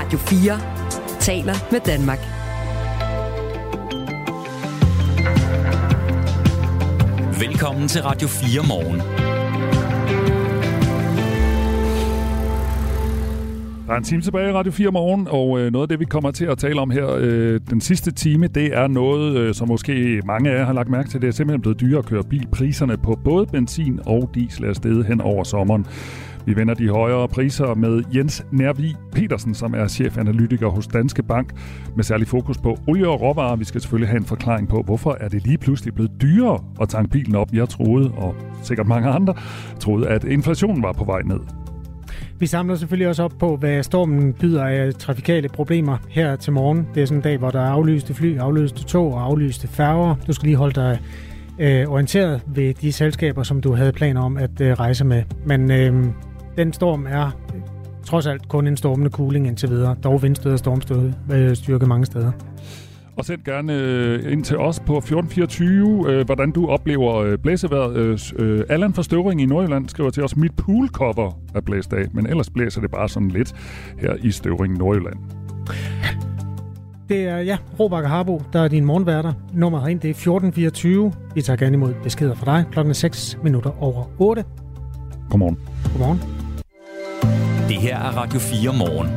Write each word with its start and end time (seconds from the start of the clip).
Radio 0.00 0.18
4 0.18 0.60
taler 1.20 1.54
med 1.72 1.80
Danmark. 1.80 2.18
Velkommen 7.40 7.88
til 7.88 8.02
Radio 8.02 8.28
4 8.28 8.62
morgen. 8.68 9.00
Der 13.86 13.92
er 13.94 13.98
en 13.98 14.04
time 14.04 14.22
tilbage 14.22 14.50
i 14.50 14.52
Radio 14.52 14.72
4 14.72 14.90
morgen, 14.90 15.28
og 15.30 15.60
øh, 15.60 15.72
noget 15.72 15.84
af 15.84 15.88
det, 15.88 16.00
vi 16.00 16.04
kommer 16.04 16.30
til 16.30 16.44
at 16.44 16.58
tale 16.58 16.80
om 16.80 16.90
her 16.90 17.08
øh, 17.18 17.60
den 17.70 17.80
sidste 17.80 18.10
time, 18.10 18.46
det 18.46 18.66
er 18.76 18.86
noget, 18.86 19.36
øh, 19.36 19.54
som 19.54 19.68
måske 19.68 20.22
mange 20.24 20.50
af 20.50 20.58
jer 20.58 20.64
har 20.64 20.72
lagt 20.72 20.88
mærke 20.88 21.08
til. 21.08 21.22
Det 21.22 21.28
er 21.28 21.32
simpelthen 21.32 21.60
blevet 21.60 21.80
dyrere 21.80 21.98
at 21.98 22.06
køre 22.06 22.24
bil. 22.24 22.46
Priserne 22.52 22.96
på 22.96 23.18
både 23.24 23.46
benzin 23.46 24.00
og 24.06 24.30
diesel 24.34 24.64
er 24.64 24.72
steget 24.72 25.06
hen 25.06 25.20
over 25.20 25.44
sommeren. 25.44 25.86
Vi 26.46 26.56
vender 26.56 26.74
de 26.74 26.88
højere 26.88 27.28
priser 27.28 27.74
med 27.74 28.02
Jens 28.14 28.46
Nervi 28.52 28.94
Petersen, 29.12 29.54
som 29.54 29.74
er 29.74 29.88
chefanalytiker 29.88 30.68
hos 30.68 30.86
Danske 30.86 31.22
Bank, 31.22 31.52
med 31.96 32.04
særlig 32.04 32.28
fokus 32.28 32.58
på 32.58 32.78
olie 32.88 33.08
og 33.08 33.20
råvarer. 33.20 33.56
Vi 33.56 33.64
skal 33.64 33.80
selvfølgelig 33.80 34.08
have 34.08 34.18
en 34.18 34.24
forklaring 34.24 34.68
på, 34.68 34.82
hvorfor 34.82 35.16
er 35.20 35.28
det 35.28 35.46
lige 35.46 35.58
pludselig 35.58 35.94
blevet 35.94 36.10
dyrere 36.22 36.64
at 36.80 36.88
tanke 36.88 37.10
bilen 37.10 37.34
op. 37.34 37.48
Jeg 37.52 37.68
troede, 37.68 38.12
og 38.16 38.34
sikkert 38.62 38.86
mange 38.86 39.08
andre, 39.08 39.34
troede, 39.80 40.08
at 40.08 40.24
inflationen 40.24 40.82
var 40.82 40.92
på 40.92 41.04
vej 41.04 41.22
ned. 41.22 41.40
Vi 42.38 42.46
samler 42.46 42.74
selvfølgelig 42.74 43.08
også 43.08 43.22
op 43.22 43.32
på, 43.38 43.56
hvad 43.56 43.82
stormen 43.82 44.32
byder 44.32 44.64
af 44.64 44.94
trafikale 44.94 45.48
problemer 45.48 45.96
her 46.08 46.36
til 46.36 46.52
morgen. 46.52 46.88
Det 46.94 47.02
er 47.02 47.06
sådan 47.06 47.18
en 47.18 47.22
dag, 47.22 47.38
hvor 47.38 47.50
der 47.50 47.60
er 47.60 47.70
aflyste 47.70 48.14
fly, 48.14 48.38
aflyste 48.38 48.84
tog 48.84 49.14
og 49.14 49.24
aflyste 49.24 49.68
færger. 49.68 50.14
Du 50.26 50.32
skal 50.32 50.46
lige 50.46 50.56
holde 50.56 50.74
dig 50.74 51.00
øh, 51.58 51.88
orienteret 51.88 52.42
ved 52.46 52.74
de 52.74 52.92
selskaber, 52.92 53.42
som 53.42 53.60
du 53.60 53.74
havde 53.74 53.92
planer 53.92 54.20
om 54.20 54.36
at 54.36 54.60
øh, 54.60 54.72
rejse 54.72 55.04
med. 55.04 55.22
Men 55.46 55.70
øh, 55.70 56.06
den 56.60 56.72
storm 56.72 57.06
er 57.06 57.26
øh, 57.26 57.60
trods 58.04 58.26
alt 58.26 58.48
kun 58.48 58.66
en 58.66 58.76
stormende 58.76 59.10
cooling 59.10 59.46
indtil 59.46 59.70
videre. 59.70 59.96
Dog 60.04 60.22
vindstød 60.22 60.52
og 60.52 60.58
stormstød 60.58 61.12
øh, 61.32 61.56
styrke 61.56 61.86
mange 61.86 62.06
steder. 62.06 62.32
Og 63.16 63.24
send 63.24 63.44
gerne 63.44 63.74
øh, 63.74 64.32
ind 64.32 64.44
til 64.44 64.58
os 64.58 64.80
på 64.80 64.98
1424, 64.98 66.04
øh, 66.08 66.26
hvordan 66.26 66.50
du 66.50 66.68
oplever 66.68 67.16
øh, 67.16 67.38
blæsevejret. 67.38 68.32
Øh, 68.38 68.64
Allan 68.68 68.94
fra 68.94 69.02
Støvring 69.02 69.42
i 69.42 69.46
Nordjylland 69.46 69.88
skriver 69.88 70.10
til 70.10 70.24
os, 70.24 70.36
mit 70.36 70.52
poolcover 70.56 71.38
er 71.54 71.60
blæst 71.60 71.92
af, 71.92 72.04
men 72.12 72.26
ellers 72.26 72.50
blæser 72.50 72.80
det 72.80 72.90
bare 72.90 73.08
sådan 73.08 73.28
lidt 73.28 73.54
her 73.98 74.14
i 74.22 74.30
Støvring, 74.30 74.78
Nordjylland. 74.78 75.16
Det 77.08 77.24
er, 77.24 77.38
ja, 77.38 77.58
Robak 77.80 78.04
og 78.04 78.10
Harbo, 78.10 78.42
der 78.52 78.60
er 78.60 78.68
din 78.68 78.84
morgenværter. 78.84 79.32
Nummeret 79.52 79.82
herind, 79.82 80.00
det 80.00 80.08
er 80.08 80.14
1424. 80.14 81.12
Vi 81.34 81.42
tager 81.42 81.56
gerne 81.56 81.74
imod 81.74 81.94
beskeder 82.02 82.34
fra 82.34 82.56
dig. 82.56 82.64
Klokken 82.72 82.90
er 82.90 82.94
6 82.94 83.38
minutter 83.42 83.82
over 83.82 84.04
8. 84.18 84.44
Godmorgen. 85.30 85.58
Godmorgen. 85.92 86.39
Det 87.68 87.76
her 87.76 87.98
er 87.98 88.16
Radio 88.16 88.38
4 88.40 88.72
morgen. 88.78 89.08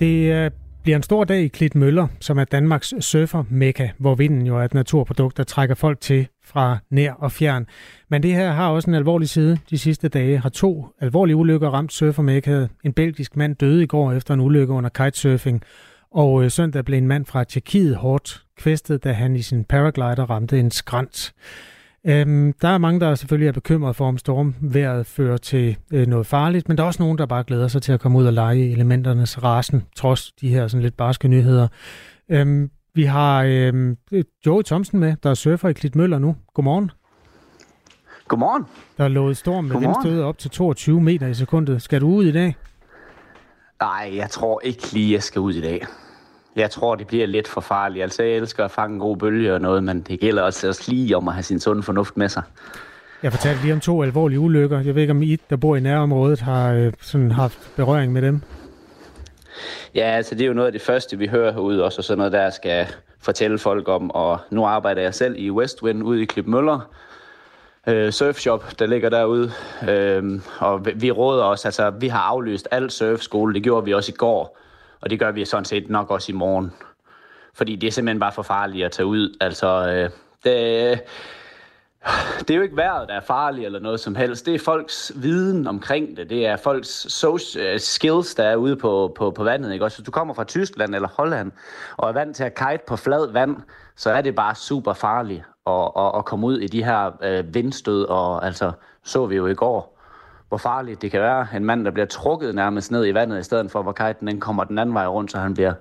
Det 0.00 0.32
øh, 0.32 0.50
bliver 0.82 0.96
en 0.96 1.02
stor 1.02 1.24
dag 1.24 1.42
i 1.42 1.48
Klit 1.48 1.74
Møller, 1.74 2.06
som 2.20 2.38
er 2.38 2.44
Danmarks 2.44 2.94
surfer-mekka, 3.00 3.88
hvor 3.98 4.14
vinden 4.14 4.46
jo 4.46 4.58
er 4.58 4.64
et 4.64 4.74
naturprodukt, 4.74 5.36
der 5.36 5.44
trækker 5.44 5.74
folk 5.74 6.00
til 6.00 6.28
fra 6.44 6.78
nær 6.90 7.12
og 7.12 7.32
fjern. 7.32 7.66
Men 8.08 8.22
det 8.22 8.34
her 8.34 8.52
har 8.52 8.68
også 8.70 8.90
en 8.90 8.94
alvorlig 8.94 9.28
side. 9.28 9.58
De 9.70 9.78
sidste 9.78 10.08
dage 10.08 10.38
har 10.38 10.48
to 10.48 10.86
alvorlige 11.00 11.36
ulykker 11.36 11.68
ramt 11.68 11.92
surfer 11.92 12.68
En 12.84 12.92
belgisk 12.92 13.36
mand 13.36 13.56
døde 13.56 13.82
i 13.82 13.86
går 13.86 14.12
efter 14.12 14.34
en 14.34 14.40
ulykke 14.40 14.72
under 14.72 14.90
kitesurfing, 14.90 15.62
og 16.10 16.44
øh, 16.44 16.50
søndag 16.50 16.84
blev 16.84 16.98
en 16.98 17.08
mand 17.08 17.26
fra 17.26 17.44
Tjekkiet 17.44 17.96
hårdt 17.96 18.42
kvæstet, 18.56 19.04
da 19.04 19.12
han 19.12 19.36
i 19.36 19.42
sin 19.42 19.64
paraglider 19.64 20.30
ramte 20.30 20.60
en 20.60 20.70
skrant. 20.70 21.34
Øhm, 22.06 22.52
der 22.52 22.68
er 22.68 22.78
mange, 22.78 23.00
der 23.00 23.14
selvfølgelig 23.14 23.48
er 23.48 23.52
bekymret 23.52 23.96
for, 23.96 24.08
om 24.08 24.18
stormværet 24.18 25.06
fører 25.06 25.36
til 25.36 25.76
øh, 25.92 26.06
noget 26.06 26.26
farligt, 26.26 26.68
men 26.68 26.76
der 26.76 26.82
er 26.82 26.86
også 26.86 27.02
nogen, 27.02 27.18
der 27.18 27.26
bare 27.26 27.44
glæder 27.46 27.68
sig 27.68 27.82
til 27.82 27.92
at 27.92 28.00
komme 28.00 28.18
ud 28.18 28.26
og 28.26 28.32
lege 28.32 28.66
i 28.66 28.72
elementernes 28.72 29.42
rasen, 29.42 29.86
trods 29.96 30.32
de 30.32 30.48
her 30.48 30.68
sådan 30.68 30.82
lidt 30.82 30.96
barske 30.96 31.28
nyheder. 31.28 31.68
Øhm, 32.28 32.70
vi 32.94 33.04
har 33.04 33.42
øhm, 33.42 33.96
Joey 34.46 34.62
Thomsen 34.62 35.00
med, 35.00 35.16
der 35.22 35.30
er 35.30 35.34
surfer 35.34 35.68
i 35.68 35.72
Klitmøller 35.72 36.18
nu. 36.18 36.36
Godmorgen. 36.54 36.90
Godmorgen. 38.28 38.64
Der 38.98 39.04
er 39.04 39.08
lovet 39.08 39.36
storm 39.36 39.64
med 39.64 39.80
vindstød 39.80 40.22
op 40.22 40.38
til 40.38 40.50
22 40.50 41.00
meter 41.00 41.26
i 41.26 41.34
sekundet. 41.34 41.82
Skal 41.82 42.00
du 42.00 42.08
ud 42.08 42.24
i 42.24 42.32
dag? 42.32 42.56
Nej, 43.80 44.12
jeg 44.16 44.30
tror 44.30 44.60
ikke 44.64 44.92
lige, 44.92 45.12
jeg 45.12 45.22
skal 45.22 45.40
ud 45.40 45.54
i 45.54 45.60
dag. 45.60 45.86
Jeg 46.56 46.70
tror, 46.70 46.94
det 46.94 47.06
bliver 47.06 47.26
lidt 47.26 47.48
for 47.48 47.60
farligt. 47.60 48.02
Altså, 48.02 48.22
jeg 48.22 48.32
elsker 48.32 48.64
at 48.64 48.70
fange 48.70 48.94
en 48.94 49.00
god 49.00 49.16
bølge 49.16 49.54
og 49.54 49.60
noget, 49.60 49.84
men 49.84 50.00
det 50.00 50.20
gælder 50.20 50.42
også, 50.42 50.68
også 50.68 50.92
lige 50.92 51.16
om 51.16 51.28
at 51.28 51.34
have 51.34 51.42
sin 51.42 51.60
sunde 51.60 51.82
fornuft 51.82 52.16
med 52.16 52.28
sig. 52.28 52.42
Jeg 53.22 53.32
fortalte 53.32 53.62
lige 53.62 53.72
om 53.72 53.80
to 53.80 54.02
alvorlige 54.02 54.40
ulykker. 54.40 54.80
Jeg 54.80 54.94
ved 54.94 55.02
ikke, 55.02 55.10
om 55.10 55.22
I, 55.22 55.36
der 55.50 55.56
bor 55.56 55.76
i 55.76 55.80
nærområdet, 55.80 56.40
har 56.40 56.72
øh, 56.72 56.92
sådan 57.00 57.30
haft 57.30 57.58
berøring 57.76 58.12
med 58.12 58.22
dem. 58.22 58.40
Ja, 59.94 60.00
altså 60.00 60.34
det 60.34 60.42
er 60.42 60.46
jo 60.46 60.54
noget 60.54 60.66
af 60.66 60.72
det 60.72 60.82
første, 60.82 61.18
vi 61.18 61.26
hører 61.26 61.52
herude, 61.52 61.84
også 61.84 62.00
og 62.00 62.04
sådan 62.04 62.18
noget, 62.18 62.32
der 62.32 62.50
skal 62.50 62.86
fortælle 63.20 63.58
folk 63.58 63.88
om. 63.88 64.10
Og 64.10 64.38
nu 64.50 64.64
arbejder 64.64 65.02
jeg 65.02 65.14
selv 65.14 65.34
i 65.38 65.50
Westwind 65.50 66.02
ude 66.02 66.22
i 66.22 66.24
Klipmøller, 66.24 66.90
øh, 67.86 68.12
surfshop, 68.12 68.78
der 68.78 68.86
ligger 68.86 69.08
derude. 69.08 69.52
Øh, 69.88 70.40
og 70.58 70.86
vi, 70.86 70.92
vi 70.94 71.10
råder 71.10 71.44
også, 71.44 71.68
altså 71.68 71.90
vi 71.90 72.08
har 72.08 72.20
aflyst 72.20 72.68
al 72.70 72.90
surfskole, 72.90 73.54
det 73.54 73.62
gjorde 73.62 73.84
vi 73.84 73.94
også 73.94 74.12
i 74.12 74.16
går. 74.18 74.58
Og 75.04 75.10
det 75.10 75.18
gør 75.18 75.30
vi 75.30 75.44
sådan 75.44 75.64
set 75.64 75.90
nok 75.90 76.10
også 76.10 76.32
i 76.32 76.34
morgen. 76.34 76.72
Fordi 77.54 77.76
det 77.76 77.86
er 77.86 77.90
simpelthen 77.90 78.20
bare 78.20 78.32
for 78.32 78.42
farligt 78.42 78.84
at 78.84 78.92
tage 78.92 79.06
ud. 79.06 79.36
Altså, 79.40 79.88
øh, 79.88 80.10
det, 80.44 81.00
det 82.38 82.50
er 82.50 82.54
jo 82.54 82.62
ikke 82.62 82.76
vejret, 82.76 83.08
der 83.08 83.14
er 83.14 83.20
farligt 83.20 83.66
eller 83.66 83.78
noget 83.78 84.00
som 84.00 84.14
helst. 84.14 84.46
Det 84.46 84.54
er 84.54 84.58
folks 84.58 85.12
viden 85.16 85.66
omkring 85.66 86.16
det. 86.16 86.30
Det 86.30 86.46
er 86.46 86.56
folks 86.56 87.12
social 87.12 87.66
øh, 87.66 87.80
skills, 87.80 88.34
der 88.34 88.44
er 88.44 88.56
ude 88.56 88.76
på, 88.76 89.14
på, 89.16 89.30
på 89.30 89.44
vandet. 89.44 89.72
Ikke? 89.72 89.84
Også 89.84 89.98
hvis 89.98 90.06
du 90.06 90.10
kommer 90.10 90.34
fra 90.34 90.44
Tyskland 90.44 90.94
eller 90.94 91.08
Holland 91.08 91.52
og 91.96 92.08
er 92.08 92.12
vant 92.12 92.36
til 92.36 92.44
at 92.44 92.54
kite 92.54 92.82
på 92.86 92.96
flad 92.96 93.32
vand, 93.32 93.56
så 93.96 94.10
er 94.10 94.20
det 94.20 94.34
bare 94.34 94.54
super 94.54 94.92
farligt 94.92 95.42
at, 95.66 95.90
at, 95.96 96.12
at 96.16 96.24
komme 96.24 96.46
ud 96.46 96.58
i 96.58 96.66
de 96.66 96.84
her 96.84 97.10
øh, 97.22 97.54
vindstød. 97.54 98.04
Og 98.04 98.46
altså, 98.46 98.72
så 99.02 99.26
vi 99.26 99.36
jo 99.36 99.46
i 99.46 99.54
går, 99.54 99.93
hvor 100.54 100.58
farligt 100.58 101.02
det 101.02 101.10
kan 101.10 101.20
være. 101.20 101.46
En 101.56 101.64
mand, 101.64 101.84
der 101.84 101.90
bliver 101.90 102.06
trukket 102.06 102.54
nærmest 102.54 102.90
ned 102.90 103.06
i 103.06 103.14
vandet, 103.14 103.40
i 103.40 103.42
stedet 103.42 103.70
for, 103.70 103.82
hvor 103.82 103.92
kajten 103.92 104.26
den 104.26 104.40
kommer 104.40 104.64
den 104.64 104.78
anden 104.78 104.94
vej 104.94 105.06
rundt, 105.06 105.30
så 105.30 105.38
han 105.38 105.54
bliver... 105.54 105.74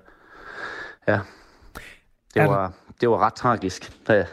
Ja, 1.07 1.19
det 2.33 2.43
var, 2.43 2.73
det 3.01 3.09
var 3.09 3.17
ret 3.17 3.33
tragisk. 3.33 3.91
Ja. 4.09 4.23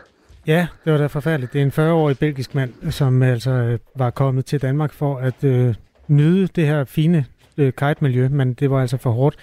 Ja, 0.47 0.67
det 0.85 0.93
var 0.93 0.99
da 0.99 1.07
forfærdeligt. 1.07 1.53
Det 1.53 1.61
er 1.61 1.65
en 1.65 1.91
40-årig 1.91 2.19
belgisk 2.19 2.55
mand, 2.55 2.91
som 2.91 3.23
altså 3.23 3.51
øh, 3.51 3.79
var 3.95 4.11
kommet 4.11 4.45
til 4.45 4.63
Danmark 4.63 4.93
for 4.93 5.19
at 5.19 5.45
øh, 5.45 5.75
nyde 6.09 6.47
det 6.47 6.67
her 6.67 6.85
fine 6.85 7.25
øh, 7.57 7.73
kite-miljø, 7.73 8.29
men 8.29 8.55
det 8.55 8.71
var 8.71 8.81
altså 8.81 8.97
for 8.97 9.11
hårdt. 9.11 9.37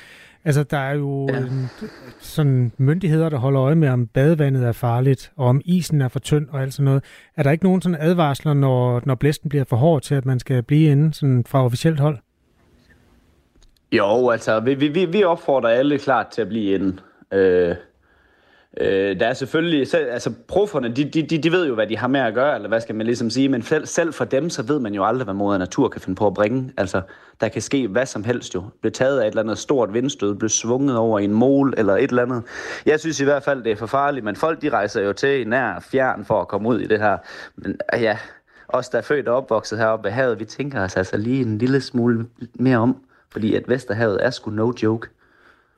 Altså, 0.47 0.63
der 0.63 0.77
er 0.77 0.93
jo 0.93 1.27
ja. 1.29 1.37
en, 1.37 1.69
sådan 2.19 2.71
myndigheder, 2.77 3.29
der 3.29 3.37
holder 3.37 3.61
øje 3.61 3.75
med, 3.75 3.89
om 3.89 4.07
badevandet 4.07 4.63
er 4.63 4.71
farligt, 4.71 5.31
og 5.35 5.45
om 5.45 5.61
isen 5.65 6.01
er 6.01 6.07
for 6.07 6.19
tynd 6.19 6.47
og 6.49 6.61
alt 6.61 6.73
sådan 6.73 6.85
noget. 6.85 7.03
Er 7.35 7.43
der 7.43 7.51
ikke 7.51 7.63
nogen 7.63 7.81
sådan 7.81 7.97
advarsler, 8.01 8.53
når, 8.53 9.01
når 9.05 9.15
blæsten 9.15 9.49
bliver 9.49 9.63
for 9.63 9.75
hård 9.75 10.01
til, 10.01 10.15
at 10.15 10.25
man 10.25 10.39
skal 10.39 10.63
blive 10.63 10.91
inde 10.91 11.13
sådan 11.13 11.43
fra 11.47 11.65
officielt 11.65 11.99
hold? 11.99 12.17
Jo, 13.91 14.29
altså, 14.29 14.59
vi, 14.59 14.73
vi, 14.73 15.05
vi 15.05 15.23
opfordrer 15.23 15.69
alle 15.69 15.97
klart 15.97 16.27
til 16.27 16.41
at 16.41 16.47
blive 16.47 16.75
inde. 16.75 16.97
Øh, 17.33 17.75
Øh, 18.81 19.19
der 19.19 19.27
er 19.27 19.33
selvfølgelig, 19.33 19.87
selv, 19.87 20.07
altså 20.11 20.31
profferne, 20.47 20.89
de, 20.89 21.03
de, 21.03 21.21
de, 21.21 21.37
de 21.37 21.51
ved 21.51 21.67
jo, 21.67 21.75
hvad 21.75 21.87
de 21.87 21.97
har 21.97 22.07
med 22.07 22.19
at 22.19 22.33
gøre, 22.33 22.55
eller 22.55 22.67
hvad 22.67 22.81
skal 22.81 22.95
man 22.95 23.05
ligesom 23.05 23.29
sige, 23.29 23.49
men 23.49 23.61
selv, 23.61 23.85
selv 23.85 24.13
for 24.13 24.25
dem, 24.25 24.49
så 24.49 24.63
ved 24.63 24.79
man 24.79 24.93
jo 24.93 25.05
aldrig, 25.05 25.23
hvad 25.23 25.33
moder 25.33 25.57
natur 25.57 25.89
kan 25.89 26.01
finde 26.01 26.15
på 26.15 26.27
at 26.27 26.33
bringe. 26.33 26.71
Altså, 26.77 27.01
der 27.41 27.47
kan 27.47 27.61
ske 27.61 27.87
hvad 27.87 28.05
som 28.05 28.23
helst 28.23 28.55
jo. 28.55 28.63
Blive 28.81 28.91
taget 28.91 29.19
af 29.19 29.23
et 29.23 29.31
eller 29.31 29.41
andet 29.41 29.57
stort 29.57 29.93
vindstød, 29.93 30.35
blive 30.35 30.49
svunget 30.49 30.97
over 30.97 31.19
i 31.19 31.23
en 31.23 31.33
mål 31.33 31.73
eller 31.77 31.95
et 31.95 32.09
eller 32.09 32.23
andet. 32.23 32.43
Jeg 32.85 32.99
synes 32.99 33.19
i 33.19 33.23
hvert 33.23 33.43
fald, 33.43 33.63
det 33.63 33.71
er 33.71 33.75
for 33.75 33.85
farligt, 33.85 34.25
men 34.25 34.35
folk 34.35 34.61
de 34.61 34.69
rejser 34.69 35.01
jo 35.01 35.13
til 35.13 35.47
nær 35.47 35.79
fjern 35.79 36.25
for 36.25 36.41
at 36.41 36.47
komme 36.47 36.69
ud 36.69 36.79
i 36.79 36.87
det 36.87 36.99
her. 36.99 37.17
Men 37.55 37.77
øh, 37.93 38.01
ja, 38.01 38.17
os 38.67 38.89
der 38.89 38.97
er 38.97 39.01
født 39.01 39.27
og 39.27 39.35
opvokset 39.37 39.79
heroppe 39.79 40.03
ved 40.05 40.11
havet, 40.11 40.39
vi 40.39 40.45
tænker 40.45 40.83
os 40.83 40.97
altså 40.97 41.17
lige 41.17 41.41
en 41.41 41.57
lille 41.57 41.81
smule 41.81 42.25
mere 42.53 42.77
om, 42.77 42.97
fordi 43.31 43.55
at 43.55 43.69
Vesterhavet 43.69 44.25
er 44.25 44.29
sgu 44.29 44.51
no 44.51 44.73
joke. 44.83 45.07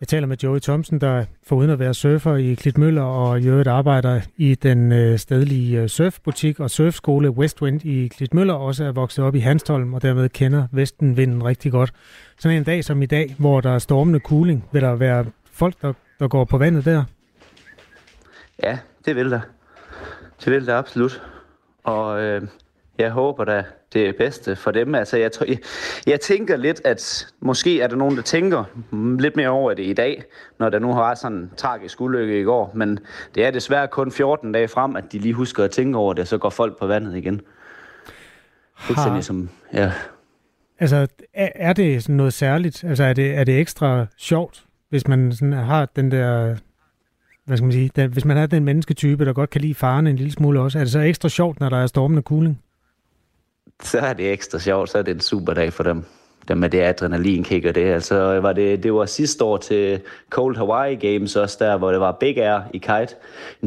Jeg 0.02 0.08
taler 0.08 0.28
med 0.28 0.38
Joey 0.44 0.60
Thomsen, 0.60 1.02
der 1.02 1.26
foruden 1.44 1.70
at 1.70 1.80
være 1.80 1.94
surfer 1.94 2.36
i 2.36 2.54
Klitmøller 2.54 3.02
og 3.02 3.40
i 3.40 3.48
øvrigt 3.48 3.68
arbejder 3.68 4.22
i 4.38 4.56
den 4.56 4.92
øh, 4.92 5.20
stedlige 5.20 5.82
øh, 5.82 5.88
surfbutik 5.88 6.60
og 6.60 6.70
surfskole 6.70 7.30
Westwind 7.30 7.86
i 7.86 8.08
Klitmøller, 8.08 8.54
også 8.54 8.84
er 8.84 8.92
vokset 8.92 9.26
op 9.26 9.36
i 9.36 9.40
Hanstholm 9.40 9.94
og 9.94 10.02
dermed 10.02 10.30
kender 10.30 10.68
Vestenvinden 10.72 11.46
rigtig 11.46 11.72
godt. 11.72 11.94
Sådan 12.38 12.58
en 12.58 12.64
dag 12.64 12.84
som 12.84 13.02
i 13.02 13.06
dag, 13.06 13.36
hvor 13.40 13.62
der 13.62 13.72
er 13.72 13.80
stormende 13.80 14.20
cooling, 14.20 14.66
vil 14.72 14.82
der 14.82 14.96
være 14.96 15.26
folk, 15.52 15.82
der, 15.82 15.94
der 16.20 16.28
går 16.28 16.46
på 16.46 16.58
vandet 16.58 16.86
der? 16.86 17.04
Ja, 18.64 18.78
det 19.06 19.16
vil 19.16 19.32
der. 19.32 19.42
Det 20.46 20.54
vil 20.54 20.66
der 20.66 20.78
absolut. 20.78 21.22
Og 21.84 22.22
øh, 22.22 22.42
jeg 23.00 23.12
håber 23.12 23.46
da 23.46 23.64
det 23.94 24.16
bedste 24.16 24.56
for 24.56 24.72
dem. 24.72 24.96
Altså, 24.96 25.18
jeg, 25.18 25.32
jeg, 25.48 25.58
jeg 26.08 26.20
tænker 26.20 26.58
lidt, 26.58 26.82
at 26.86 27.28
måske 27.40 27.82
er 27.82 27.88
der 27.88 27.96
nogen, 27.96 28.16
der 28.16 28.22
tænker 28.22 28.64
lidt 29.20 29.36
mere 29.36 29.50
over 29.50 29.74
det 29.74 29.84
i 29.84 29.94
dag, 29.94 30.24
når 30.60 30.70
der 30.70 30.80
nu 30.80 30.94
har 30.94 31.02
været 31.02 31.18
sådan 31.18 31.38
en 31.38 31.52
tragisk 31.58 32.02
ulykke 32.02 32.42
i 32.42 32.44
går. 32.44 32.72
Men 32.76 33.00
det 33.36 33.46
er 33.46 33.52
desværre 33.52 33.88
kun 33.88 34.12
14 34.12 34.52
dage 34.52 34.68
frem, 34.68 34.96
at 34.96 35.04
de 35.12 35.20
lige 35.20 35.34
husker 35.34 35.64
at 35.64 35.72
tænke 35.72 35.98
over 35.98 36.14
det, 36.14 36.28
så 36.28 36.38
går 36.38 36.50
folk 36.50 36.80
på 36.80 36.88
vandet 36.88 37.16
igen. 37.16 37.42
Fuldstændig 38.78 39.24
som, 39.24 39.50
ja. 39.74 39.92
Altså, 40.80 41.08
er, 41.34 41.50
er 41.56 41.74
det 41.74 42.04
sådan 42.04 42.16
noget 42.16 42.34
særligt? 42.34 42.84
Altså, 42.84 43.04
er 43.04 43.14
det, 43.14 43.36
er 43.38 43.44
det 43.44 43.60
ekstra 43.60 44.06
sjovt, 44.18 44.64
hvis 44.90 45.08
man 45.08 45.32
sådan 45.32 45.54
har 45.54 45.86
den 45.86 46.12
der 46.12 46.56
hvad 47.50 47.58
skal 47.58 47.66
man 47.66 47.72
sige, 47.72 47.90
den, 47.96 48.12
hvis 48.12 48.26
man 48.26 48.38
er 48.38 48.46
den 48.46 48.64
mennesketype, 48.64 49.26
der 49.26 49.34
godt 49.34 49.50
kan 49.50 49.62
lide 49.62 49.76
faren 49.76 50.08
en 50.08 50.16
lille 50.16 50.32
smule 50.32 50.62
også, 50.62 50.80
er 50.80 50.84
det 50.84 50.92
så 50.92 51.00
ekstra 51.00 51.30
sjovt, 51.30 51.60
når 51.60 51.70
der 51.70 51.78
er 51.78 51.88
stormende 51.88 52.22
cooling? 52.22 52.62
Så 53.84 54.00
er 54.00 54.14
det 54.14 54.32
ekstra 54.32 54.60
sjovt, 54.60 54.90
så 54.90 54.98
er 54.98 55.02
det 55.02 55.14
en 55.14 55.20
super 55.20 55.54
dag 55.54 55.74
for 55.74 55.84
dem. 55.84 56.06
Dem 56.48 56.58
med 56.58 56.70
det 56.70 56.82
adrenalinkick 56.82 57.66
og 57.66 57.76
det. 57.76 57.94
Altså, 57.94 58.40
var 58.40 58.54
det, 58.54 58.84
det 58.84 58.94
var 58.94 59.06
sidste 59.06 59.44
år 59.44 59.58
til 59.58 60.02
Cold 60.30 60.58
Hawaii 60.58 60.96
Games 60.96 61.36
også 61.36 61.58
der, 61.60 61.78
hvor 61.78 61.92
det 61.92 62.00
var 62.00 62.12
Big 62.12 62.38
Air 62.38 62.62
i 62.74 62.78
kite. 62.78 63.16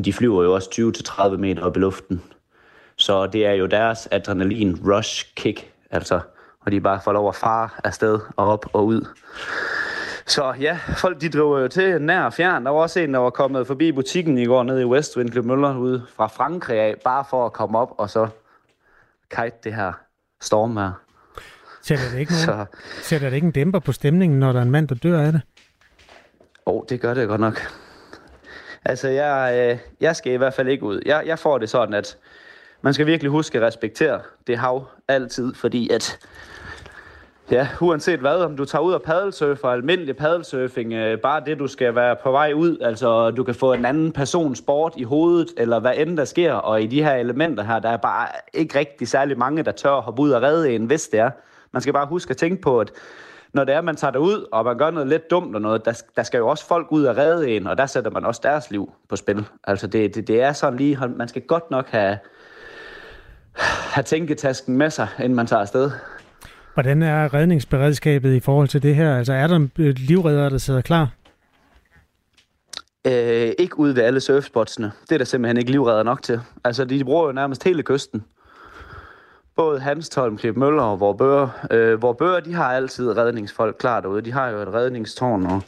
De 0.04 0.12
flyver 0.12 0.42
jo 0.42 0.54
også 0.54 0.92
20-30 1.32 1.36
meter 1.36 1.62
op 1.62 1.76
i 1.76 1.80
luften. 1.80 2.22
Så 2.96 3.26
det 3.26 3.46
er 3.46 3.52
jo 3.52 3.66
deres 3.66 4.08
adrenalin 4.10 4.80
rush 4.86 5.34
kick, 5.34 5.70
altså. 5.90 6.20
Og 6.60 6.72
de 6.72 6.80
bare 6.80 7.00
får 7.04 7.12
lov 7.12 7.28
at 7.28 7.34
fare 7.34 7.68
afsted 7.84 8.18
og 8.36 8.46
op 8.46 8.66
og 8.72 8.86
ud. 8.86 9.06
Så 10.26 10.54
ja, 10.60 10.78
folk 10.96 11.20
de 11.20 11.28
driver 11.28 11.58
jo 11.58 11.68
til 11.68 12.02
nær 12.02 12.22
og 12.22 12.32
fjern. 12.32 12.64
Der 12.64 12.70
var 12.70 12.80
også 12.80 13.00
en, 13.00 13.14
der 13.14 13.20
var 13.20 13.30
kommet 13.30 13.66
forbi 13.66 13.92
butikken 13.92 14.38
i 14.38 14.46
går 14.46 14.62
nede 14.62 14.82
i 14.82 14.84
Westwind 14.84 15.32
Club 15.32 15.44
Møller 15.44 15.76
ude 15.76 16.02
fra 16.16 16.26
Frankrig 16.26 16.78
af, 16.78 16.94
bare 17.04 17.24
for 17.30 17.46
at 17.46 17.52
komme 17.52 17.78
op 17.78 17.94
og 17.98 18.10
så 18.10 18.28
kite 19.36 19.56
det 19.64 19.74
her 19.74 19.92
storm 20.40 20.76
her. 20.76 20.92
Sætter 21.82 22.04
det 22.12 22.18
ikke, 22.18 22.32
nogen, 22.46 22.46
så... 22.46 22.78
sætter 23.02 23.28
det 23.28 23.36
ikke 23.36 23.46
en 23.46 23.52
dæmper 23.52 23.78
på 23.78 23.92
stemningen, 23.92 24.38
når 24.38 24.52
der 24.52 24.58
er 24.58 24.62
en 24.62 24.70
mand, 24.70 24.88
der 24.88 24.94
dør 24.94 25.20
af 25.20 25.32
det? 25.32 25.40
Åh, 26.66 26.74
oh, 26.74 26.82
det 26.88 27.00
gør 27.00 27.14
det 27.14 27.28
godt 27.28 27.40
nok. 27.40 27.60
Altså, 28.84 29.08
jeg, 29.08 29.54
øh, 29.58 29.78
jeg 30.00 30.16
skal 30.16 30.32
i 30.32 30.36
hvert 30.36 30.54
fald 30.54 30.68
ikke 30.68 30.84
ud. 30.84 31.00
Jeg, 31.06 31.22
jeg 31.26 31.38
får 31.38 31.58
det 31.58 31.70
sådan, 31.70 31.94
at 31.94 32.18
man 32.82 32.94
skal 32.94 33.06
virkelig 33.06 33.30
huske 33.30 33.58
at 33.58 33.64
respektere 33.64 34.20
det 34.46 34.58
hav 34.58 34.86
altid, 35.08 35.54
fordi 35.54 35.90
at 35.90 36.18
Ja, 37.52 37.68
uanset 37.80 38.20
hvad, 38.20 38.36
om 38.36 38.56
du 38.56 38.64
tager 38.64 38.82
ud 38.82 38.92
og 38.92 39.02
paddelsurfer, 39.02 39.68
almindelig 39.68 40.16
paddelsurfing, 40.16 40.92
øh, 40.92 41.18
bare 41.18 41.42
det, 41.46 41.58
du 41.58 41.66
skal 41.66 41.94
være 41.94 42.16
på 42.22 42.30
vej 42.30 42.52
ud, 42.52 42.78
altså 42.80 43.30
du 43.30 43.44
kan 43.44 43.54
få 43.54 43.72
en 43.72 43.84
anden 43.84 44.12
persons 44.12 44.58
sport 44.58 44.94
i 44.96 45.02
hovedet, 45.02 45.48
eller 45.56 45.80
hvad 45.80 45.92
end 45.96 46.16
der 46.16 46.24
sker, 46.24 46.52
og 46.52 46.82
i 46.82 46.86
de 46.86 47.02
her 47.02 47.14
elementer 47.14 47.64
her, 47.64 47.78
der 47.78 47.88
er 47.88 47.96
bare 47.96 48.28
ikke 48.52 48.78
rigtig 48.78 49.08
særlig 49.08 49.38
mange, 49.38 49.62
der 49.62 49.72
tør 49.72 49.92
at 49.92 50.02
hoppe 50.02 50.22
ud 50.22 50.30
og 50.30 50.42
redde 50.42 50.74
en, 50.74 50.84
hvis 50.84 51.08
det 51.08 51.20
er. 51.20 51.30
Man 51.72 51.82
skal 51.82 51.92
bare 51.92 52.06
huske 52.06 52.30
at 52.30 52.36
tænke 52.36 52.62
på, 52.62 52.80
at 52.80 52.92
når 53.52 53.64
det 53.64 53.74
er, 53.74 53.80
man 53.80 53.96
tager 53.96 54.10
det 54.10 54.18
ud, 54.18 54.46
og 54.52 54.64
man 54.64 54.78
gør 54.78 54.90
noget 54.90 55.08
lidt 55.08 55.30
dumt 55.30 55.54
og 55.54 55.62
noget, 55.62 55.84
der, 55.84 56.02
der 56.16 56.22
skal 56.22 56.38
jo 56.38 56.48
også 56.48 56.66
folk 56.66 56.86
ud 56.90 57.04
og 57.04 57.16
redde 57.16 57.56
en, 57.56 57.66
og 57.66 57.78
der 57.78 57.86
sætter 57.86 58.10
man 58.10 58.24
også 58.24 58.40
deres 58.44 58.70
liv 58.70 58.92
på 59.08 59.16
spil. 59.16 59.48
Altså 59.64 59.86
det, 59.86 60.14
det, 60.14 60.28
det 60.28 60.42
er 60.42 60.52
sådan 60.52 60.78
lige, 60.78 60.98
man 61.16 61.28
skal 61.28 61.42
godt 61.42 61.70
nok 61.70 61.88
have, 61.88 62.18
have 63.94 64.04
tænketasken 64.04 64.76
med 64.76 64.90
sig, 64.90 65.08
inden 65.18 65.34
man 65.34 65.46
tager 65.46 65.60
afsted. 65.60 65.90
Hvordan 66.74 67.02
er 67.02 67.34
redningsberedskabet 67.34 68.34
i 68.34 68.40
forhold 68.40 68.68
til 68.68 68.82
det 68.82 68.94
her? 68.94 69.16
Altså 69.18 69.32
er 69.32 69.46
der 69.46 69.68
øh, 69.78 69.94
livreddere, 69.96 70.50
der 70.50 70.58
sidder 70.58 70.80
klar? 70.80 71.08
Øh, 73.06 73.52
ikke 73.58 73.78
ude 73.78 73.96
ved 73.96 74.02
alle 74.02 74.20
surfspotsene. 74.20 74.92
Det 75.08 75.12
er 75.12 75.18
der 75.18 75.24
simpelthen 75.24 75.56
ikke 75.56 75.70
livredder 75.70 76.02
nok 76.02 76.22
til. 76.22 76.40
Altså, 76.64 76.84
de 76.84 77.04
bruger 77.04 77.26
jo 77.26 77.32
nærmest 77.32 77.64
hele 77.64 77.82
kysten. 77.82 78.24
Både 79.56 79.80
Hanstholm, 79.80 80.36
Klip 80.36 80.56
Møller 80.56 80.82
og 80.82 81.00
Vorbøre. 81.00 81.50
Øh, 81.70 82.00
bøger, 82.18 82.40
de 82.40 82.54
har 82.54 82.64
altid 82.64 83.16
redningsfolk 83.16 83.76
klar 83.78 84.00
derude. 84.00 84.22
De 84.22 84.32
har 84.32 84.48
jo 84.48 84.58
et 84.58 84.74
redningstårn 84.74 85.46
og 85.46 85.62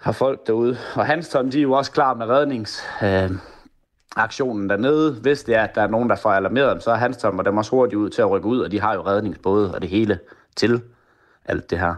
har 0.00 0.12
folk 0.12 0.46
derude. 0.46 0.78
Og 0.94 1.06
Hanstholm, 1.06 1.50
de 1.50 1.58
er 1.58 1.62
jo 1.62 1.72
også 1.72 1.92
klar 1.92 2.14
med 2.14 2.26
rednings... 2.26 2.82
Øh, 3.02 3.30
aktionen 4.18 4.70
dernede. 4.70 5.12
Hvis 5.12 5.44
det 5.44 5.54
er, 5.54 5.62
at 5.62 5.74
der 5.74 5.82
er 5.82 5.86
nogen, 5.86 6.10
der 6.10 6.16
får 6.16 6.30
alarmeret 6.30 6.72
dem, 6.72 6.80
så 6.80 6.90
er 6.90 6.94
Hanstholm 6.94 7.38
og 7.38 7.44
dem 7.44 7.56
også 7.56 7.70
hurtigt 7.70 7.98
ud 7.98 8.10
til 8.10 8.22
at 8.22 8.30
rykke 8.30 8.48
ud, 8.48 8.60
og 8.60 8.72
de 8.72 8.80
har 8.80 8.94
jo 8.94 9.00
redningsbåde 9.00 9.74
og 9.74 9.82
det 9.82 9.90
hele 9.90 10.18
til 10.56 10.82
alt 11.44 11.70
det 11.70 11.78
her. 11.78 11.94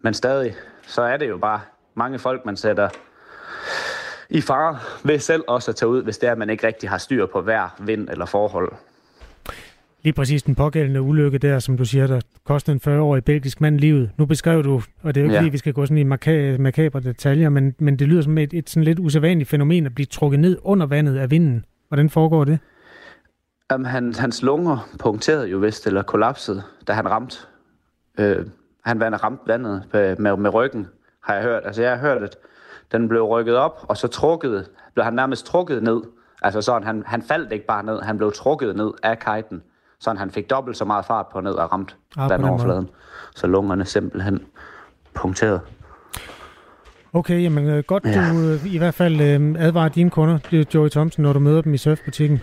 Men 0.00 0.14
stadig, 0.14 0.54
så 0.82 1.02
er 1.02 1.16
det 1.16 1.28
jo 1.28 1.38
bare 1.38 1.60
mange 1.94 2.18
folk, 2.18 2.46
man 2.46 2.56
sætter 2.56 2.88
i 4.28 4.40
fare 4.40 4.78
ved 5.04 5.18
selv 5.18 5.44
også 5.48 5.70
at 5.70 5.76
tage 5.76 5.88
ud, 5.88 6.02
hvis 6.02 6.18
det 6.18 6.26
er, 6.26 6.32
at 6.32 6.38
man 6.38 6.50
ikke 6.50 6.66
rigtig 6.66 6.90
har 6.90 6.98
styr 6.98 7.26
på 7.26 7.40
hver 7.40 7.68
vind 7.78 8.08
eller 8.10 8.26
forhold. 8.26 8.72
Lige 10.06 10.14
præcis 10.14 10.42
den 10.42 10.54
pågældende 10.54 11.02
ulykke 11.02 11.38
der, 11.38 11.58
som 11.58 11.76
du 11.76 11.84
siger, 11.84 12.06
der 12.06 12.20
kostede 12.44 12.74
en 12.86 12.98
40-årig 12.98 13.24
belgisk 13.24 13.60
mand 13.60 13.78
livet. 13.78 14.10
Nu 14.16 14.26
beskrev 14.26 14.64
du, 14.64 14.82
og 15.02 15.14
det 15.14 15.16
er 15.16 15.20
jo 15.20 15.24
ikke 15.24 15.34
ja. 15.34 15.40
fordi, 15.40 15.50
vi 15.50 15.58
skal 15.58 15.72
gå 15.72 15.86
sådan 15.86 15.98
i 15.98 16.04
maka- 16.04 16.58
makabre 16.58 17.00
detaljer, 17.00 17.48
men, 17.48 17.74
men 17.78 17.98
det 17.98 18.08
lyder 18.08 18.22
som 18.22 18.38
et, 18.38 18.54
et 18.54 18.70
sådan 18.70 18.84
lidt 18.84 18.98
usædvanligt 18.98 19.50
fænomen 19.50 19.86
at 19.86 19.94
blive 19.94 20.06
trukket 20.06 20.40
ned 20.40 20.58
under 20.62 20.86
vandet 20.86 21.16
af 21.16 21.30
vinden. 21.30 21.64
Hvordan 21.88 22.10
foregår 22.10 22.44
det? 22.44 22.58
Um, 23.74 23.84
han, 23.84 24.14
hans 24.14 24.42
lunger 24.42 24.88
punkterede 24.98 25.48
jo 25.48 25.58
vist, 25.58 25.86
eller 25.86 26.02
kollapsede, 26.02 26.62
da 26.86 26.92
han 26.92 27.10
ramte. 27.10 27.36
Øh, 28.18 28.46
han 28.84 29.22
ramte 29.22 29.42
vandet 29.46 29.82
med, 30.18 30.36
med 30.36 30.54
ryggen, 30.54 30.86
har 31.22 31.34
jeg 31.34 31.42
hørt. 31.42 31.62
Altså 31.64 31.82
jeg 31.82 31.90
har 31.90 31.98
hørt, 31.98 32.22
at 32.22 32.36
den 32.92 33.08
blev 33.08 33.22
rykket 33.22 33.56
op, 33.56 33.84
og 33.88 33.96
så 33.96 34.08
trukket, 34.08 34.68
blev 34.94 35.04
han 35.04 35.14
nærmest 35.14 35.46
trukket 35.46 35.82
ned. 35.82 36.00
Altså 36.42 36.62
sådan, 36.62 36.84
han, 36.84 37.02
han 37.06 37.22
faldt 37.22 37.52
ikke 37.52 37.66
bare 37.66 37.84
ned, 37.84 38.00
han 38.02 38.16
blev 38.16 38.32
trukket 38.32 38.76
ned 38.76 38.90
af 39.02 39.18
kiten 39.18 39.62
så 40.00 40.14
han 40.18 40.30
fik 40.30 40.50
dobbelt 40.50 40.76
så 40.76 40.84
meget 40.84 41.04
fart 41.04 41.26
på 41.32 41.40
ned 41.40 41.52
og 41.52 41.72
ramt 41.72 41.96
ah, 42.16 42.30
vandoverfladen. 42.30 42.88
Så 43.34 43.46
lungerne 43.46 43.84
simpelthen 43.84 44.46
punkteret. 45.14 45.60
Okay, 47.12 47.42
jamen 47.42 47.68
øh, 47.68 47.84
godt, 47.86 48.04
ja. 48.04 48.30
du 48.32 48.40
øh, 48.40 48.74
i 48.74 48.78
hvert 48.78 48.94
fald 48.94 49.20
øh, 49.20 49.66
advarer 49.66 49.88
dine 49.88 50.10
kunder, 50.10 50.64
Joey 50.74 50.88
Thompson, 50.88 51.22
når 51.22 51.32
du 51.32 51.38
møder 51.38 51.62
dem 51.62 51.74
i 51.74 51.78
surfbutikken. 51.78 52.40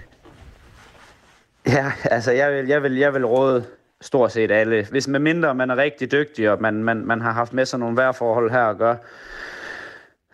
Ja, 1.67 1.91
altså 2.03 2.31
jeg 2.31 2.51
vil, 2.51 2.67
jeg 2.67 2.83
vil, 2.83 2.95
jeg 2.95 3.13
vil 3.13 3.25
råde 3.25 3.65
stort 4.01 4.31
set 4.31 4.51
alle. 4.51 4.87
Hvis 4.91 5.07
med 5.07 5.19
mindre 5.19 5.55
man 5.55 5.69
er 5.69 5.75
rigtig 5.77 6.11
dygtig, 6.11 6.51
og 6.51 6.61
man, 6.61 6.83
man, 6.83 7.05
man 7.05 7.21
har 7.21 7.31
haft 7.31 7.53
med 7.53 7.65
sig 7.65 7.79
nogle 7.79 7.97
vejrforhold 7.97 8.51
her 8.51 8.63
at 8.63 8.77
gøre, 8.77 8.97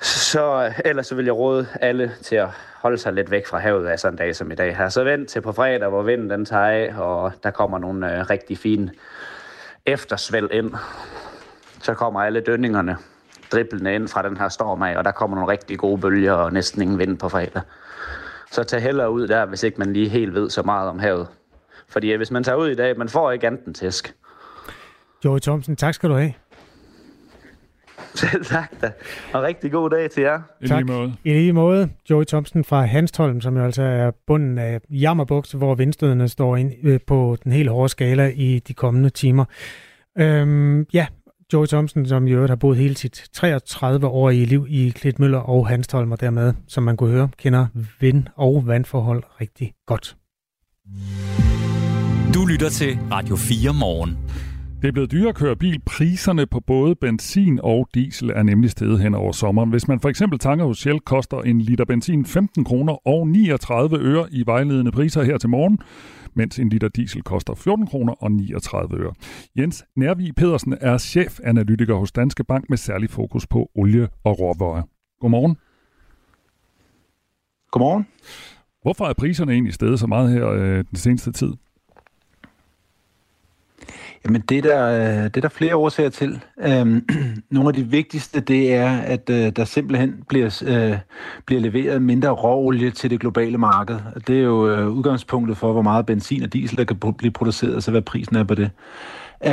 så 0.02 0.74
ellers 0.86 1.08
så 1.08 1.16
vil 1.16 1.26
jeg 1.26 1.36
råde 1.36 1.68
alle 1.82 2.12
til 2.24 2.36
at 2.36 2.48
holde 2.82 2.98
sig 2.98 3.14
lidt 3.14 3.32
væk 3.32 3.48
fra 3.48 3.58
havet 3.58 3.88
af 3.88 4.00
sådan 4.00 4.14
en 4.14 4.18
dag 4.18 4.36
som 4.36 4.52
i 4.52 4.56
dag 4.56 4.78
her. 4.78 4.90
Så 4.90 5.04
vent 5.04 5.30
til 5.30 5.42
på 5.42 5.52
fredag, 5.52 5.90
hvor 5.90 6.02
vinden 6.02 6.30
den 6.30 6.46
tager 6.46 6.66
af, 6.66 6.94
og 6.98 7.32
der 7.44 7.52
kommer 7.52 7.80
nogle 7.80 8.20
øh, 8.20 8.30
rigtig 8.30 8.58
fine 8.58 8.92
eftersvæld 9.86 10.52
ind. 10.52 10.74
Så 11.82 11.94
kommer 11.94 12.22
alle 12.22 12.42
dønningerne 12.42 12.98
driblende 13.52 13.96
ind 13.96 14.08
fra 14.08 14.22
den 14.22 14.38
her 14.38 14.50
storm 14.50 14.82
af, 14.82 14.98
og 14.98 15.06
der 15.06 15.12
kommer 15.12 15.38
nogle 15.38 15.52
rigtig 15.52 15.80
gode 15.80 16.02
bølger 16.02 16.34
og 16.34 16.54
næsten 16.54 16.82
ingen 16.82 17.00
vind 17.00 17.18
på 17.18 17.30
fredag. 17.30 17.62
Så 18.52 18.64
tag 18.64 18.82
heller 18.82 19.08
ud 19.08 19.28
der, 19.28 19.46
hvis 19.46 19.64
ikke 19.64 19.78
man 19.78 19.94
lige 19.94 20.10
helt 20.10 20.34
ved 20.34 20.50
så 20.50 20.64
meget 20.64 20.90
om 20.90 21.00
havet. 21.00 21.28
Fordi 21.88 22.12
øh, 22.12 22.18
hvis 22.18 22.32
man 22.32 22.44
tager 22.44 22.56
ud 22.56 22.70
i 22.70 22.76
dag, 22.76 22.98
man 22.98 23.10
får 23.10 23.32
ikke 23.32 23.48
anden 23.48 23.74
tæsk. 23.74 24.16
Joey 25.26 25.40
Thomsen, 25.40 25.76
tak 25.76 25.94
skal 25.94 26.10
du 26.10 26.16
have. 26.16 26.34
Selv 28.16 28.46
tak 28.46 28.72
da. 28.82 28.92
Og 29.34 29.44
rigtig 29.44 29.72
god 29.72 29.90
dag 29.90 30.12
til 30.12 30.24
jer. 30.24 30.42
I 30.62 30.68
tak. 30.68 30.86
lige 30.86 30.98
måde. 30.98 31.14
I 31.24 31.30
lige 31.30 31.54
måde. 31.54 31.90
Joey 32.10 32.26
Thompson 32.26 32.64
fra 32.64 32.86
Hanstholm, 32.86 33.42
som 33.42 33.58
jo 33.58 33.64
altså 33.64 33.84
er 33.84 34.12
bunden 34.28 34.58
af 34.58 34.82
Jammerbugt, 34.90 35.54
hvor 35.54 35.76
vindstødene 35.76 36.28
står 36.28 36.56
ind 36.56 36.74
øh, 36.84 37.00
på 37.08 37.38
den 37.44 37.52
helt 37.52 37.70
hårde 37.70 37.90
skala 37.90 38.32
i 38.36 38.60
de 38.60 38.74
kommende 38.74 39.10
timer. 39.10 39.46
Øhm, 40.18 40.86
ja, 40.94 41.08
Joey 41.54 41.68
Thompson, 41.68 42.06
som 42.06 42.28
i 42.28 42.32
øvrigt 42.32 42.50
har 42.50 42.56
boet 42.56 42.78
hele 42.78 42.96
sit 42.98 43.24
33-årige 43.38 44.46
liv 44.46 44.66
i 44.70 44.90
Klitmøller 44.96 45.40
og 45.40 45.68
Hanstholm, 45.68 46.12
og 46.12 46.22
dermed, 46.22 46.54
som 46.68 46.84
man 46.84 46.98
kunne 46.98 47.12
høre, 47.12 47.30
kender 47.38 47.68
vind- 48.00 48.28
og 48.36 48.64
vandforhold 48.68 49.24
rigtig 49.42 49.74
godt. 49.88 50.16
Du 52.34 52.46
lytter 52.46 52.70
til 52.70 53.00
Radio 53.12 53.36
4 53.36 53.74
morgen. 53.74 54.18
Det 54.82 54.88
er 54.88 54.92
blevet 54.92 55.12
dyrere 55.12 55.30
at 55.30 55.36
køre 55.36 55.56
bil. 55.56 55.82
Priserne 55.86 56.46
på 56.46 56.60
både 56.60 56.96
benzin 56.96 57.60
og 57.64 57.90
diesel 57.94 58.30
er 58.30 58.44
nemlig 58.44 58.70
steget 58.70 59.00
hen 59.00 59.16
over 59.16 59.32
sommeren. 59.32 59.70
Hvis 59.70 59.88
man 59.88 60.00
for 60.00 60.10
eksempel 60.10 60.40
tanker 60.40 60.66
hos 60.66 60.78
Shell, 60.78 61.00
koster 61.00 61.42
en 61.42 61.62
liter 61.62 61.86
benzin 61.86 62.26
15 62.26 62.64
kroner 62.64 63.08
og 63.08 63.28
39 63.28 63.98
øre 63.98 64.28
i 64.32 64.44
vejledende 64.46 64.92
priser 64.92 65.24
her 65.24 65.38
til 65.38 65.50
morgen, 65.50 65.80
mens 66.34 66.60
en 66.60 66.70
liter 66.70 66.88
diesel 66.88 67.24
koster 67.24 67.56
14 67.56 67.88
kroner 67.88 68.14
og 68.14 68.32
39 68.32 68.98
øre. 68.98 69.14
Jens 69.58 69.86
Nærvig 69.96 70.36
Pedersen 70.36 70.78
er 70.82 70.98
chefanalytiker 70.98 71.96
hos 71.96 72.12
Danske 72.12 72.44
Bank 72.44 72.70
med 72.70 72.78
særlig 72.78 73.10
fokus 73.10 73.48
på 73.48 73.70
olie 73.76 74.08
og 74.24 74.40
råvarer. 74.40 74.84
Godmorgen. 75.22 75.58
Godmorgen. 77.72 78.08
Hvorfor 78.82 79.06
er 79.06 79.14
priserne 79.14 79.52
egentlig 79.52 79.74
steget 79.74 80.00
så 80.00 80.08
meget 80.08 80.32
her 80.32 80.50
øh, 80.50 80.84
den 80.90 80.98
seneste 80.98 81.32
tid? 81.32 81.54
Jamen, 84.26 84.42
det 84.42 84.58
er 84.58 84.62
der, 84.62 84.88
øh, 84.90 85.24
det 85.24 85.38
er 85.38 85.42
der 85.42 85.50
flere 85.50 85.76
årsager 85.76 86.10
til. 86.10 86.42
Øhm, 86.62 87.08
nogle 87.52 87.70
af 87.70 87.74
de 87.74 87.84
vigtigste, 87.84 88.40
det 88.40 88.74
er, 88.74 88.98
at 88.98 89.30
øh, 89.30 89.52
der 89.56 89.66
simpelthen 89.66 90.24
bliver, 90.30 90.64
øh, 90.68 90.98
bliver 91.46 91.62
leveret 91.62 92.02
mindre 92.02 92.30
råolie 92.30 92.92
til 92.92 93.10
det 93.10 93.20
globale 93.20 93.58
marked. 93.58 94.00
Det 94.28 94.40
er 94.40 94.44
jo 94.44 94.70
øh, 94.70 94.88
udgangspunktet 94.88 95.58
for, 95.58 95.72
hvor 95.74 95.82
meget 95.82 96.06
benzin 96.06 96.44
og 96.44 96.54
diesel, 96.54 96.78
der 96.78 96.84
kan 96.84 97.14
blive 97.18 97.32
produceret, 97.32 97.76
og 97.76 97.84
så 97.84 97.92
hvad 97.92 98.02
prisen 98.02 98.36
er 98.36 98.44
på 98.44 98.56
det. 98.56 98.72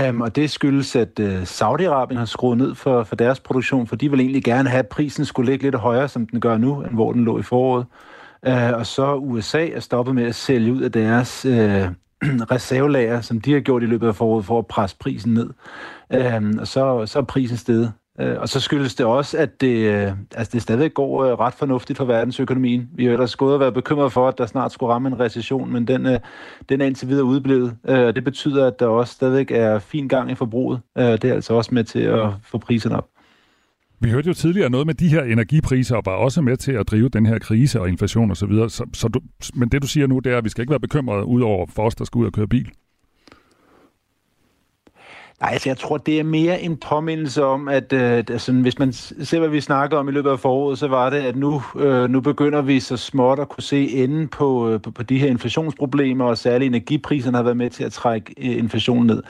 Um, 0.08 0.20
og 0.20 0.36
det 0.36 0.50
skyldes, 0.50 0.96
at 0.96 1.18
uh, 1.20 1.42
Saudi-Arabien 1.42 2.18
har 2.18 2.24
skruet 2.24 2.58
ned 2.58 2.74
for, 2.74 3.04
for 3.04 3.16
deres 3.16 3.40
produktion, 3.40 3.86
for 3.86 3.96
de 3.96 4.10
vil 4.10 4.20
egentlig 4.20 4.44
gerne 4.44 4.68
have, 4.68 4.78
at 4.78 4.88
prisen 4.88 5.24
skulle 5.24 5.50
ligge 5.50 5.64
lidt 5.64 5.74
højere, 5.74 6.08
som 6.08 6.26
den 6.26 6.40
gør 6.40 6.58
nu, 6.58 6.82
end 6.82 6.94
hvor 6.94 7.12
den 7.12 7.24
lå 7.24 7.38
i 7.38 7.42
foråret. 7.42 7.86
Uh, 8.46 8.78
og 8.78 8.86
så 8.86 9.14
USA 9.14 9.68
er 9.68 9.80
stoppet 9.80 10.14
med 10.14 10.24
at 10.24 10.34
sælge 10.34 10.72
ud 10.72 10.80
af 10.80 10.92
deres 10.92 11.46
uh, 11.46 11.86
reservelager, 12.52 13.20
som 13.20 13.40
de 13.40 13.52
har 13.52 13.60
gjort 13.60 13.82
i 13.82 13.86
løbet 13.86 14.08
af 14.08 14.14
foråret 14.14 14.44
for 14.44 14.58
at 14.58 14.66
presse 14.66 14.96
prisen 15.00 15.34
ned. 15.34 15.50
Øh, 16.12 16.54
og 16.60 16.66
så, 16.66 17.06
så 17.06 17.18
er 17.18 17.22
prisen 17.22 17.56
steget. 17.56 17.92
Øh, 18.20 18.36
og 18.40 18.48
så 18.48 18.60
skyldes 18.60 18.94
det 18.94 19.06
også, 19.06 19.38
at 19.38 19.60
det, 19.60 19.76
øh, 19.76 20.12
altså 20.34 20.50
det 20.52 20.62
stadig 20.62 20.94
går 20.94 21.24
øh, 21.24 21.38
ret 21.38 21.54
fornuftigt 21.54 21.96
for 21.96 22.04
verdensøkonomien. 22.04 22.88
Vi 22.94 23.04
har 23.04 23.12
ellers 23.12 23.36
gået 23.36 23.54
og 23.54 23.60
været 23.60 23.74
bekymret 23.74 24.12
for, 24.12 24.28
at 24.28 24.38
der 24.38 24.46
snart 24.46 24.72
skulle 24.72 24.92
ramme 24.92 25.08
en 25.08 25.20
recession, 25.20 25.72
men 25.72 25.86
den, 25.86 26.06
øh, 26.06 26.20
den 26.68 26.80
er 26.80 26.86
indtil 26.86 27.08
videre 27.08 27.24
udblevet. 27.24 27.76
Øh, 27.88 28.14
det 28.14 28.24
betyder, 28.24 28.66
at 28.66 28.80
der 28.80 28.86
også 28.86 29.14
stadig 29.14 29.50
er 29.50 29.78
fin 29.78 30.08
gang 30.08 30.30
i 30.30 30.34
forbruget. 30.34 30.80
Øh, 30.98 31.04
det 31.04 31.24
er 31.24 31.34
altså 31.34 31.54
også 31.54 31.74
med 31.74 31.84
til 31.84 32.00
at 32.00 32.28
få 32.42 32.58
priserne 32.58 32.96
op. 32.96 33.08
Vi 34.00 34.10
hørte 34.10 34.28
jo 34.28 34.34
tidligere 34.34 34.70
noget 34.70 34.86
med 34.86 34.94
de 34.94 35.08
her 35.08 35.22
energipriser, 35.22 35.96
og 35.96 36.02
var 36.06 36.12
også 36.12 36.42
med 36.42 36.56
til 36.56 36.72
at 36.72 36.90
drive 36.90 37.08
den 37.08 37.26
her 37.26 37.38
krise 37.38 37.80
og 37.80 37.88
inflation 37.88 38.30
osv. 38.30 38.52
Så, 38.52 38.68
så, 38.68 38.86
så 38.92 39.08
du, 39.08 39.20
men 39.54 39.68
det 39.68 39.82
du 39.82 39.86
siger 39.86 40.06
nu, 40.06 40.18
det 40.18 40.32
er, 40.32 40.38
at 40.38 40.44
vi 40.44 40.48
skal 40.48 40.62
ikke 40.62 40.70
være 40.70 40.80
bekymrede 40.80 41.24
ud 41.24 41.42
over 41.42 41.66
for 41.66 41.82
os, 41.82 41.94
der 41.94 42.04
skal 42.04 42.18
ud 42.18 42.26
og 42.26 42.32
køre 42.32 42.48
bil. 42.48 42.70
Nej, 45.40 45.50
altså 45.52 45.68
jeg 45.68 45.76
tror, 45.76 45.96
det 45.96 46.18
er 46.18 46.24
mere 46.24 46.60
en 46.60 46.76
påmindelse 46.76 47.44
om, 47.44 47.68
at 47.68 47.92
øh, 47.92 48.16
altså, 48.16 48.52
hvis 48.52 48.78
man 48.78 48.92
ser, 48.92 49.38
hvad 49.38 49.48
vi 49.48 49.60
snakker 49.60 49.98
om 49.98 50.08
i 50.08 50.12
løbet 50.12 50.30
af 50.30 50.40
foråret, 50.40 50.78
så 50.78 50.88
var 50.88 51.10
det, 51.10 51.16
at 51.16 51.36
nu, 51.36 51.62
øh, 51.76 52.10
nu 52.10 52.20
begynder 52.20 52.62
vi 52.62 52.80
så 52.80 52.96
småt 52.96 53.38
at 53.38 53.48
kunne 53.48 53.62
se 53.62 53.88
enden 53.88 54.28
på, 54.28 54.70
øh, 54.70 54.82
på, 54.82 54.90
på 54.90 55.02
de 55.02 55.18
her 55.18 55.26
inflationsproblemer, 55.26 56.24
og 56.24 56.38
særligt 56.38 56.68
energipriserne 56.68 57.36
har 57.36 57.44
været 57.44 57.56
med 57.56 57.70
til 57.70 57.84
at 57.84 57.92
trække 57.92 58.34
øh, 58.38 58.58
inflationen 58.58 59.06
ned. 59.06 59.22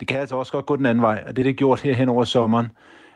Det 0.00 0.08
kan 0.08 0.20
altså 0.20 0.36
også 0.36 0.52
godt 0.52 0.66
gå 0.66 0.76
den 0.76 0.86
anden 0.86 1.02
vej, 1.02 1.24
og 1.26 1.36
det 1.36 1.42
er 1.42 1.48
det 1.48 1.56
gjort 1.56 1.80
her 1.80 1.94
hen 1.94 2.08
over 2.08 2.24
sommeren. 2.24 2.66
Øh, 2.66 2.70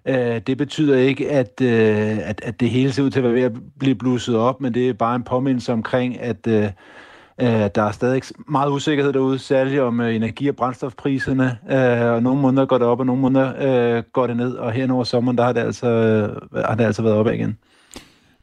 Øh, 0.09 0.41
det 0.47 0.59
betyder 0.59 0.99
ikke, 0.99 1.31
at, 1.31 1.61
øh, 1.63 2.29
at, 2.29 2.41
at 2.45 2.61
det 2.61 2.71
hele 2.71 2.93
ser 2.93 3.03
ud 3.03 3.11
til 3.11 3.19
at 3.19 3.25
være 3.25 3.35
ved 3.35 3.43
at 3.43 3.53
blive 3.79 3.95
blusset 3.95 4.37
op, 4.37 4.61
men 4.61 4.75
det 4.75 4.89
er 4.89 4.93
bare 4.93 5.17
en 5.17 5.25
påmindelse 5.25 5.73
omkring, 5.73 6.21
at... 6.21 6.47
Øh, 6.47 6.71
Øh, 7.41 7.71
der 7.75 7.83
er 7.83 7.93
stadig 7.93 8.23
meget 8.49 8.71
usikkerhed 8.71 9.13
derude, 9.13 9.39
særligt 9.39 9.81
om 9.81 10.01
øh, 10.01 10.15
energi- 10.15 10.49
og 10.49 10.57
brændstofpriserne. 10.57 11.59
Øh, 11.71 12.13
og 12.13 12.23
nogle 12.23 12.41
måneder 12.41 12.67
går 12.67 12.79
det 12.79 12.87
op, 12.87 13.01
og 13.01 13.07
nogle 13.07 13.23
måneder 13.23 13.97
øh, 13.97 14.03
går 14.13 14.27
det 14.27 14.37
ned. 14.37 14.55
Og 14.55 14.73
hen 14.73 14.91
over 14.91 15.05
sommeren, 15.05 15.39
der 15.39 15.45
har 15.45 15.53
det 15.53 15.61
altså, 15.61 15.87
øh, 15.87 16.63
har 16.65 16.75
det 16.75 16.85
altså 16.85 17.03
været 17.03 17.17
op 17.17 17.27
igen. 17.27 17.59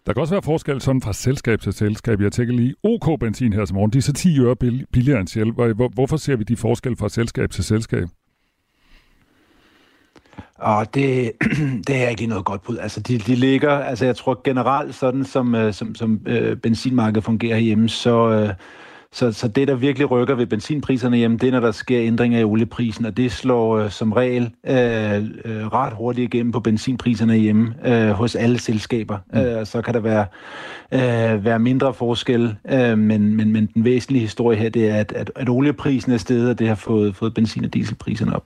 Der 0.05 0.13
kan 0.13 0.21
også 0.21 0.33
være 0.33 0.41
forskel 0.41 0.81
sådan 0.81 1.01
fra 1.01 1.13
selskab 1.13 1.61
til 1.61 1.73
selskab. 1.73 2.21
Jeg 2.21 2.31
tænker 2.31 2.53
lige, 2.53 2.73
OK 2.83 3.19
Benzin 3.19 3.53
her 3.53 3.65
som 3.65 3.75
morgen, 3.75 3.91
de 3.91 3.97
er 3.97 4.01
så 4.01 4.13
10 4.13 4.39
øre 4.39 4.55
billigere 4.91 5.19
end 5.19 5.27
Shell. 5.27 5.51
Hvorfor 5.93 6.17
ser 6.17 6.35
vi 6.35 6.43
de 6.43 6.57
forskel 6.57 6.97
fra 6.97 7.09
selskab 7.09 7.49
til 7.49 7.63
selskab? 7.63 8.07
Og 10.57 10.93
det, 10.93 11.31
det 11.87 12.03
er 12.03 12.07
ikke 12.07 12.25
noget 12.25 12.45
godt 12.45 12.63
bud. 12.63 12.77
Altså, 12.77 12.99
de, 12.99 13.17
de 13.17 13.35
ligger, 13.35 13.71
altså 13.71 14.05
jeg 14.05 14.15
tror 14.15 14.41
generelt, 14.43 14.95
sådan 14.95 15.25
som, 15.25 15.71
som, 15.71 15.95
som 15.95 16.21
øh, 16.25 16.57
benzinmarkedet 16.57 17.23
fungerer 17.23 17.57
hjemme, 17.57 17.89
så, 17.89 18.29
øh, 18.29 18.53
så, 19.13 19.31
så 19.31 19.47
det, 19.47 19.67
der 19.67 19.75
virkelig 19.75 20.11
rykker 20.11 20.35
ved 20.35 20.45
benzinpriserne 20.45 21.17
hjemme, 21.17 21.37
det 21.37 21.47
er, 21.47 21.51
når 21.51 21.59
der 21.59 21.71
sker 21.71 22.01
ændringer 22.01 22.39
i 22.39 22.43
olieprisen, 22.43 23.05
og 23.05 23.17
det 23.17 23.31
slår 23.31 23.77
øh, 23.77 23.91
som 23.91 24.13
regel 24.13 24.51
øh, 24.67 24.75
øh, 25.45 25.67
ret 25.67 25.93
hurtigt 25.93 26.33
igennem 26.33 26.51
på 26.51 26.59
benzinpriserne 26.59 27.35
hjemme 27.35 27.73
øh, 27.85 28.09
hos 28.09 28.35
alle 28.35 28.59
selskaber. 28.59 29.17
Mm. 29.33 29.39
Øh, 29.39 29.65
så 29.65 29.81
kan 29.81 29.93
der 29.93 29.99
være, 29.99 30.25
øh, 30.91 31.45
være 31.45 31.59
mindre 31.59 31.93
forskel, 31.93 32.55
øh, 32.71 32.97
men, 32.97 33.35
men, 33.35 33.51
men 33.51 33.65
den 33.73 33.83
væsentlige 33.85 34.21
historie 34.21 34.57
her, 34.57 34.69
det 34.69 34.89
er, 34.89 34.95
at, 34.95 35.11
at, 35.11 35.31
at 35.35 35.49
olieprisen 35.49 36.11
er 36.11 36.17
stedet, 36.17 36.49
og 36.49 36.59
det 36.59 36.67
har 36.67 36.75
fået, 36.75 37.15
fået 37.15 37.33
benzin- 37.33 37.65
og 37.65 37.73
dieselpriserne 37.73 38.35
op. 38.35 38.43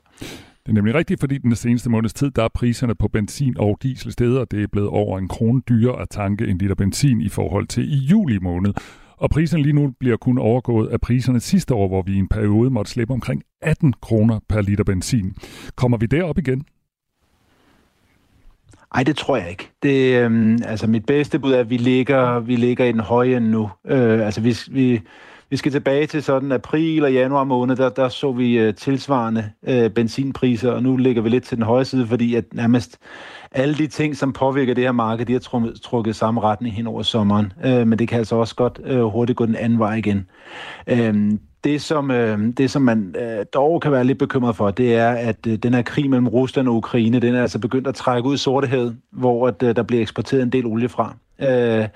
Det 0.65 0.71
er 0.71 0.73
nemlig 0.73 0.95
rigtigt, 0.95 1.19
fordi 1.19 1.37
den 1.37 1.55
seneste 1.55 1.89
måneds 1.89 2.13
tid, 2.13 2.31
der 2.31 2.43
er 2.43 2.47
priserne 2.47 2.95
på 2.95 3.07
benzin 3.07 3.57
og 3.57 3.77
diesel 3.83 4.11
steder, 4.11 4.45
det 4.45 4.63
er 4.63 4.67
blevet 4.67 4.89
over 4.89 5.19
en 5.19 5.27
krone 5.27 5.61
dyrere 5.69 6.01
at 6.01 6.09
tanke 6.09 6.47
en 6.47 6.57
liter 6.57 6.75
benzin 6.75 7.21
i 7.21 7.29
forhold 7.29 7.67
til 7.67 7.93
i 7.93 7.97
juli 7.97 8.39
måned. 8.39 8.73
Og 9.17 9.29
priserne 9.29 9.63
lige 9.63 9.73
nu 9.73 9.93
bliver 9.99 10.17
kun 10.17 10.37
overgået 10.37 10.87
af 10.87 11.01
priserne 11.01 11.39
sidste 11.39 11.73
år, 11.73 11.87
hvor 11.87 12.01
vi 12.01 12.13
i 12.13 12.17
en 12.17 12.27
periode 12.27 12.69
måtte 12.69 12.91
slippe 12.91 13.13
omkring 13.13 13.43
18 13.61 13.93
kroner 14.01 14.39
per 14.49 14.61
liter 14.61 14.83
benzin. 14.83 15.35
Kommer 15.75 15.97
vi 15.97 16.05
derop 16.05 16.37
igen? 16.37 16.65
Nej, 18.93 19.03
det 19.03 19.17
tror 19.17 19.37
jeg 19.37 19.49
ikke. 19.49 19.69
Det, 19.83 20.23
øhm, 20.23 20.59
altså 20.65 20.87
mit 20.87 21.05
bedste 21.05 21.39
bud 21.39 21.53
er, 21.53 21.59
at 21.59 21.69
vi 21.69 21.77
ligger, 21.77 22.39
vi 22.39 22.55
ligger 22.55 22.85
i 22.85 22.91
den 22.91 22.99
høje 22.99 23.39
nu. 23.39 23.69
Øh, 23.87 24.25
altså 24.25 24.41
vi, 24.41 24.55
vi, 24.71 25.01
vi 25.49 25.57
skal 25.57 25.71
tilbage 25.71 26.07
til 26.07 26.23
sådan 26.23 26.51
april 26.51 27.03
og 27.03 27.13
januar 27.13 27.43
måned, 27.43 27.75
der, 27.75 27.89
der 27.89 28.09
så 28.09 28.31
vi 28.31 28.57
øh, 28.57 28.75
tilsvarende 28.75 29.51
øh, 29.67 29.89
benzinpriser, 29.89 30.71
og 30.71 30.83
nu 30.83 30.97
ligger 30.97 31.21
vi 31.21 31.29
lidt 31.29 31.43
til 31.43 31.57
den 31.57 31.65
høje 31.65 31.85
side, 31.85 32.07
fordi 32.07 32.35
at 32.35 32.45
nærmest 32.53 32.97
alle 33.51 33.75
de 33.75 33.87
ting, 33.87 34.17
som 34.17 34.33
påvirker 34.33 34.73
det 34.73 34.83
her 34.83 34.91
marked, 34.91 35.25
de 35.25 35.33
har 35.33 35.39
trukket, 35.39 35.81
trukket 35.81 36.15
samme 36.15 36.41
retning 36.41 36.75
hen 36.75 36.87
over 36.87 37.01
sommeren. 37.01 37.53
Øh, 37.65 37.87
men 37.87 37.99
det 37.99 38.07
kan 38.07 38.17
altså 38.17 38.35
også 38.35 38.55
godt 38.55 38.79
øh, 38.85 39.03
hurtigt 39.03 39.37
gå 39.37 39.45
den 39.45 39.55
anden 39.55 39.79
vej 39.79 39.95
igen. 39.95 40.27
Øh, 40.87 41.31
det, 41.63 41.81
som, 41.81 42.11
øh, 42.11 42.39
det, 42.57 42.71
som 42.71 42.81
man 42.81 43.15
øh, 43.19 43.45
dog 43.53 43.81
kan 43.81 43.91
være 43.91 44.03
lidt 44.03 44.17
bekymret 44.17 44.55
for, 44.55 44.71
det 44.71 44.95
er, 44.95 45.09
at 45.09 45.47
øh, 45.47 45.55
den 45.55 45.73
her 45.73 45.81
krig 45.81 46.09
mellem 46.09 46.27
Rusland 46.27 46.67
og 46.67 46.75
Ukraine, 46.75 47.19
den 47.19 47.35
er 47.35 47.41
altså 47.41 47.59
begyndt 47.59 47.87
at 47.87 47.95
trække 47.95 48.29
ud 48.29 48.35
i 48.35 48.37
sortehed, 48.37 48.93
hvor 49.11 49.47
at, 49.47 49.63
øh, 49.63 49.75
der 49.75 49.83
bliver 49.83 50.01
eksporteret 50.01 50.43
en 50.43 50.49
del 50.49 50.65
olie 50.65 50.89
fra. 50.89 51.15
Øh, 51.39 51.87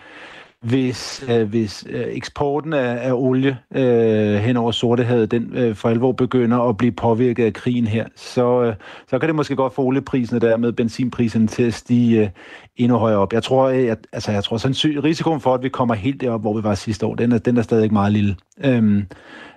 hvis, 0.61 1.23
øh, 1.29 1.49
hvis 1.49 1.85
øh, 1.89 2.05
eksporten 2.09 2.73
af, 2.73 3.07
af 3.09 3.13
olie 3.13 3.57
øh, 3.75 4.35
hen 4.35 4.57
over 4.57 4.71
Sortehavet, 4.71 5.31
den 5.31 5.51
øh, 5.53 5.75
for 5.75 5.89
alvor 5.89 6.11
begynder 6.11 6.57
at 6.69 6.77
blive 6.77 6.91
påvirket 6.91 7.45
af 7.45 7.53
krigen 7.53 7.87
her, 7.87 8.05
så, 8.15 8.63
øh, 8.63 8.75
så 9.07 9.19
kan 9.19 9.29
det 9.29 9.35
måske 9.35 9.55
godt 9.55 9.73
få 9.73 9.81
olieprisen 9.81 10.35
og 10.35 10.41
dermed 10.41 10.71
benzinprisen 10.71 11.47
til 11.47 11.63
at 11.63 11.73
stige 11.73 12.21
øh, 12.21 12.29
endnu 12.75 12.97
højere 12.97 13.17
op. 13.17 13.33
Jeg 13.33 13.43
tror, 13.43 13.67
øh, 13.67 13.85
jeg, 13.85 13.97
altså, 14.13 14.31
jeg 14.31 14.43
tror 14.43 14.57
sandsynligt, 14.57 15.03
risikoen 15.03 15.41
for, 15.41 15.53
at 15.53 15.63
vi 15.63 15.69
kommer 15.69 15.95
helt 15.95 16.21
derop, 16.21 16.41
hvor 16.41 16.57
vi 16.57 16.63
var 16.63 16.75
sidste 16.75 17.05
år, 17.05 17.15
den 17.15 17.31
er, 17.31 17.37
den 17.37 17.57
er 17.57 17.61
stadig 17.61 17.93
meget 17.93 18.13
lille. 18.13 18.35
Øhm, 18.65 19.05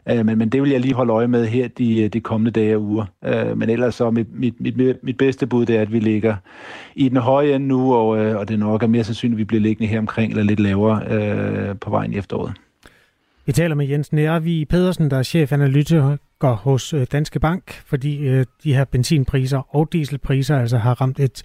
Øh, 0.08 0.26
men, 0.26 0.38
men 0.38 0.48
det 0.48 0.62
vil 0.62 0.70
jeg 0.70 0.80
lige 0.80 0.94
holde 0.94 1.12
øje 1.12 1.28
med 1.28 1.46
her 1.46 1.68
de, 1.68 2.08
de 2.08 2.20
kommende 2.20 2.50
dage 2.50 2.76
og 2.76 2.82
uger. 2.82 3.04
Øh, 3.24 3.58
men 3.58 3.70
ellers 3.70 3.94
så 3.94 4.10
mit, 4.10 4.26
mit, 4.40 4.60
mit, 4.60 4.96
mit 5.02 5.16
bedste 5.16 5.46
bud 5.46 5.66
det 5.66 5.76
er, 5.76 5.80
at 5.80 5.92
vi 5.92 6.00
ligger 6.00 6.36
i 6.94 7.08
den 7.08 7.16
høje 7.16 7.54
ende 7.54 7.66
nu, 7.66 7.94
og, 7.94 8.18
øh, 8.18 8.36
og 8.36 8.48
det 8.48 8.58
nok 8.58 8.82
er 8.82 8.86
mere 8.86 9.04
sandsynligt, 9.04 9.36
at 9.36 9.38
vi 9.38 9.44
bliver 9.44 9.60
liggende 9.60 9.90
her 9.90 9.98
omkring 9.98 10.30
eller 10.30 10.44
lidt 10.44 10.60
lavere 10.60 11.02
øh, 11.10 11.76
på 11.80 11.90
vejen 11.90 12.12
i 12.12 12.16
efteråret. 12.16 12.52
Vi 13.46 13.52
taler 13.52 13.74
med 13.74 13.86
Jens 13.86 14.12
Nærvi 14.12 14.64
Pedersen, 14.64 15.10
der 15.10 15.18
er 15.18 15.22
chefanalytiker 15.22 16.16
hos 16.42 16.94
øh, 16.94 17.06
Danske 17.12 17.40
Bank, 17.40 17.72
fordi 17.86 18.18
øh, 18.18 18.46
de 18.64 18.74
her 18.74 18.84
benzinpriser 18.84 19.76
og 19.76 19.92
dieselpriser 19.92 20.58
altså 20.58 20.78
har 20.78 21.00
ramt 21.00 21.20
et 21.20 21.42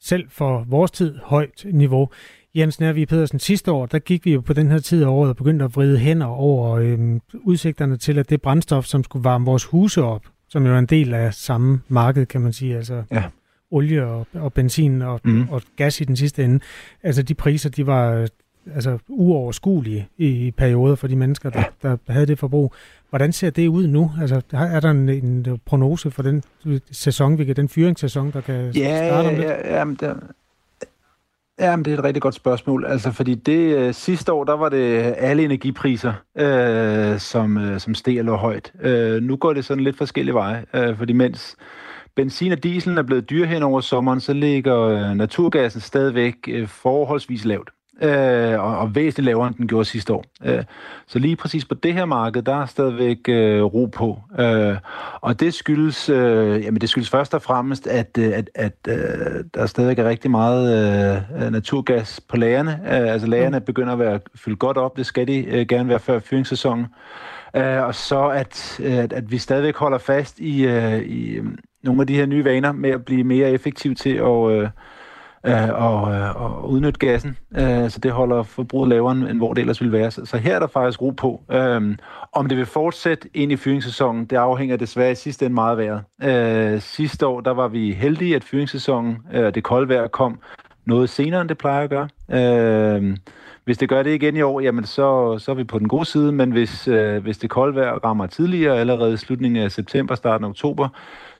selv 0.00 0.24
for 0.30 0.64
vores 0.68 0.90
tid 0.90 1.18
højt 1.22 1.66
niveau. 1.72 2.08
Jens 2.54 2.80
Nærvig 2.80 3.08
Pedersen, 3.08 3.38
sidste 3.38 3.72
år, 3.72 3.86
der 3.86 3.98
gik 3.98 4.24
vi 4.24 4.32
jo 4.32 4.40
på 4.40 4.52
den 4.52 4.70
her 4.70 4.78
tid 4.78 5.02
af 5.02 5.08
året 5.08 5.30
og 5.30 5.36
begyndte 5.36 5.64
at 5.64 5.76
vride 5.76 5.98
hænder 5.98 6.26
over 6.26 6.76
øhm, 6.76 7.20
udsigterne 7.34 7.96
til, 7.96 8.18
at 8.18 8.30
det 8.30 8.42
brændstof, 8.42 8.84
som 8.84 9.04
skulle 9.04 9.24
varme 9.24 9.44
vores 9.44 9.64
huse 9.64 10.02
op, 10.02 10.22
som 10.48 10.66
jo 10.66 10.74
er 10.74 10.78
en 10.78 10.86
del 10.86 11.14
af 11.14 11.34
samme 11.34 11.80
marked, 11.88 12.26
kan 12.26 12.40
man 12.40 12.52
sige, 12.52 12.76
altså 12.76 13.02
ja. 13.12 13.22
olie 13.70 14.06
og, 14.06 14.26
og 14.34 14.52
benzin 14.52 15.02
og, 15.02 15.20
mm. 15.24 15.48
og 15.48 15.62
gas 15.76 16.00
i 16.00 16.04
den 16.04 16.16
sidste 16.16 16.44
ende, 16.44 16.60
altså 17.02 17.22
de 17.22 17.34
priser, 17.34 17.70
de 17.70 17.86
var 17.86 18.28
altså 18.74 18.98
uoverskuelige 19.08 20.08
i, 20.18 20.26
i 20.26 20.50
perioder 20.50 20.94
for 20.94 21.06
de 21.06 21.16
mennesker, 21.16 21.50
der, 21.50 21.62
der 21.82 21.96
havde 22.08 22.26
det 22.26 22.38
forbrug. 22.38 22.74
Hvordan 23.10 23.32
ser 23.32 23.50
det 23.50 23.68
ud 23.68 23.86
nu? 23.86 24.12
Altså, 24.20 24.42
er 24.52 24.80
der 24.80 24.90
en, 24.90 25.08
en 25.08 25.60
prognose 25.66 26.10
for 26.10 26.22
den 26.22 26.42
sæson, 26.90 27.38
den 27.38 27.68
fyringssæson, 27.68 28.30
der 28.30 28.40
kan 28.40 28.70
ja, 28.70 29.08
starte 29.08 29.26
om 29.26 29.34
lidt? 29.34 29.44
Ja, 29.44 29.78
ja, 29.78 29.84
der, 30.00 30.14
Ja, 31.60 31.76
men 31.76 31.84
det 31.84 31.94
er 31.94 31.98
et 31.98 32.04
rigtig 32.04 32.22
godt 32.22 32.34
spørgsmål. 32.34 32.84
Altså, 32.84 33.12
fordi 33.12 33.34
det 33.34 33.76
øh, 33.76 33.94
sidste 33.94 34.32
år, 34.32 34.44
der 34.44 34.52
var 34.52 34.68
det 34.68 35.14
alle 35.18 35.44
energipriser, 35.44 36.12
øh, 36.38 37.18
som, 37.18 37.58
øh, 37.58 37.80
som 37.80 37.94
steg 37.94 38.18
eller 38.18 38.36
højt. 38.36 38.72
Øh, 38.82 39.22
nu 39.22 39.36
går 39.36 39.52
det 39.52 39.64
sådan 39.64 39.84
lidt 39.84 39.96
forskellige 39.96 40.34
veje, 40.34 40.64
øh, 40.74 40.96
fordi 40.98 41.12
mens 41.12 41.56
benzin 42.16 42.52
og 42.52 42.62
diesel 42.62 42.98
er 42.98 43.02
blevet 43.02 43.30
dyre 43.30 43.46
hen 43.46 43.62
over 43.62 43.80
sommeren, 43.80 44.20
så 44.20 44.32
ligger 44.32 44.80
øh, 44.80 45.14
naturgassen 45.14 45.80
stadigvæk 45.80 46.34
øh, 46.48 46.68
forholdsvis 46.68 47.44
lavt 47.44 47.70
øh, 48.02 48.60
og, 48.60 48.78
og 48.78 48.94
væsentligt 48.94 49.24
lavere, 49.24 49.48
end 49.48 49.54
den 49.54 49.68
gjorde 49.68 49.84
sidste 49.84 50.12
år. 50.12 50.24
Øh, 50.44 50.64
så 51.06 51.18
lige 51.18 51.36
præcis 51.36 51.64
på 51.64 51.74
det 51.74 51.94
her 51.94 52.04
marked, 52.04 52.42
der 52.42 52.62
er 52.62 52.66
stadigvæk 52.66 53.28
øh, 53.28 53.62
ro 53.62 53.86
på. 53.86 54.20
Øh, 54.38 54.76
og 55.20 55.40
det 55.40 55.54
skyldes, 55.54 56.08
øh, 56.08 56.64
jamen 56.64 56.80
det 56.80 56.88
skyldes 56.88 57.10
først 57.10 57.34
og 57.34 57.42
fremmest, 57.42 57.86
at, 57.86 58.18
øh, 58.18 58.32
at, 58.34 58.50
at 58.54 58.72
øh, 58.88 59.44
der 59.54 59.66
stadigvæk 59.66 59.98
er 59.98 60.08
rigtig 60.08 60.30
meget 60.30 61.22
øh, 61.44 61.52
naturgas 61.52 62.20
på 62.28 62.36
lagerne. 62.36 62.80
Øh, 62.84 63.12
altså 63.12 63.26
lagerne 63.26 63.58
mm. 63.58 63.64
begynder 63.64 63.92
at 63.92 63.98
være 63.98 64.20
fyldt 64.34 64.58
godt 64.58 64.76
op, 64.76 64.96
det 64.96 65.06
skal 65.06 65.28
de 65.28 65.44
øh, 65.44 65.66
gerne 65.66 65.88
være 65.88 65.98
før 65.98 66.18
fyringssæsonen. 66.18 66.86
Øh, 67.56 67.82
og 67.82 67.94
så 67.94 68.28
at, 68.28 68.80
at, 68.84 69.12
at 69.12 69.30
vi 69.30 69.38
stadigvæk 69.38 69.76
holder 69.76 69.98
fast 69.98 70.38
i, 70.38 70.66
øh, 70.66 70.98
i 70.98 71.30
øh, 71.30 71.44
nogle 71.82 72.00
af 72.00 72.06
de 72.06 72.14
her 72.14 72.26
nye 72.26 72.44
vaner 72.44 72.72
med 72.72 72.90
at 72.90 73.04
blive 73.04 73.24
mere 73.24 73.50
effektive 73.50 73.94
til 73.94 74.14
at... 74.14 74.50
Øh, 74.50 74.68
øh, 75.46 75.68
og, 75.74 76.14
øh, 76.14 76.42
og 76.42 76.70
udnytte 76.70 76.98
gassen, 76.98 77.36
øh, 77.56 77.90
så 77.90 77.98
det 78.02 78.12
holder 78.12 78.42
forbruget 78.42 78.88
lavere, 78.88 79.12
end 79.12 79.38
hvor 79.38 79.52
det 79.52 79.60
ellers 79.60 79.80
ville 79.80 79.92
være. 79.92 80.10
Så, 80.10 80.24
så 80.24 80.36
her 80.36 80.54
er 80.54 80.58
der 80.58 80.66
faktisk 80.66 81.02
ro 81.02 81.10
på. 81.10 81.42
Øh, 81.52 81.96
om 82.32 82.48
det 82.48 82.58
vil 82.58 82.66
fortsætte 82.66 83.28
ind 83.34 83.52
i 83.52 83.56
fyringssæsonen, 83.56 84.24
det 84.24 84.36
afhænger 84.36 84.76
desværre 84.76 85.12
i 85.12 85.14
sidste 85.14 85.44
ende 85.44 85.54
meget 85.54 85.70
af 85.70 85.78
vejret. 85.78 86.74
Øh, 86.74 86.80
sidste 86.80 87.26
år, 87.26 87.40
der 87.40 87.50
var 87.50 87.68
vi 87.68 87.92
heldige, 87.92 88.36
at 88.36 88.44
fyringssæsonen, 88.44 89.18
øh, 89.32 89.54
det 89.54 89.64
kolde 89.64 89.88
vejr 89.88 90.06
kom 90.06 90.38
noget 90.84 91.10
senere, 91.10 91.40
end 91.40 91.48
det 91.48 91.58
plejer 91.58 91.84
at 91.84 91.90
gøre. 91.90 92.08
Øh, 92.30 93.16
hvis 93.64 93.78
det 93.78 93.88
gør 93.88 94.02
det 94.02 94.14
igen 94.14 94.36
i 94.36 94.42
år, 94.42 94.60
jamen 94.60 94.84
så, 94.84 95.38
så 95.38 95.50
er 95.50 95.54
vi 95.54 95.64
på 95.64 95.78
den 95.78 95.88
gode 95.88 96.04
side, 96.04 96.32
men 96.32 96.50
hvis, 96.50 96.88
øh, 96.88 97.22
hvis 97.22 97.38
det 97.38 97.50
kolde 97.50 97.74
vejr 97.74 97.92
rammer 98.04 98.26
tidligere, 98.26 98.78
allerede 98.80 99.14
i 99.14 99.16
slutningen 99.16 99.62
af 99.62 99.72
september, 99.72 100.14
starten 100.14 100.44
af 100.44 100.48
oktober, 100.48 100.88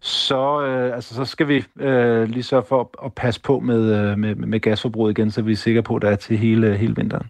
så, 0.00 0.66
øh, 0.66 0.94
altså, 0.94 1.14
så 1.14 1.24
skal 1.24 1.48
vi 1.48 1.64
øh, 1.80 2.28
lige 2.28 2.42
sørge 2.42 2.64
for 2.68 2.80
at, 2.80 2.86
at 3.04 3.12
passe 3.14 3.40
på 3.40 3.60
med, 3.60 3.94
øh, 3.94 4.18
med, 4.18 4.34
med 4.34 4.60
gasforbruget 4.60 5.18
igen, 5.18 5.30
så 5.30 5.42
vi 5.42 5.52
er 5.52 5.56
sikre 5.56 5.82
på, 5.82 5.96
at 5.96 6.02
der 6.02 6.10
er 6.10 6.16
til 6.16 6.38
hele, 6.38 6.76
hele 6.76 6.96
vinteren. 6.96 7.26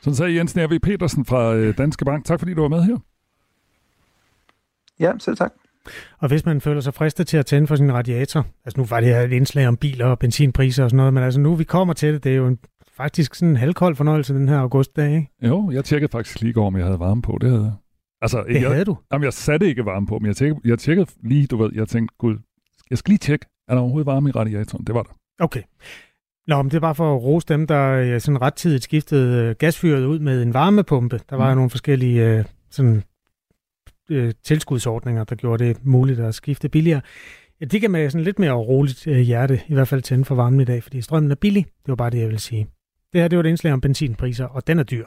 Sådan 0.00 0.14
sagde 0.14 0.34
Jens 0.34 0.56
Nærvig 0.56 0.80
Petersen 0.80 1.24
fra 1.24 1.54
øh, 1.54 1.78
Danske 1.78 2.04
Bank. 2.04 2.24
Tak 2.24 2.38
fordi 2.38 2.54
du 2.54 2.60
var 2.60 2.68
med 2.68 2.82
her. 2.82 2.96
Ja, 5.00 5.12
selv 5.18 5.36
tak. 5.36 5.52
Og 6.18 6.28
hvis 6.28 6.46
man 6.46 6.60
føler 6.60 6.80
sig 6.80 6.94
fristet 6.94 7.26
til 7.26 7.36
at 7.36 7.46
tænde 7.46 7.66
for 7.66 7.76
sin 7.76 7.92
radiator, 7.92 8.46
altså 8.64 8.80
nu 8.80 8.84
var 8.84 9.00
det 9.00 9.08
her 9.08 9.20
et 9.20 9.32
indslag 9.32 9.68
om 9.68 9.76
biler 9.76 10.06
og 10.06 10.18
benzinpriser 10.18 10.84
og 10.84 10.90
sådan 10.90 10.96
noget, 10.96 11.14
men 11.14 11.22
altså 11.22 11.40
nu 11.40 11.54
vi 11.54 11.64
kommer 11.64 11.94
til 11.94 12.14
det, 12.14 12.24
det 12.24 12.32
er 12.32 12.36
jo 12.36 12.46
en, 12.46 12.58
faktisk 12.96 13.34
sådan 13.34 13.48
en 13.48 13.56
halvkold 13.56 13.96
fornøjelse 13.96 14.34
den 14.34 14.48
her 14.48 14.58
augustdag, 14.58 15.14
ikke? 15.14 15.30
Jo, 15.42 15.70
jeg 15.70 15.84
tjekkede 15.84 16.10
faktisk 16.10 16.40
lige 16.40 16.52
går, 16.52 16.66
om 16.66 16.76
jeg 16.76 16.84
havde 16.84 17.00
varme 17.00 17.22
på. 17.22 17.38
Det 17.40 17.50
havde 17.50 17.62
jeg. 17.62 17.72
Altså, 18.22 18.44
Det 18.48 18.62
jeg, 18.62 18.70
havde 18.70 18.84
du. 18.84 18.96
Jamen, 19.12 19.24
jeg 19.24 19.32
satte 19.32 19.66
ikke 19.68 19.84
varme 19.84 20.06
på, 20.06 20.18
men 20.18 20.26
jeg 20.26 20.36
tjekkede, 20.36 20.60
jeg 20.64 20.78
tjekkede 20.78 21.06
lige, 21.22 21.46
du 21.46 21.56
ved, 21.56 21.70
jeg 21.74 21.88
tænkte, 21.88 22.14
gud, 22.18 22.36
jeg 22.90 22.98
skal 22.98 23.10
lige 23.10 23.18
tjekke, 23.18 23.46
er 23.68 23.74
der 23.74 23.80
overhovedet 23.80 24.06
varme 24.06 24.28
i 24.28 24.32
radiatoren? 24.32 24.84
Det 24.84 24.94
var 24.94 25.02
der. 25.02 25.10
Okay. 25.44 25.62
Nå, 26.46 26.62
men 26.62 26.70
det 26.70 26.76
er 26.76 26.80
bare 26.80 26.94
for 26.94 27.16
at 27.16 27.22
rose 27.22 27.46
dem, 27.48 27.66
der 27.66 27.90
øh, 27.90 28.20
sådan 28.20 28.42
ret 28.42 28.54
tidligt 28.54 28.84
skiftede 28.84 29.44
øh, 29.48 29.54
gasfyret 29.58 30.04
ud 30.04 30.18
med 30.18 30.42
en 30.42 30.54
varmepumpe. 30.54 31.20
Der 31.30 31.36
var 31.36 31.46
jo 31.48 31.52
Mm. 31.54 31.56
nogle 31.56 31.70
forskellige 31.70 32.38
øh, 32.38 32.44
sådan, 32.70 33.02
tilskudsordninger, 34.44 35.24
der 35.24 35.34
gjorde 35.34 35.64
det 35.64 35.84
muligt 35.86 36.20
at 36.20 36.34
skifte 36.34 36.68
billigere. 36.68 37.00
Ja, 37.60 37.64
de 37.66 37.80
kan 37.80 37.90
med 37.90 38.10
sådan 38.10 38.24
lidt 38.24 38.38
mere 38.38 38.52
roligt 38.52 39.04
hjerte 39.04 39.60
i 39.68 39.74
hvert 39.74 39.88
fald 39.88 40.02
tænde 40.02 40.24
for 40.24 40.34
varmen 40.34 40.60
i 40.60 40.64
dag, 40.64 40.82
fordi 40.82 41.00
strømmen 41.02 41.30
er 41.30 41.34
billig. 41.34 41.64
Det 41.64 41.88
var 41.88 41.94
bare 41.96 42.10
det, 42.10 42.18
jeg 42.18 42.26
ville 42.26 42.40
sige. 42.40 42.66
Det 43.12 43.20
her 43.20 43.28
det 43.28 43.36
var 43.38 43.44
et 43.44 43.48
indslag 43.48 43.72
om 43.72 43.80
benzinpriser, 43.80 44.44
og 44.46 44.66
den 44.66 44.78
er 44.78 44.82
dyr. 44.82 45.06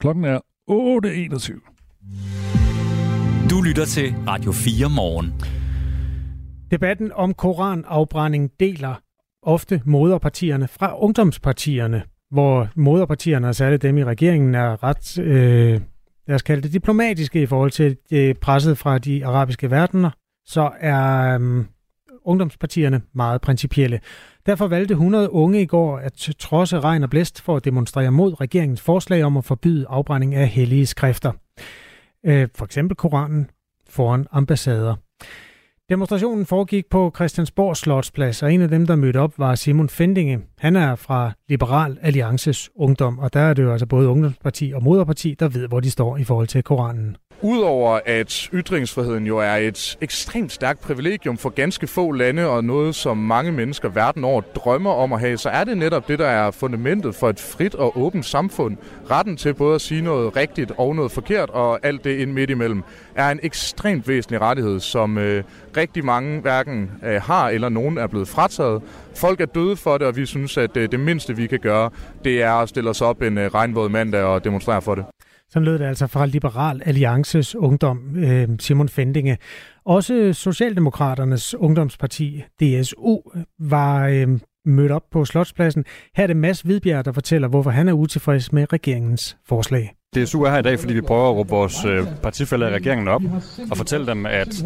Klokken 0.00 0.24
er 0.24 0.38
8.21. 0.70 1.77
Du 3.50 3.62
lytter 3.62 3.84
til 3.84 4.14
Radio 4.28 4.52
4 4.52 4.90
morgen. 4.90 5.34
Debatten 6.70 7.12
om 7.12 7.34
koranafbrænding 7.34 8.50
deler 8.60 8.94
ofte 9.42 9.82
moderpartierne 9.84 10.68
fra 10.68 11.02
ungdomspartierne, 11.02 12.02
hvor 12.30 12.68
moderpartierne, 12.76 13.48
og 13.48 13.54
særligt 13.54 13.82
dem 13.82 13.98
i 13.98 14.04
regeringen, 14.04 14.54
er 14.54 14.84
ret, 14.84 15.18
øh, 15.18 15.80
lad 16.26 16.34
os 16.34 16.42
kalde 16.42 16.62
det 16.62 16.72
diplomatiske 16.72 17.42
i 17.42 17.46
forhold 17.46 17.70
til 17.70 17.96
det 18.10 18.38
presset 18.38 18.78
fra 18.78 18.98
de 18.98 19.26
arabiske 19.26 19.70
verdener, 19.70 20.10
så 20.46 20.70
er 20.80 21.38
øh, 21.40 21.64
ungdomspartierne 22.24 23.00
meget 23.14 23.40
principielle. 23.40 24.00
Derfor 24.46 24.66
valgte 24.66 24.92
100 24.92 25.30
unge 25.30 25.62
i 25.62 25.66
går 25.66 25.98
at 25.98 26.28
trodse 26.38 26.80
regn 26.80 27.02
og 27.02 27.10
blæst 27.10 27.42
for 27.42 27.56
at 27.56 27.64
demonstrere 27.64 28.10
mod 28.10 28.40
regeringens 28.40 28.80
forslag 28.80 29.24
om 29.24 29.36
at 29.36 29.44
forbyde 29.44 29.86
afbrænding 29.88 30.34
af 30.34 30.48
hellige 30.48 30.86
skrifter. 30.86 31.32
Øh, 32.28 32.48
for 32.54 32.64
eksempel 32.64 32.96
Koranen 32.96 33.50
foran 33.88 34.26
ambassader. 34.32 34.94
Demonstrationen 35.88 36.46
foregik 36.46 36.86
på 36.90 37.12
Christiansborg 37.16 37.76
Slotsplads, 37.76 38.42
og 38.42 38.52
en 38.52 38.60
af 38.60 38.68
dem, 38.68 38.86
der 38.86 38.96
mødte 38.96 39.20
op, 39.20 39.38
var 39.38 39.54
Simon 39.54 39.88
Fendinge. 39.88 40.40
Han 40.58 40.76
er 40.76 40.94
fra 40.94 41.32
Liberal 41.48 41.98
Alliances 42.02 42.70
Ungdom, 42.74 43.18
og 43.18 43.32
der 43.32 43.40
er 43.40 43.54
det 43.54 43.62
jo 43.62 43.72
altså 43.72 43.86
både 43.86 44.08
ungdomsparti 44.08 44.72
og 44.74 44.82
moderparti, 44.82 45.36
der 45.40 45.48
ved, 45.48 45.68
hvor 45.68 45.80
de 45.80 45.90
står 45.90 46.16
i 46.16 46.24
forhold 46.24 46.46
til 46.46 46.62
Koranen. 46.62 47.16
Udover 47.42 48.00
at 48.06 48.48
ytringsfriheden 48.54 49.26
jo 49.26 49.38
er 49.38 49.54
et 49.54 49.98
ekstremt 50.00 50.52
stærkt 50.52 50.80
privilegium 50.80 51.38
for 51.38 51.48
ganske 51.48 51.86
få 51.86 52.12
lande 52.12 52.46
og 52.46 52.64
noget, 52.64 52.94
som 52.94 53.16
mange 53.16 53.52
mennesker 53.52 53.88
verden 53.88 54.24
over 54.24 54.40
drømmer 54.40 54.90
om 54.90 55.12
at 55.12 55.20
have, 55.20 55.38
så 55.38 55.48
er 55.48 55.64
det 55.64 55.78
netop 55.78 56.08
det, 56.08 56.18
der 56.18 56.26
er 56.26 56.50
fundamentet 56.50 57.14
for 57.14 57.28
et 57.28 57.40
frit 57.40 57.74
og 57.74 57.98
åbent 57.98 58.26
samfund. 58.26 58.76
Retten 59.10 59.36
til 59.36 59.54
både 59.54 59.74
at 59.74 59.80
sige 59.80 60.02
noget 60.02 60.36
rigtigt 60.36 60.72
og 60.76 60.94
noget 60.94 61.12
forkert, 61.12 61.50
og 61.50 61.86
alt 61.86 62.04
det 62.04 62.18
ind 62.18 62.32
midt 62.32 62.50
imellem, 62.50 62.82
er 63.14 63.30
en 63.30 63.40
ekstremt 63.42 64.08
væsentlig 64.08 64.40
rettighed, 64.40 64.80
som 64.80 65.18
øh, 65.18 65.44
rigtig 65.76 66.04
mange 66.04 66.40
hverken 66.40 66.90
øh, 67.04 67.22
har 67.22 67.48
eller 67.48 67.68
nogen 67.68 67.98
er 67.98 68.06
blevet 68.06 68.28
frataget. 68.28 68.82
Folk 69.14 69.40
er 69.40 69.46
døde 69.46 69.76
for 69.76 69.98
det, 69.98 70.06
og 70.06 70.16
vi 70.16 70.26
synes, 70.26 70.56
at 70.56 70.76
øh, 70.76 70.90
det 70.90 71.00
mindste, 71.00 71.36
vi 71.36 71.46
kan 71.46 71.58
gøre, 71.58 71.90
det 72.24 72.42
er 72.42 72.52
at 72.52 72.68
stille 72.68 72.90
os 72.90 73.00
op 73.00 73.22
en 73.22 73.38
øh, 73.38 73.54
regnvåd 73.54 73.88
mandag 73.88 74.22
og 74.22 74.44
demonstrere 74.44 74.82
for 74.82 74.94
det. 74.94 75.04
Sådan 75.50 75.64
lød 75.64 75.78
det 75.78 75.84
altså 75.84 76.06
fra 76.06 76.26
Liberal 76.26 76.82
Alliances 76.84 77.54
Ungdom, 77.54 78.16
øh, 78.16 78.48
Simon 78.58 78.88
Fendinge. 78.88 79.38
Også 79.84 80.32
Socialdemokraternes 80.32 81.54
ungdomsparti, 81.54 82.42
DSU, 82.60 83.18
var 83.58 84.06
øh, 84.06 84.28
mødt 84.64 84.92
op 84.92 85.02
på 85.10 85.24
Slotspladsen. 85.24 85.84
Her 86.16 86.22
er 86.22 86.26
det 86.26 86.36
Mads 86.36 86.60
Hvidbjerg, 86.60 87.04
der 87.04 87.12
fortæller, 87.12 87.48
hvorfor 87.48 87.70
han 87.70 87.88
er 87.88 87.92
utilfreds 87.92 88.52
med 88.52 88.72
regeringens 88.72 89.36
forslag. 89.46 89.97
DSU 90.16 90.42
er 90.42 90.50
her 90.50 90.58
i 90.58 90.62
dag, 90.62 90.78
fordi 90.78 90.94
vi 90.94 91.00
prøver 91.00 91.30
at 91.30 91.36
råbe 91.36 91.50
vores 91.50 91.84
øh, 91.84 92.06
partifælder 92.22 92.68
i 92.68 92.74
regeringen 92.74 93.08
op 93.08 93.22
og 93.70 93.76
fortælle 93.76 94.06
dem, 94.06 94.26
at 94.26 94.64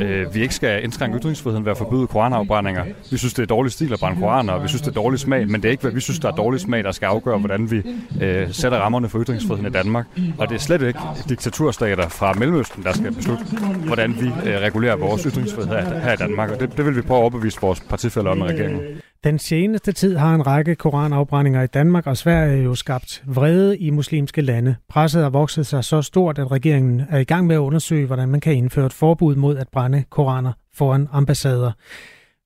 øh, 0.00 0.34
vi 0.34 0.42
ikke 0.42 0.54
skal 0.54 0.84
indskrænke 0.84 1.18
ytringsfriheden 1.18 1.64
ved 1.64 1.72
at 1.72 1.78
forbyde 1.78 2.06
koranafbrændinger. 2.06 2.84
Vi 3.10 3.16
synes, 3.16 3.34
det 3.34 3.42
er 3.42 3.46
dårlig 3.46 3.72
stil 3.72 3.92
at 3.92 4.00
brænde 4.00 4.20
koraner, 4.20 4.52
og 4.52 4.62
vi 4.62 4.68
synes, 4.68 4.82
det 4.82 4.88
er 4.88 4.94
dårlig 4.94 5.20
smag, 5.20 5.48
men 5.48 5.62
det 5.62 5.68
er 5.68 5.70
ikke, 5.70 5.80
hvad 5.80 5.92
vi 5.92 6.00
synes, 6.00 6.18
der 6.18 6.28
er 6.28 6.34
dårlig 6.34 6.60
smag, 6.60 6.84
der 6.84 6.92
skal 6.92 7.06
afgøre, 7.06 7.38
hvordan 7.38 7.70
vi 7.70 7.82
øh, 8.20 8.52
sætter 8.52 8.78
rammerne 8.78 9.08
for 9.08 9.22
ytringsfriheden 9.22 9.66
i 9.66 9.70
Danmark. 9.70 10.06
Og 10.38 10.48
det 10.48 10.54
er 10.54 10.60
slet 10.60 10.82
ikke 10.82 11.00
diktaturstater 11.28 12.08
fra 12.08 12.32
Mellemøsten, 12.32 12.82
der 12.82 12.92
skal 12.92 13.12
beslutte, 13.12 13.44
hvordan 13.86 14.14
vi 14.20 14.26
øh, 14.26 14.60
regulerer 14.60 14.96
vores 14.96 15.22
ytringsfrihed 15.22 15.70
her, 15.70 15.98
her 15.98 16.12
i 16.12 16.16
Danmark. 16.16 16.50
Og 16.50 16.60
det, 16.60 16.76
det 16.76 16.86
vil 16.86 16.96
vi 16.96 17.02
prøve 17.02 17.18
at 17.18 17.22
overbevise 17.22 17.60
vores 17.60 17.80
partifælder 17.80 18.30
om 18.30 18.38
i 18.38 18.42
regeringen. 18.42 18.80
Den 19.24 19.38
seneste 19.38 19.92
tid 19.92 20.16
har 20.16 20.34
en 20.34 20.46
række 20.46 20.74
koranafbrændinger 20.74 21.62
i 21.62 21.66
Danmark 21.66 22.06
og 22.06 22.16
Sverige 22.16 22.62
jo 22.62 22.74
skabt 22.74 23.22
vrede 23.26 23.78
i 23.78 23.90
muslimske 23.90 24.42
lande. 24.42 24.76
Presset 24.88 25.22
har 25.22 25.30
vokset 25.30 25.66
sig 25.66 25.84
så 25.84 26.02
stort, 26.02 26.38
at 26.38 26.52
regeringen 26.52 27.02
er 27.10 27.18
i 27.18 27.24
gang 27.24 27.46
med 27.46 27.56
at 27.56 27.60
undersøge, 27.60 28.06
hvordan 28.06 28.28
man 28.28 28.40
kan 28.40 28.54
indføre 28.54 28.86
et 28.86 28.92
forbud 28.92 29.36
mod 29.36 29.56
at 29.56 29.68
brænde 29.68 30.04
koraner 30.10 30.52
foran 30.74 31.08
ambassader. 31.12 31.72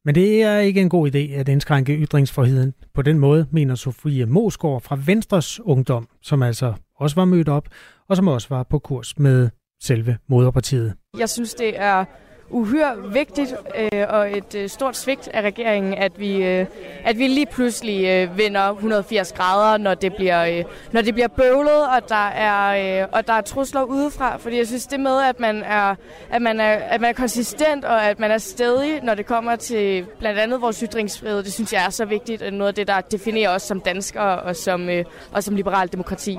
Men 0.05 0.15
det 0.15 0.43
er 0.43 0.59
ikke 0.59 0.81
en 0.81 0.89
god 0.89 1.15
idé 1.15 1.19
at 1.19 1.49
indskrænke 1.49 1.97
ytringsfriheden 1.97 2.75
på 2.95 3.03
den 3.03 3.19
måde, 3.19 3.47
mener 3.51 3.75
Sofie 3.75 4.27
Mosgaard 4.27 4.83
fra 4.83 4.99
Venstres 5.07 5.61
Ungdom, 5.61 6.09
som 6.23 6.43
altså 6.43 6.75
også 6.97 7.17
var 7.17 7.25
mødt 7.25 7.49
op, 7.49 7.69
og 8.09 8.17
som 8.17 8.29
også 8.29 8.49
var 8.51 8.63
på 8.63 8.79
kurs 8.79 9.19
med 9.19 9.49
selve 9.83 10.17
moderpartiet. 10.29 10.95
Jeg 11.19 11.29
synes, 11.29 11.55
det 11.55 11.81
er 11.81 12.05
uhyre 12.51 13.13
vigtigt 13.13 13.55
øh, 13.79 14.05
og 14.09 14.37
et 14.37 14.55
øh, 14.55 14.69
stort 14.69 14.97
svigt 14.97 15.29
af 15.29 15.43
regeringen, 15.43 15.95
at 15.95 16.21
vi, 16.21 16.45
øh, 16.45 16.67
at 17.05 17.19
vi 17.19 17.29
lige 17.29 17.47
pludselig 17.47 18.05
øh, 18.05 18.39
vender 18.39 18.71
180 18.71 19.33
grader, 19.33 19.79
når 19.79 19.95
det 19.95 20.15
bliver, 20.15 20.45
øh, 20.45 20.65
når 20.93 21.03
det 21.03 21.15
bliver 21.15 21.29
bøvlet, 21.29 21.89
og 21.89 22.09
der, 22.09 22.29
er, 22.29 23.03
øh, 23.03 23.09
og 23.13 23.27
der 23.27 23.33
er 23.33 23.41
trusler 23.41 23.83
udefra. 23.83 24.37
Fordi 24.37 24.59
jeg 24.59 24.67
synes, 24.67 24.87
det 24.87 25.01
med, 25.01 25.23
at 25.23 25.41
man, 25.41 25.63
er, 25.63 25.95
at, 26.31 26.43
man 26.43 26.61
er, 26.61 26.73
at 26.73 27.01
man 27.01 27.11
er 27.11 27.15
konsistent, 27.15 27.85
og 27.85 28.05
at 28.05 28.19
man 28.19 28.31
er 28.31 28.39
stedig, 28.39 29.03
når 29.03 29.15
det 29.15 29.27
kommer 29.27 29.57
til 29.57 30.07
blandt 30.19 30.39
andet 30.39 30.61
vores 30.61 30.81
ytringsfrihed, 30.81 31.43
det 31.43 31.53
synes 31.53 31.73
jeg 31.73 31.85
er 31.85 31.91
så 31.91 32.05
vigtigt, 32.05 32.43
og 32.43 32.53
noget 32.53 32.69
af 32.69 32.75
det, 32.75 32.89
der 32.89 33.01
definerer 33.01 33.51
os 33.55 33.63
som 33.63 33.81
danskere 33.81 34.41
og 34.41 34.57
som, 34.57 34.89
øh, 34.89 35.05
og 35.33 35.43
som 35.43 35.57
liberal 35.57 35.93
demokrati. 35.93 36.39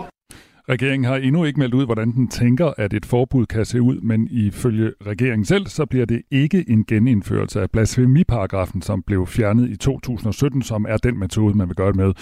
Regeringen 0.70 1.06
har 1.06 1.16
endnu 1.16 1.44
ikke 1.44 1.60
meldt 1.60 1.74
ud, 1.74 1.86
hvordan 1.86 2.12
den 2.12 2.28
tænker, 2.28 2.74
at 2.78 2.94
et 2.94 3.06
forbud 3.06 3.46
kan 3.46 3.66
se 3.66 3.82
ud, 3.82 4.02
men 4.02 4.28
ifølge 4.32 4.92
regeringen 5.06 5.46
selv, 5.46 5.68
så 5.68 5.86
bliver 5.86 6.06
det 6.06 6.22
ikke 6.32 6.66
en 6.70 6.86
genindførelse 6.86 7.62
af 7.62 7.72
blasfemiparagrafen, 7.72 8.82
som 8.82 9.04
blev 9.04 9.28
fjernet 9.28 9.70
i 9.70 9.76
2017, 9.76 10.62
som 10.62 10.86
er 10.90 10.98
den 10.98 11.20
metode, 11.20 11.58
man 11.58 11.68
vil 11.68 11.76
gøre 11.76 11.88
det 11.88 11.96
med. 11.96 12.14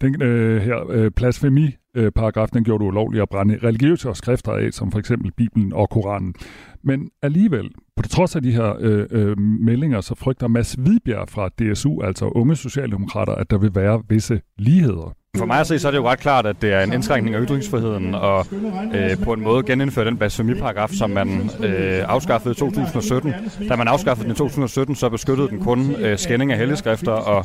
Den 0.00 0.22
øh, 0.22 0.62
her 0.62 0.90
øh, 0.90 1.10
blasfemiparagraf, 1.10 2.48
den 2.48 2.64
gjorde 2.64 2.84
det 2.84 2.88
ulovligt 2.88 3.22
at 3.22 3.28
brænde 3.28 3.58
religiøse 3.62 4.14
skrifter 4.14 4.52
af, 4.52 4.72
som 4.72 4.92
for 4.92 4.98
eksempel 4.98 5.32
Bibelen 5.32 5.72
og 5.72 5.90
Koranen. 5.90 6.34
Men 6.82 7.10
alligevel, 7.22 7.70
på 7.96 8.02
trods 8.02 8.36
af 8.36 8.42
de 8.42 8.52
her 8.52 8.76
øh, 8.80 9.06
øh, 9.10 9.38
meldinger, 9.38 10.00
så 10.00 10.14
frygter 10.14 10.48
Mads 10.48 10.72
Hvidbjerg 10.72 11.28
fra 11.28 11.48
DSU, 11.48 12.02
altså 12.02 12.24
unge 12.26 12.56
socialdemokrater, 12.56 13.34
at 13.34 13.50
der 13.50 13.58
vil 13.58 13.74
være 13.74 14.02
visse 14.08 14.40
ligheder. 14.58 15.16
For 15.36 15.46
mig 15.46 15.60
at 15.60 15.66
se, 15.66 15.78
så 15.78 15.88
er 15.88 15.90
det 15.92 15.98
jo 15.98 16.08
ret 16.08 16.18
klart, 16.18 16.46
at 16.46 16.62
det 16.62 16.72
er 16.72 16.80
en 16.80 16.92
indskrænkning 16.92 17.36
af 17.36 17.42
ytringsfriheden 17.42 18.14
og 18.14 18.46
øh, 18.94 19.24
på 19.24 19.32
en 19.32 19.40
måde 19.40 19.62
genindføre 19.62 20.04
den 20.04 20.16
blasfemiparagraf, 20.16 20.88
som 20.90 21.10
man 21.10 21.50
øh, 21.64 22.04
afskaffede 22.08 22.52
i 22.52 22.54
2017. 22.54 23.34
Da 23.68 23.76
man 23.76 23.88
afskaffede 23.88 24.24
den 24.24 24.32
i 24.32 24.36
2017, 24.36 24.94
så 24.94 25.08
beskyttede 25.08 25.48
den 25.48 25.60
kun 25.60 25.94
øh, 25.94 26.18
skænding 26.18 26.52
af 26.52 26.58
helligskrifter, 26.58 27.12
og 27.12 27.44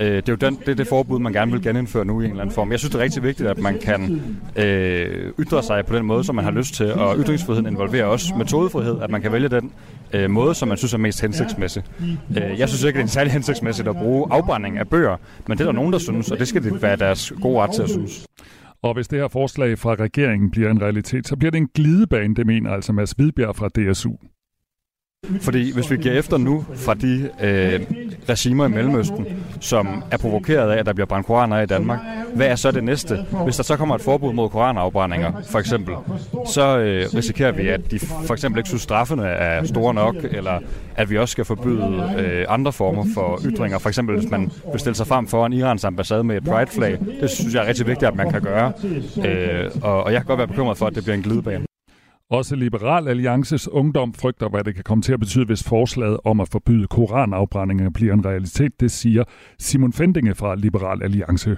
øh, 0.00 0.06
det 0.06 0.28
er 0.28 0.32
jo 0.32 0.34
den, 0.36 0.54
det, 0.54 0.68
er 0.68 0.74
det 0.74 0.86
forbud, 0.86 1.18
man 1.18 1.32
gerne 1.32 1.52
vil 1.52 1.62
genindføre 1.62 2.04
nu 2.04 2.20
i 2.20 2.24
en 2.24 2.30
eller 2.30 2.42
anden 2.42 2.54
form. 2.54 2.70
Jeg 2.70 2.78
synes, 2.78 2.92
det 2.92 2.98
er 2.98 3.02
rigtig 3.04 3.22
vigtigt, 3.22 3.48
at 3.48 3.58
man 3.58 3.78
kan 3.78 4.22
øh, 4.56 5.32
ytre 5.40 5.62
sig 5.62 5.86
på 5.86 5.96
den 5.96 6.06
måde, 6.06 6.24
som 6.24 6.34
man 6.34 6.44
har 6.44 6.52
lyst 6.52 6.74
til, 6.74 6.92
og 6.92 7.16
ytringsfriheden 7.18 7.66
involverer 7.66 8.04
også 8.04 8.34
metodefrihed, 8.38 8.96
at 9.02 9.10
man 9.10 9.22
kan 9.22 9.32
vælge 9.32 9.48
den 9.48 9.72
øh, 10.14 10.30
måde, 10.30 10.54
som 10.54 10.68
man 10.68 10.76
synes 10.76 10.94
er 10.94 10.98
mest 10.98 11.20
hensigtsmæssig. 11.20 11.82
Øh, 12.30 12.58
jeg 12.58 12.68
synes 12.68 12.84
ikke, 12.84 12.96
det 12.96 13.00
er 13.00 13.04
en 13.04 13.08
særlig 13.08 13.32
hensigtsmæssigt 13.32 13.88
at 13.88 13.96
bruge 13.96 14.26
afbrænding 14.30 14.78
af 14.78 14.88
bøger, 14.88 15.16
men 15.48 15.58
det 15.58 15.64
er 15.64 15.68
der 15.68 15.72
nogen, 15.72 15.92
der 15.92 15.98
synes, 15.98 16.30
og 16.30 16.38
det 16.38 16.48
skal 16.48 16.62
det 16.62 16.82
være 16.82 16.96
deres 16.96 17.32
gode 17.42 17.60
ret 17.60 17.70
til 17.74 17.82
at 17.82 17.90
synes. 17.90 18.26
Og 18.82 18.94
hvis 18.94 19.08
det 19.08 19.18
her 19.18 19.28
forslag 19.28 19.78
fra 19.78 19.94
regeringen 19.94 20.50
bliver 20.50 20.70
en 20.70 20.82
realitet, 20.82 21.28
så 21.28 21.36
bliver 21.36 21.50
det 21.50 21.58
en 21.58 21.68
glidebane, 21.74 22.34
det 22.34 22.46
mener 22.46 22.70
altså 22.70 22.92
Mads 22.92 23.10
Hvidbjerg 23.10 23.56
fra 23.56 23.68
DSU. 23.68 24.12
Fordi 25.40 25.72
hvis 25.72 25.90
vi 25.90 25.96
giver 25.96 26.14
efter 26.14 26.38
nu 26.38 26.64
fra 26.74 26.94
de 26.94 27.30
øh, 27.42 27.80
regimer 28.28 28.66
i 28.66 28.68
Mellemøsten, 28.68 29.26
som 29.60 30.02
er 30.10 30.16
provokeret 30.16 30.70
af, 30.70 30.78
at 30.78 30.86
der 30.86 30.92
bliver 30.92 31.06
brændt 31.06 31.26
koraner 31.26 31.60
i 31.60 31.66
Danmark, 31.66 31.98
hvad 32.34 32.46
er 32.46 32.56
så 32.56 32.70
det 32.70 32.84
næste? 32.84 33.18
Hvis 33.44 33.56
der 33.56 33.62
så 33.62 33.76
kommer 33.76 33.94
et 33.94 34.00
forbud 34.00 34.32
mod 34.32 34.48
koranafbrændinger, 34.48 35.32
for 35.50 35.58
eksempel, 35.58 35.94
så 36.46 36.78
øh, 36.78 37.06
risikerer 37.14 37.52
vi, 37.52 37.68
at 37.68 37.90
de 37.90 37.98
for 37.98 38.32
eksempel 38.32 38.58
ikke 38.58 38.68
synes, 38.68 38.82
straffene 38.82 39.26
er 39.26 39.64
store 39.64 39.94
nok, 39.94 40.16
eller 40.30 40.58
at 40.96 41.10
vi 41.10 41.18
også 41.18 41.32
skal 41.32 41.44
forbyde 41.44 42.14
øh, 42.18 42.46
andre 42.48 42.72
former 42.72 43.04
for 43.14 43.40
ytringer. 43.44 43.78
For 43.78 43.88
eksempel, 43.88 44.18
hvis 44.18 44.30
man 44.30 44.50
bestiller 44.72 44.94
sig 44.94 45.06
frem 45.06 45.26
foran 45.26 45.52
Irans 45.52 45.84
ambassade 45.84 46.24
med 46.24 46.36
et 46.36 46.44
pride-flag. 46.44 46.98
Det 47.20 47.30
synes 47.30 47.54
jeg 47.54 47.64
er 47.64 47.68
rigtig 47.68 47.86
vigtigt, 47.86 48.08
at 48.08 48.16
man 48.16 48.30
kan 48.30 48.42
gøre. 48.42 48.72
Øh, 49.24 49.70
og, 49.82 50.04
og 50.04 50.12
jeg 50.12 50.20
kan 50.20 50.26
godt 50.26 50.38
være 50.38 50.48
bekymret 50.48 50.78
for, 50.78 50.86
at 50.86 50.94
det 50.94 51.02
bliver 51.02 51.16
en 51.16 51.22
glidebane. 51.22 51.64
Også 52.30 52.56
Liberal 52.56 53.08
Alliances 53.08 53.68
ungdom 53.68 54.14
frygter, 54.14 54.48
hvad 54.48 54.64
det 54.64 54.74
kan 54.74 54.84
komme 54.84 55.02
til 55.02 55.12
at 55.12 55.20
betyde, 55.20 55.44
hvis 55.44 55.62
forslaget 55.62 56.18
om 56.24 56.40
at 56.40 56.48
forbyde 56.48 56.86
koranafbrændinger 56.86 57.90
bliver 57.90 58.14
en 58.14 58.24
realitet. 58.26 58.80
Det 58.80 58.90
siger 58.90 59.24
Simon 59.58 59.92
Fendinge 59.92 60.34
fra 60.34 60.54
Liberal 60.54 61.02
Alliance 61.02 61.56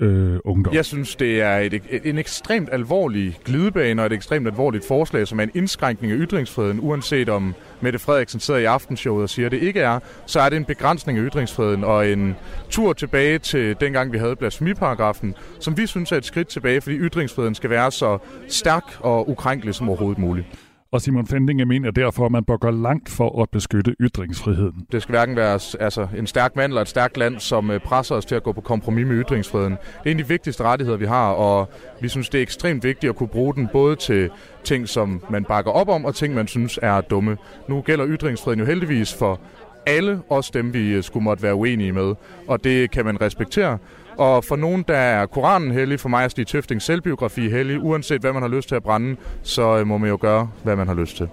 øh, 0.00 0.38
Ungdom. 0.44 0.74
Jeg 0.74 0.84
synes, 0.84 1.16
det 1.16 1.40
er 1.40 1.56
et, 1.56 1.74
et, 1.74 1.84
en 2.04 2.18
ekstremt 2.18 2.68
alvorlig 2.72 3.38
glidebane 3.44 4.02
og 4.02 4.06
et 4.06 4.12
ekstremt 4.12 4.46
alvorligt 4.46 4.86
forslag, 4.86 5.28
som 5.28 5.40
er 5.40 5.42
en 5.42 5.50
indskrænkning 5.54 6.12
af 6.12 6.18
ytringsfriheden, 6.18 6.80
uanset 6.82 7.28
om 7.28 7.54
Mette 7.80 7.98
Frederiksen 7.98 8.40
sidder 8.40 8.60
i 8.60 8.64
aftenshowet 8.64 9.22
og 9.22 9.30
siger, 9.30 9.46
at 9.46 9.52
det 9.52 9.62
ikke 9.62 9.80
er, 9.80 9.98
så 10.26 10.40
er 10.40 10.48
det 10.48 10.56
en 10.56 10.64
begrænsning 10.64 11.18
af 11.18 11.24
ytringsfriheden 11.30 11.84
og 11.84 12.08
en 12.08 12.34
tur 12.70 12.92
tilbage 12.92 13.38
til 13.38 13.76
dengang, 13.80 14.12
vi 14.12 14.18
havde 14.18 14.36
blasfemiparagrafen, 14.36 15.34
som 15.60 15.76
vi 15.76 15.86
synes 15.86 16.12
er 16.12 16.16
et 16.16 16.24
skridt 16.24 16.48
tilbage, 16.48 16.80
fordi 16.80 16.96
ytringsfriheden 16.96 17.54
skal 17.54 17.70
være 17.70 17.90
så 17.90 18.18
stærk 18.48 18.84
og 19.00 19.30
ukrænkelig 19.30 19.74
som 19.74 19.88
overhovedet 19.88 20.15
muligt. 20.18 20.46
Og 20.92 21.02
Simon 21.02 21.26
Fendinge 21.26 21.64
mener 21.64 21.90
derfor, 21.90 22.26
at 22.26 22.32
man 22.32 22.44
bør 22.44 22.56
gå 22.56 22.70
langt 22.70 23.08
for 23.08 23.42
at 23.42 23.50
beskytte 23.50 23.94
ytringsfriheden. 24.00 24.86
Det 24.92 25.02
skal 25.02 25.12
hverken 25.12 25.36
være 25.36 25.60
altså, 25.80 26.08
en 26.16 26.26
stærk 26.26 26.56
mand 26.56 26.72
eller 26.72 26.82
et 26.82 26.88
stærkt 26.88 27.16
land, 27.16 27.38
som 27.38 27.70
øh, 27.70 27.80
presser 27.80 28.14
os 28.14 28.24
til 28.24 28.34
at 28.34 28.42
gå 28.42 28.52
på 28.52 28.60
kompromis 28.60 29.06
med 29.06 29.24
ytringsfriheden. 29.24 29.72
Det 29.72 30.06
er 30.06 30.10
en 30.10 30.18
af 30.18 30.24
de 30.24 30.28
vigtigste 30.28 30.62
rettigheder, 30.62 30.98
vi 30.98 31.06
har, 31.06 31.30
og 31.30 31.68
vi 32.00 32.08
synes, 32.08 32.28
det 32.28 32.38
er 32.38 32.42
ekstremt 32.42 32.84
vigtigt 32.84 33.10
at 33.10 33.16
kunne 33.16 33.28
bruge 33.28 33.54
den 33.54 33.68
både 33.72 33.96
til 33.96 34.30
ting, 34.64 34.88
som 34.88 35.22
man 35.30 35.44
bakker 35.44 35.70
op 35.70 35.88
om, 35.88 36.04
og 36.04 36.14
ting, 36.14 36.34
man 36.34 36.46
synes 36.46 36.78
er 36.82 37.00
dumme. 37.00 37.36
Nu 37.68 37.80
gælder 37.80 38.06
ytringsfriheden 38.08 38.60
jo 38.60 38.66
heldigvis 38.66 39.14
for 39.14 39.40
alle, 39.86 40.20
os 40.30 40.50
dem, 40.50 40.74
vi 40.74 40.88
øh, 40.88 41.02
skulle 41.02 41.24
måtte 41.24 41.42
være 41.42 41.54
uenige 41.54 41.92
med, 41.92 42.14
og 42.48 42.64
det 42.64 42.90
kan 42.90 43.04
man 43.04 43.20
respektere. 43.20 43.78
Og 44.18 44.44
for 44.44 44.56
nogen, 44.56 44.84
der 44.88 44.96
er 44.96 45.26
Koranen 45.26 45.70
hellig, 45.70 46.00
for 46.00 46.08
mig 46.08 46.24
er 46.24 46.28
Stig 46.28 46.46
Tøftings 46.46 46.84
selvbiografi 46.84 47.48
hellig. 47.48 47.80
Uanset 47.82 48.20
hvad 48.20 48.32
man 48.32 48.42
har 48.42 48.48
lyst 48.48 48.68
til 48.68 48.74
at 48.74 48.82
brænde, 48.82 49.16
så 49.42 49.78
øh, 49.78 49.86
må 49.86 49.98
man 49.98 50.10
jo 50.10 50.18
gøre, 50.20 50.50
hvad 50.64 50.76
man 50.76 50.86
har 50.86 50.94
lyst 50.94 51.16
til. 51.16 51.28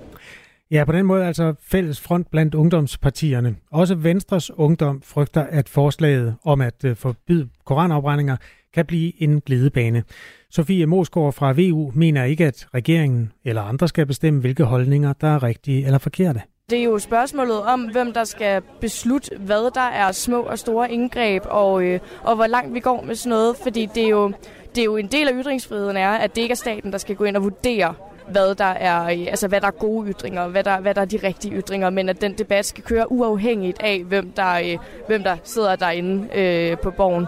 Ja, 0.71 0.83
på 0.85 0.91
den 0.91 1.05
måde 1.05 1.25
altså 1.25 1.53
fælles 1.71 2.01
front 2.01 2.31
blandt 2.31 2.55
ungdomspartierne. 2.55 3.55
Også 3.71 3.95
Venstres 3.95 4.51
ungdom 4.51 5.01
frygter, 5.01 5.43
at 5.43 5.69
forslaget 5.69 6.35
om 6.45 6.61
at 6.61 6.85
øh, 6.85 6.95
forbyde 6.95 7.49
koranafbrændinger 7.65 8.37
kan 8.73 8.85
blive 8.85 9.21
en 9.21 9.41
glidebane. 9.41 10.03
Sofie 10.49 10.85
Mosgaard 10.85 11.33
fra 11.33 11.51
VU 11.51 11.91
mener 11.95 12.23
ikke, 12.23 12.45
at 12.45 12.67
regeringen 12.73 13.31
eller 13.45 13.61
andre 13.61 13.87
skal 13.87 14.05
bestemme, 14.05 14.39
hvilke 14.39 14.63
holdninger, 14.63 15.13
der 15.13 15.27
er 15.27 15.43
rigtige 15.43 15.85
eller 15.85 15.97
forkerte. 15.97 16.41
Det 16.69 16.79
er 16.79 16.83
jo 16.83 16.99
spørgsmålet 16.99 17.61
om, 17.61 17.81
hvem 17.81 18.13
der 18.13 18.23
skal 18.23 18.61
beslutte, 18.81 19.37
hvad 19.37 19.73
der 19.73 19.81
er 19.81 20.11
små 20.11 20.41
og 20.41 20.59
store 20.59 20.91
indgreb, 20.91 21.43
og, 21.45 21.83
øh, 21.83 21.99
og 22.21 22.35
hvor 22.35 22.47
langt 22.47 22.73
vi 22.73 22.79
går 22.79 23.01
med 23.01 23.15
sådan 23.15 23.29
noget. 23.29 23.55
Fordi 23.63 23.89
det 23.95 24.03
er, 24.03 24.09
jo, 24.09 24.31
det 24.75 24.81
er 24.81 24.85
jo 24.85 24.97
en 24.97 25.07
del 25.07 25.27
af 25.27 25.33
ytringsfriheden 25.43 25.97
er, 25.97 26.09
at 26.09 26.35
det 26.35 26.41
ikke 26.41 26.51
er 26.51 26.55
staten, 26.55 26.91
der 26.91 26.97
skal 26.97 27.15
gå 27.15 27.23
ind 27.23 27.37
og 27.37 27.43
vurdere, 27.43 27.93
hvad 28.31 28.55
der 28.55 28.65
er, 28.65 29.03
øh, 29.03 29.27
altså 29.27 29.47
hvad 29.47 29.61
der 29.61 29.67
er 29.67 29.71
gode 29.71 30.11
ytringer, 30.11 30.47
hvad 30.47 30.63
der, 30.63 30.79
hvad 30.79 30.95
der 30.95 31.01
er 31.01 31.05
de 31.05 31.19
rigtige 31.23 31.55
ytringer, 31.55 31.89
men 31.89 32.09
at 32.09 32.21
den 32.21 32.37
debat 32.37 32.65
skal 32.65 32.83
køre 32.83 33.11
uafhængigt 33.11 33.81
af, 33.81 34.03
hvem 34.03 34.31
der, 34.31 34.53
øh, 34.53 34.77
hvem 35.07 35.23
der 35.23 35.37
sidder 35.43 35.75
derinde 35.75 36.39
øh, 36.39 36.77
på 36.77 36.91
borgen. 36.91 37.25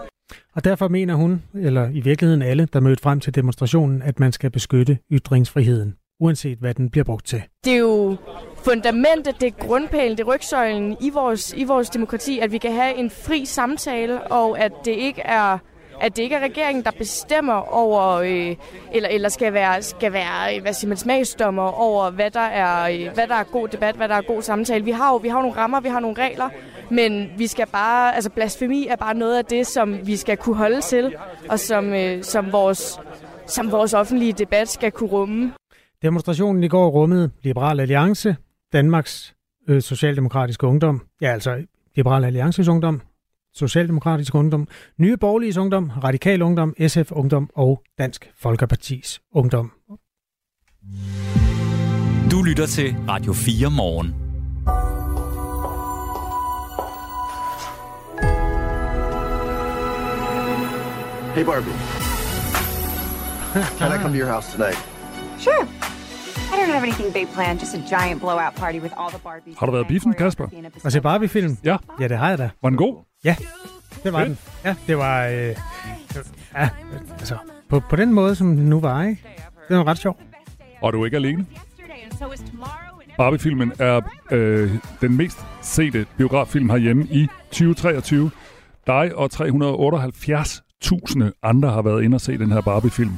Og 0.54 0.64
derfor 0.64 0.88
mener 0.88 1.14
hun, 1.14 1.42
eller 1.54 1.88
i 1.88 2.00
virkeligheden 2.00 2.42
alle, 2.42 2.68
der 2.72 2.80
mødte 2.80 3.02
frem 3.02 3.20
til 3.20 3.34
demonstrationen, 3.34 4.02
at 4.02 4.20
man 4.20 4.32
skal 4.32 4.50
beskytte 4.50 4.98
ytringsfriheden, 5.12 5.94
uanset 6.20 6.58
hvad 6.58 6.74
den 6.74 6.90
bliver 6.90 7.04
brugt 7.04 7.26
til. 7.26 7.42
Det 7.64 7.72
er 7.72 7.78
jo 7.78 8.16
fundamentet, 8.70 9.40
det 9.40 9.46
er 9.46 9.66
grundpælen, 9.66 10.18
det 10.18 10.24
er 10.24 10.34
rygsøjlen 10.34 10.96
i 11.00 11.10
vores, 11.10 11.54
i 11.56 11.64
vores 11.64 11.90
demokrati, 11.90 12.38
at 12.38 12.52
vi 12.52 12.58
kan 12.58 12.72
have 12.72 12.94
en 12.94 13.10
fri 13.10 13.44
samtale, 13.44 14.22
og 14.22 14.58
at 14.58 14.72
det 14.84 14.92
ikke 14.92 15.22
er 15.22 15.58
at 16.00 16.16
det 16.16 16.22
ikke 16.22 16.34
er 16.34 16.40
regeringen, 16.40 16.84
der 16.84 16.90
bestemmer 16.90 17.74
over, 17.74 18.12
øh, 18.12 18.56
eller, 18.92 19.08
eller 19.08 19.28
skal 19.28 19.52
være, 19.52 19.82
skal 19.82 20.12
være 20.12 20.56
øh, 20.56 20.62
hvad 20.62 20.72
siger 20.72 20.88
man, 20.88 20.96
smagsdommer 20.96 21.62
over, 21.62 22.10
hvad 22.10 22.30
der, 22.30 22.40
er, 22.40 22.90
øh, 22.90 23.14
hvad 23.14 23.26
der 23.26 23.34
er 23.34 23.44
god 23.44 23.68
debat, 23.68 23.94
hvad 23.94 24.08
der 24.08 24.14
er 24.14 24.22
god 24.22 24.42
samtale. 24.42 24.84
Vi 24.84 24.90
har 24.90 25.12
jo 25.12 25.16
vi 25.16 25.28
har 25.28 25.42
nogle 25.42 25.56
rammer, 25.56 25.80
vi 25.80 25.88
har 25.88 26.00
nogle 26.00 26.16
regler, 26.18 26.48
men 26.90 27.30
vi 27.38 27.46
skal 27.46 27.66
bare, 27.66 28.14
altså 28.14 28.30
blasfemi 28.30 28.86
er 28.86 28.96
bare 28.96 29.14
noget 29.14 29.38
af 29.38 29.44
det, 29.44 29.66
som 29.66 30.06
vi 30.06 30.16
skal 30.16 30.36
kunne 30.36 30.56
holde 30.56 30.80
til, 30.80 31.14
og 31.50 31.58
som, 31.58 31.94
øh, 31.94 32.22
som, 32.22 32.52
vores, 32.52 33.00
som 33.46 33.72
vores 33.72 33.94
offentlige 33.94 34.32
debat 34.32 34.68
skal 34.68 34.90
kunne 34.92 35.10
rumme. 35.10 35.52
Demonstrationen 36.02 36.62
i 36.64 36.68
går 36.68 36.88
rummede 36.88 37.30
Liberal 37.42 37.80
Alliance, 37.80 38.36
Danmarks 38.72 39.34
øh, 39.68 39.82
Socialdemokratiske 39.82 40.66
Ungdom, 40.66 41.02
ja 41.20 41.32
altså 41.32 41.64
Liberal 41.96 42.24
Alliances 42.24 42.68
Ungdom, 42.68 43.00
Socialdemokratisk 43.54 44.34
Ungdom, 44.34 44.68
Nye 44.98 45.16
Borgerlige 45.16 45.60
Ungdom, 45.60 45.90
Radikal 46.04 46.42
Ungdom, 46.42 46.74
SF 46.88 47.12
Ungdom 47.12 47.50
og 47.54 47.82
Dansk 47.98 48.30
Folkepartis 48.38 49.20
Ungdom. 49.32 49.72
Du 52.30 52.42
lytter 52.42 52.66
til 52.66 52.96
Radio 53.08 53.32
4 53.32 53.70
morgen. 53.70 54.14
Hey 61.34 61.44
Barbie. 61.44 61.72
Can 63.78 63.92
I 63.92 64.02
come 64.02 64.12
to 64.12 64.18
your 64.18 64.26
house 64.26 64.52
tonight? 64.52 64.78
Sure. 65.38 65.75
I 66.52 66.56
don't 66.58 66.70
have 66.72 66.82
anything 66.82 67.12
big 67.12 67.28
planned, 67.34 67.60
just 67.60 67.74
a 67.74 67.82
giant 67.90 68.20
blowout 68.20 68.54
party 68.54 68.78
with 68.78 68.94
all 69.00 69.10
the 69.10 69.18
Barbies. 69.18 69.58
Har 69.58 69.66
du 69.66 69.72
været 69.72 69.86
biffen, 69.86 70.12
Kasper? 70.14 70.48
Og 70.84 70.92
se 70.92 71.00
Barbie-film? 71.00 71.58
Ja. 71.64 71.76
Ja, 72.00 72.08
det 72.08 72.18
har 72.18 72.28
jeg 72.28 72.38
da. 72.38 72.50
Var 72.62 72.68
den 72.68 72.78
god? 72.78 73.04
Ja, 73.24 73.36
det 74.04 74.12
var 74.12 74.24
den. 74.24 74.38
Ja, 74.64 74.74
det 74.86 74.98
var... 74.98 75.26
Øh, 75.26 75.56
ja, 76.54 76.68
altså, 77.18 77.36
på, 77.68 77.80
på 77.90 77.96
den 77.96 78.12
måde, 78.12 78.34
som 78.34 78.56
den 78.56 78.66
nu 78.70 78.80
var, 78.80 79.02
ikke? 79.02 79.22
Det 79.68 79.76
var 79.76 79.86
ret 79.86 79.98
sjov. 79.98 80.16
Og 80.82 80.92
du 80.92 81.00
er 81.00 81.04
ikke 81.04 81.16
alene. 81.16 81.46
Barbie-filmen 83.16 83.72
er 83.78 84.00
øh, 84.30 84.70
den 85.00 85.16
mest 85.16 85.38
sete 85.62 86.06
biograffilm 86.16 86.70
herhjemme 86.70 87.06
i 87.10 87.28
2023. 87.50 88.30
Dig 88.86 89.14
og 89.14 89.30
378.000 89.34 91.24
andre 91.42 91.70
har 91.70 91.82
været 91.82 92.02
inde 92.02 92.14
og 92.14 92.20
se 92.20 92.38
den 92.38 92.52
her 92.52 92.60
Barbie-film. 92.60 93.12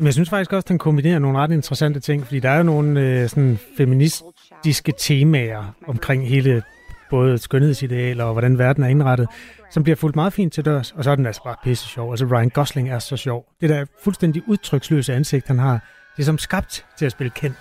Men 0.00 0.06
jeg 0.06 0.14
synes 0.14 0.30
faktisk 0.30 0.52
også, 0.52 0.64
at 0.64 0.68
den 0.68 0.78
kombinerer 0.78 1.18
nogle 1.18 1.38
ret 1.38 1.50
interessante 1.50 2.00
ting, 2.00 2.24
fordi 2.24 2.40
der 2.40 2.50
er 2.50 2.56
jo 2.56 2.62
nogle 2.62 3.00
øh, 3.00 3.28
sådan 3.28 3.58
feministiske 3.76 4.92
temaer 4.98 5.74
omkring 5.86 6.28
hele 6.28 6.62
både 7.10 7.38
skønhedsidealer 7.38 8.24
og 8.24 8.32
hvordan 8.32 8.58
verden 8.58 8.84
er 8.84 8.88
indrettet, 8.88 9.28
som 9.70 9.82
bliver 9.82 9.96
fuldt 9.96 10.16
meget 10.16 10.32
fint 10.32 10.52
til 10.52 10.64
dørs, 10.64 10.92
og 10.92 11.04
så 11.04 11.10
er 11.10 11.14
den 11.14 11.26
altså 11.26 11.42
bare 11.44 11.56
pisse 11.64 11.88
sjov. 11.88 12.10
Altså 12.10 12.26
Ryan 12.26 12.48
Gosling 12.48 12.90
er 12.90 12.98
så 12.98 13.16
sjov. 13.16 13.46
Det 13.60 13.68
der 13.68 13.84
fuldstændig 14.02 14.42
udtryksløse 14.46 15.14
ansigt, 15.14 15.46
han 15.46 15.58
har, 15.58 15.72
det 16.16 16.22
er 16.22 16.26
som 16.26 16.38
skabt 16.38 16.86
til 16.98 17.06
at 17.06 17.12
spille 17.12 17.30
kendt. 17.30 17.56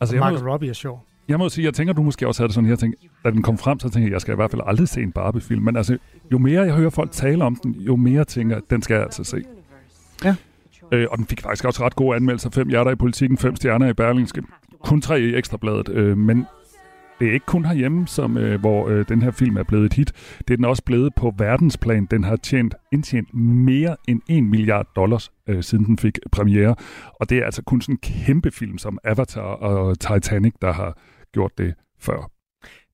Altså, 0.00 0.16
og 0.16 0.20
Margot 0.20 0.42
må, 0.42 0.52
Robbie 0.52 0.70
er 0.70 0.74
sjov. 0.74 1.04
Jeg 1.28 1.38
må 1.38 1.48
sige, 1.48 1.64
jeg 1.64 1.74
tænker, 1.74 1.92
du 1.92 2.02
måske 2.02 2.26
også 2.28 2.42
havde 2.42 2.48
det 2.48 2.54
sådan 2.54 2.68
her, 2.68 2.76
tænkte, 2.76 3.08
da 3.24 3.30
den 3.30 3.42
kom 3.42 3.58
frem, 3.58 3.80
så 3.80 3.88
tænkte 3.88 4.06
jeg, 4.06 4.12
jeg 4.12 4.20
skal 4.20 4.32
i 4.32 4.36
hvert 4.36 4.50
fald 4.50 4.62
aldrig 4.66 4.88
se 4.88 5.02
en 5.02 5.12
Barbie-film. 5.12 5.62
Men 5.62 5.76
altså, 5.76 5.98
jo 6.32 6.38
mere 6.38 6.62
jeg 6.62 6.74
hører 6.74 6.90
folk 6.90 7.12
tale 7.12 7.44
om 7.44 7.56
den, 7.62 7.74
jo 7.74 7.96
mere 7.96 8.24
tænker 8.24 8.56
jeg, 8.56 8.62
den 8.70 8.82
skal 8.82 8.94
jeg 8.94 9.02
altså 9.02 9.24
se. 9.24 9.42
Ja. 10.24 10.34
Øh, 10.92 11.06
og 11.10 11.18
den 11.18 11.26
fik 11.26 11.40
faktisk 11.40 11.64
også 11.64 11.84
ret 11.84 11.96
gode 11.96 12.16
anmeldelser. 12.16 12.50
Fem 12.50 12.68
hjerter 12.68 12.90
i 12.90 12.96
politikken, 12.96 13.38
fem 13.38 13.56
stjerner 13.56 13.88
i 13.88 13.92
Berlingske. 13.92 14.42
Kun 14.84 15.00
tre 15.00 15.20
i 15.20 15.34
Ekstrabladet. 15.34 15.88
Øh, 15.88 16.18
men 16.18 16.46
det 17.20 17.28
er 17.28 17.32
ikke 17.32 17.46
kun 17.46 17.64
herhjemme, 17.64 18.06
som, 18.06 18.36
øh, 18.36 18.60
hvor 18.60 18.88
øh, 18.88 19.08
den 19.08 19.22
her 19.22 19.30
film 19.30 19.56
er 19.56 19.62
blevet 19.62 19.86
et 19.86 19.92
hit. 19.92 20.12
Det 20.38 20.54
er 20.54 20.56
den 20.56 20.64
også 20.64 20.82
blevet 20.84 21.14
på 21.14 21.34
verdensplan. 21.38 22.06
Den 22.10 22.24
har 22.24 22.36
tjent, 22.36 22.74
indtjent 22.92 23.34
mere 23.34 23.96
end 24.08 24.20
1 24.28 24.44
milliard 24.44 24.86
dollars, 24.96 25.30
øh, 25.48 25.62
siden 25.62 25.84
den 25.84 25.98
fik 25.98 26.18
premiere. 26.32 26.74
Og 27.20 27.30
det 27.30 27.38
er 27.38 27.44
altså 27.44 27.62
kun 27.62 27.80
sådan 27.80 27.94
en 27.94 27.98
kæmpe 27.98 28.50
film 28.50 28.78
som 28.78 28.98
Avatar 29.04 29.40
og 29.40 30.00
Titanic, 30.00 30.52
der 30.62 30.72
har 30.72 30.98
gjort 31.32 31.52
det 31.58 31.74
før. 32.00 32.30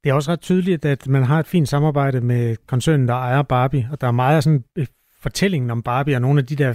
Det 0.05 0.11
er 0.11 0.15
også 0.15 0.33
ret 0.33 0.41
tydeligt, 0.41 0.85
at 0.85 1.09
man 1.09 1.23
har 1.23 1.41
et 1.41 1.47
fint 1.47 1.69
samarbejde 1.69 2.21
med 2.21 2.57
koncernen, 2.67 3.09
der 3.09 3.15
ejer 3.15 3.43
Barbie, 3.43 3.89
og 3.93 4.01
der 4.01 4.07
er 4.07 4.13
meget 4.13 4.37
af 4.37 4.43
sådan 4.43 4.65
øh, 4.77 4.87
fortællingen 5.21 5.71
om 5.71 5.83
Barbie 5.83 6.17
og 6.17 6.21
nogle 6.21 6.41
af 6.41 6.47
de 6.47 6.57
der 6.57 6.75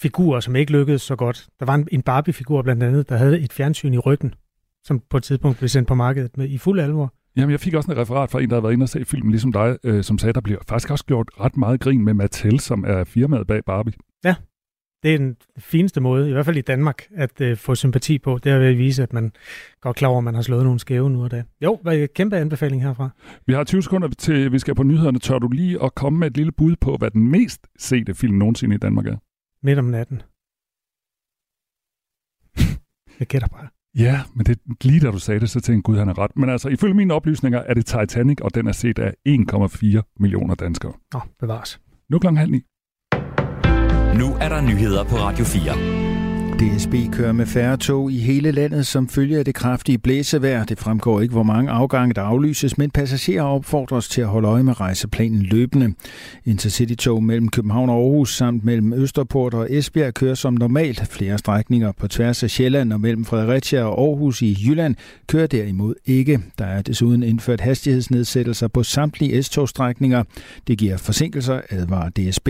figurer, 0.00 0.40
som 0.40 0.56
ikke 0.56 0.72
lykkedes 0.72 1.02
så 1.02 1.16
godt. 1.16 1.46
Der 1.60 1.66
var 1.66 1.84
en 1.92 2.02
Barbie-figur 2.02 2.62
blandt 2.62 2.82
andet, 2.82 3.08
der 3.08 3.16
havde 3.16 3.40
et 3.40 3.52
fjernsyn 3.52 3.94
i 3.94 3.98
ryggen, 3.98 4.34
som 4.84 5.02
på 5.10 5.16
et 5.16 5.22
tidspunkt 5.22 5.58
blev 5.58 5.68
sendt 5.68 5.88
på 5.88 5.94
markedet 5.94 6.36
med 6.36 6.48
i 6.48 6.58
fuld 6.58 6.80
alvor. 6.80 7.14
Jamen, 7.36 7.50
jeg 7.50 7.60
fik 7.60 7.74
også 7.74 7.92
en 7.92 7.98
referat 7.98 8.30
fra 8.30 8.40
en, 8.40 8.50
der 8.50 8.56
havde 8.56 8.62
været 8.62 8.72
inde 8.72 8.84
og 8.84 8.88
se 8.88 9.04
filmen, 9.04 9.30
ligesom 9.30 9.52
dig, 9.52 9.76
øh, 9.84 10.04
som 10.04 10.18
sagde, 10.18 10.32
der 10.32 10.40
bliver 10.40 10.58
faktisk 10.68 10.90
også 10.90 11.04
gjort 11.04 11.28
ret 11.40 11.56
meget 11.56 11.80
grin 11.80 12.04
med 12.04 12.14
Mattel, 12.14 12.60
som 12.60 12.84
er 12.86 13.04
firmaet 13.04 13.46
bag 13.46 13.64
Barbie. 13.64 13.94
Ja, 14.24 14.34
det 15.02 15.14
er 15.14 15.18
den 15.18 15.36
fineste 15.58 16.00
måde, 16.00 16.28
i 16.28 16.32
hvert 16.32 16.44
fald 16.44 16.56
i 16.56 16.60
Danmark, 16.60 17.02
at 17.14 17.40
øh, 17.40 17.56
få 17.56 17.74
sympati 17.74 18.18
på. 18.18 18.38
Det 18.44 18.52
er 18.52 18.58
ved 18.58 18.66
at 18.66 18.78
vise, 18.78 19.02
at 19.02 19.12
man 19.12 19.32
går 19.80 19.92
klar 19.92 20.08
over, 20.08 20.18
at 20.18 20.24
man 20.24 20.34
har 20.34 20.42
slået 20.42 20.64
nogle 20.64 20.78
skæve 20.78 21.10
nu 21.10 21.24
og 21.24 21.30
da. 21.30 21.42
Jo, 21.60 21.78
hvad 21.82 21.98
er 21.98 22.06
kæmpe 22.06 22.36
anbefaling 22.36 22.82
herfra? 22.82 23.10
Vi 23.46 23.52
har 23.52 23.64
20 23.64 23.82
sekunder 23.82 24.08
til, 24.08 24.52
vi 24.52 24.58
skal 24.58 24.74
på 24.74 24.82
nyhederne. 24.82 25.18
Tør 25.18 25.38
du 25.38 25.48
lige 25.48 25.84
at 25.84 25.94
komme 25.94 26.18
med 26.18 26.30
et 26.30 26.36
lille 26.36 26.52
bud 26.52 26.76
på, 26.80 26.96
hvad 26.96 27.10
den 27.10 27.30
mest 27.30 27.66
sete 27.78 28.14
film 28.14 28.34
nogensinde 28.34 28.74
i 28.74 28.78
Danmark 28.78 29.06
er? 29.06 29.16
Midt 29.62 29.78
om 29.78 29.84
natten. 29.84 30.22
Jeg 33.20 33.26
gætter 33.26 33.48
bare. 33.48 33.68
Ja, 33.98 34.20
men 34.34 34.46
det, 34.46 34.58
lige 34.84 35.00
da 35.00 35.10
du 35.10 35.18
sagde 35.18 35.40
det, 35.40 35.50
så 35.50 35.60
tænkte 35.60 35.82
gud, 35.82 35.98
han 35.98 36.08
er 36.08 36.18
ret. 36.18 36.36
Men 36.36 36.48
altså, 36.48 36.68
ifølge 36.68 36.94
mine 36.94 37.14
oplysninger 37.14 37.58
er 37.58 37.74
det 37.74 37.86
Titanic, 37.86 38.40
og 38.40 38.54
den 38.54 38.66
er 38.66 38.72
set 38.72 38.98
af 38.98 39.14
1,4 39.28 40.14
millioner 40.20 40.54
danskere. 40.54 40.92
Nå, 41.12 41.20
bevares. 41.38 41.80
Nu 42.08 42.18
klokken 42.18 42.36
halv 42.36 42.50
ni. 42.50 42.64
Nu 44.18 44.34
er 44.34 44.48
der 44.48 44.60
nyheder 44.60 45.04
på 45.04 45.16
Radio 45.16 45.44
4. 45.44 45.97
DSB 46.58 46.94
kører 47.12 47.32
med 47.32 47.46
færre 47.46 47.76
tog 47.76 48.12
i 48.12 48.18
hele 48.18 48.50
landet 48.50 48.86
som 48.86 49.08
følge 49.08 49.38
af 49.38 49.44
det 49.44 49.54
kraftige 49.54 49.98
blæsevejr. 49.98 50.64
Det 50.64 50.78
fremgår 50.78 51.20
ikke, 51.20 51.32
hvor 51.32 51.42
mange 51.42 51.70
afgange 51.70 52.14
der 52.14 52.22
aflyses, 52.22 52.78
men 52.78 52.90
passagerer 52.90 53.42
opfordres 53.42 54.08
til 54.08 54.20
at 54.20 54.26
holde 54.26 54.48
øje 54.48 54.62
med 54.62 54.80
rejseplanen 54.80 55.42
løbende. 55.42 55.94
Intercity-tog 56.44 57.24
mellem 57.24 57.48
København 57.48 57.88
og 57.88 57.96
Aarhus 57.96 58.36
samt 58.36 58.64
mellem 58.64 58.92
Østerport 58.92 59.54
og 59.54 59.66
Esbjerg 59.70 60.14
kører 60.14 60.34
som 60.34 60.54
normalt. 60.54 61.06
Flere 61.10 61.38
strækninger 61.38 61.92
på 61.92 62.08
tværs 62.08 62.42
af 62.42 62.50
Sjælland 62.50 62.92
og 62.92 63.00
mellem 63.00 63.24
Fredericia 63.24 63.82
og 63.82 64.00
Aarhus 64.00 64.42
i 64.42 64.58
Jylland 64.66 64.94
kører 65.26 65.46
derimod 65.46 65.94
ikke. 66.06 66.40
Der 66.58 66.64
er 66.64 66.82
desuden 66.82 67.22
indført 67.22 67.60
hastighedsnedsættelser 67.60 68.68
på 68.68 68.82
samtlige 68.82 69.42
S-togstrækninger. 69.42 70.24
Det 70.66 70.78
giver 70.78 70.96
forsinkelser, 70.96 71.60
advarer 71.70 72.08
DSB. 72.08 72.48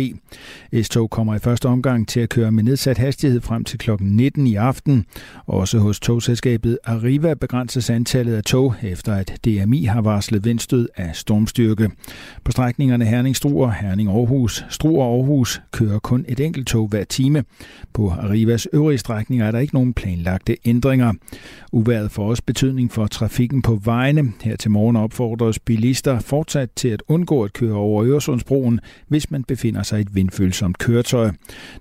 S-tog 0.83 1.11
kommer 1.11 1.35
i 1.35 1.39
første 1.39 1.67
omgang 1.67 2.09
til 2.09 2.21
at 2.21 2.29
køre 2.29 2.53
med 2.53 2.63
nedsat 2.63 2.99
hastighed 2.99 3.41
frem 3.41 3.65
til 3.65 3.79
kl. 3.79 3.98
19 4.01 4.47
i 4.47 4.55
aften. 4.55 5.05
Også 5.47 5.79
hos 5.79 6.01
togselskabet 6.01 6.79
Arriva 6.85 7.35
begrænses 7.35 7.91
antallet 7.91 8.35
af 8.35 8.43
tog, 8.43 8.75
efter 8.83 9.15
at 9.15 9.41
DMI 9.45 9.85
har 9.85 10.01
varslet 10.01 10.45
vindstød 10.45 10.89
af 10.97 11.17
stormstyrke. 11.17 11.91
På 12.45 12.53
strækningerne 12.53 13.05
Herning-Struer, 13.05 13.71
Herning-Aarhus, 13.71 14.65
Struer-Aarhus 14.71 15.61
kører 15.73 15.99
kun 15.99 16.25
et 16.29 16.41
enkelt 16.41 16.67
tog 16.67 16.89
hver 16.89 17.05
time. 17.05 17.45
På 17.93 18.09
Arrivas 18.09 18.69
øvrige 18.73 18.99
strækninger 18.99 19.47
er 19.47 19.51
der 19.51 19.59
ikke 19.59 19.75
nogen 19.75 19.95
planlagte 19.95 20.57
ændringer. 20.65 21.13
Uværet 21.73 22.11
får 22.11 22.29
også 22.29 22.43
betydning 22.47 22.93
for 22.93 23.07
trafikken 23.07 23.63
på 23.63 23.81
vejene. 23.85 24.33
Her 24.43 24.57
til 24.57 24.71
morgen 24.71 24.97
opfordres 24.97 25.59
bilister 25.59 26.19
fortsat 26.19 26.71
til 26.77 26.89
at 26.89 27.03
undgå 27.09 27.45
at 27.45 27.53
køre 27.53 27.75
over 27.75 28.05
Øresundsbroen, 28.05 28.81
hvis 29.09 29.31
man 29.31 29.45
befinder 29.45 29.83
sig 29.83 29.99
i 29.99 30.03
et 30.03 30.15
vindfølsomt 30.15 30.79
køretøj. 30.79 31.31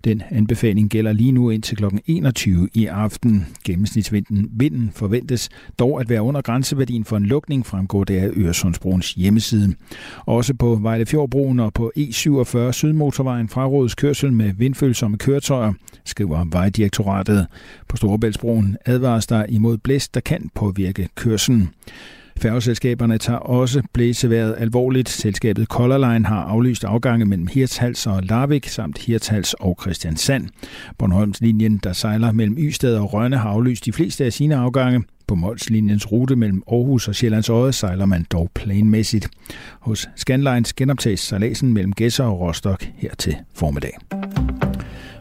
Den 0.03 0.23
anbefaling 0.29 0.89
gælder 0.89 1.13
lige 1.13 1.31
nu 1.31 1.49
indtil 1.49 1.77
kl. 1.77 1.85
21 2.07 2.69
i 2.73 2.85
aften. 2.85 3.47
Gennemsnitsvinden 3.65 4.49
vinden 4.51 4.91
forventes 4.95 5.49
dog 5.79 6.01
at 6.01 6.09
være 6.09 6.21
under 6.21 6.41
grænseværdien 6.41 7.05
for 7.05 7.17
en 7.17 7.25
lukning, 7.25 7.65
fremgår 7.65 8.03
det 8.03 8.17
af 8.17 8.29
Øresundsbroens 8.37 9.13
hjemmeside. 9.13 9.75
Også 10.25 10.53
på 10.53 10.75
Vejlefjordbroen 10.75 11.59
og 11.59 11.73
på 11.73 11.91
E47 11.97 12.71
Sydmotorvejen 12.71 13.49
frarådes 13.49 13.95
kørsel 13.95 14.33
med 14.33 14.53
vindfølsomme 14.53 15.17
køretøjer, 15.17 15.73
skriver 16.05 16.45
Vejdirektoratet. 16.51 17.47
På 17.87 17.97
Storebæltsbroen 17.97 18.77
advares 18.85 19.27
der 19.27 19.45
imod 19.49 19.77
blæst, 19.77 20.13
der 20.13 20.19
kan 20.19 20.49
påvirke 20.55 21.09
kørselen. 21.15 21.69
Færgeselskaberne 22.39 23.17
tager 23.17 23.39
også 23.39 23.81
blæseværet 23.93 24.55
alvorligt. 24.57 25.09
Selskabet 25.09 25.67
Color 25.67 25.97
Line 25.97 26.25
har 26.25 26.43
aflyst 26.43 26.83
afgange 26.83 27.25
mellem 27.25 27.47
Hirtshals 27.47 28.07
og 28.07 28.23
Larvik 28.23 28.67
samt 28.67 28.97
Hirtshals 28.97 29.53
og 29.53 29.77
Christiansand. 29.81 30.49
Bornholmslinjen, 30.97 31.77
der 31.83 31.93
sejler 31.93 32.31
mellem 32.31 32.57
Ystad 32.59 32.97
og 32.97 33.13
Rønne, 33.13 33.37
har 33.37 33.49
aflyst 33.49 33.85
de 33.85 33.93
fleste 33.93 34.25
af 34.25 34.33
sine 34.33 34.55
afgange. 34.55 35.03
På 35.27 35.35
Molslinjens 35.35 36.11
rute 36.11 36.35
mellem 36.35 36.63
Aarhus 36.71 37.07
og 37.07 37.15
Sjællands 37.15 37.49
Øje 37.49 37.73
sejler 37.73 38.05
man 38.05 38.25
dog 38.31 38.49
planmæssigt. 38.55 39.29
Hos 39.79 40.09
Scanlines 40.15 40.73
genoptages 40.73 41.19
sejladsen 41.19 41.73
mellem 41.73 41.93
Gæsser 41.93 42.23
og 42.23 42.39
Rostock 42.39 42.91
her 42.95 43.15
til 43.15 43.35
formiddag. 43.55 43.97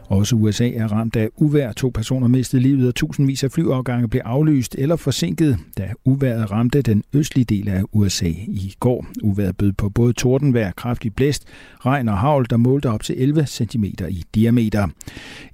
Også 0.09 0.35
USA 0.35 0.69
er 0.69 0.87
ramt 0.87 1.15
af 1.15 1.29
uvær. 1.37 1.71
To 1.71 1.89
personer 1.89 2.27
mistede 2.27 2.61
livet, 2.61 2.87
og 2.87 2.95
tusindvis 2.95 3.43
af 3.43 3.51
flyafgange 3.51 4.07
blev 4.07 4.21
aflyst 4.25 4.75
eller 4.77 4.95
forsinket, 4.95 5.57
da 5.77 5.89
uværet 6.05 6.51
ramte 6.51 6.81
den 6.81 7.03
østlige 7.13 7.45
del 7.45 7.69
af 7.69 7.83
USA 7.91 8.29
i 8.47 8.73
går. 8.79 9.05
Uværet 9.23 9.57
bød 9.57 9.71
på 9.71 9.89
både 9.89 10.13
tordenvejr, 10.13 10.71
kraftig 10.71 11.15
blæst, 11.15 11.43
regn 11.85 12.09
og 12.09 12.17
havl, 12.17 12.45
der 12.49 12.57
målte 12.57 12.89
op 12.89 13.03
til 13.03 13.15
11 13.17 13.45
cm 13.45 13.83
i 14.09 14.23
diameter. 14.35 14.87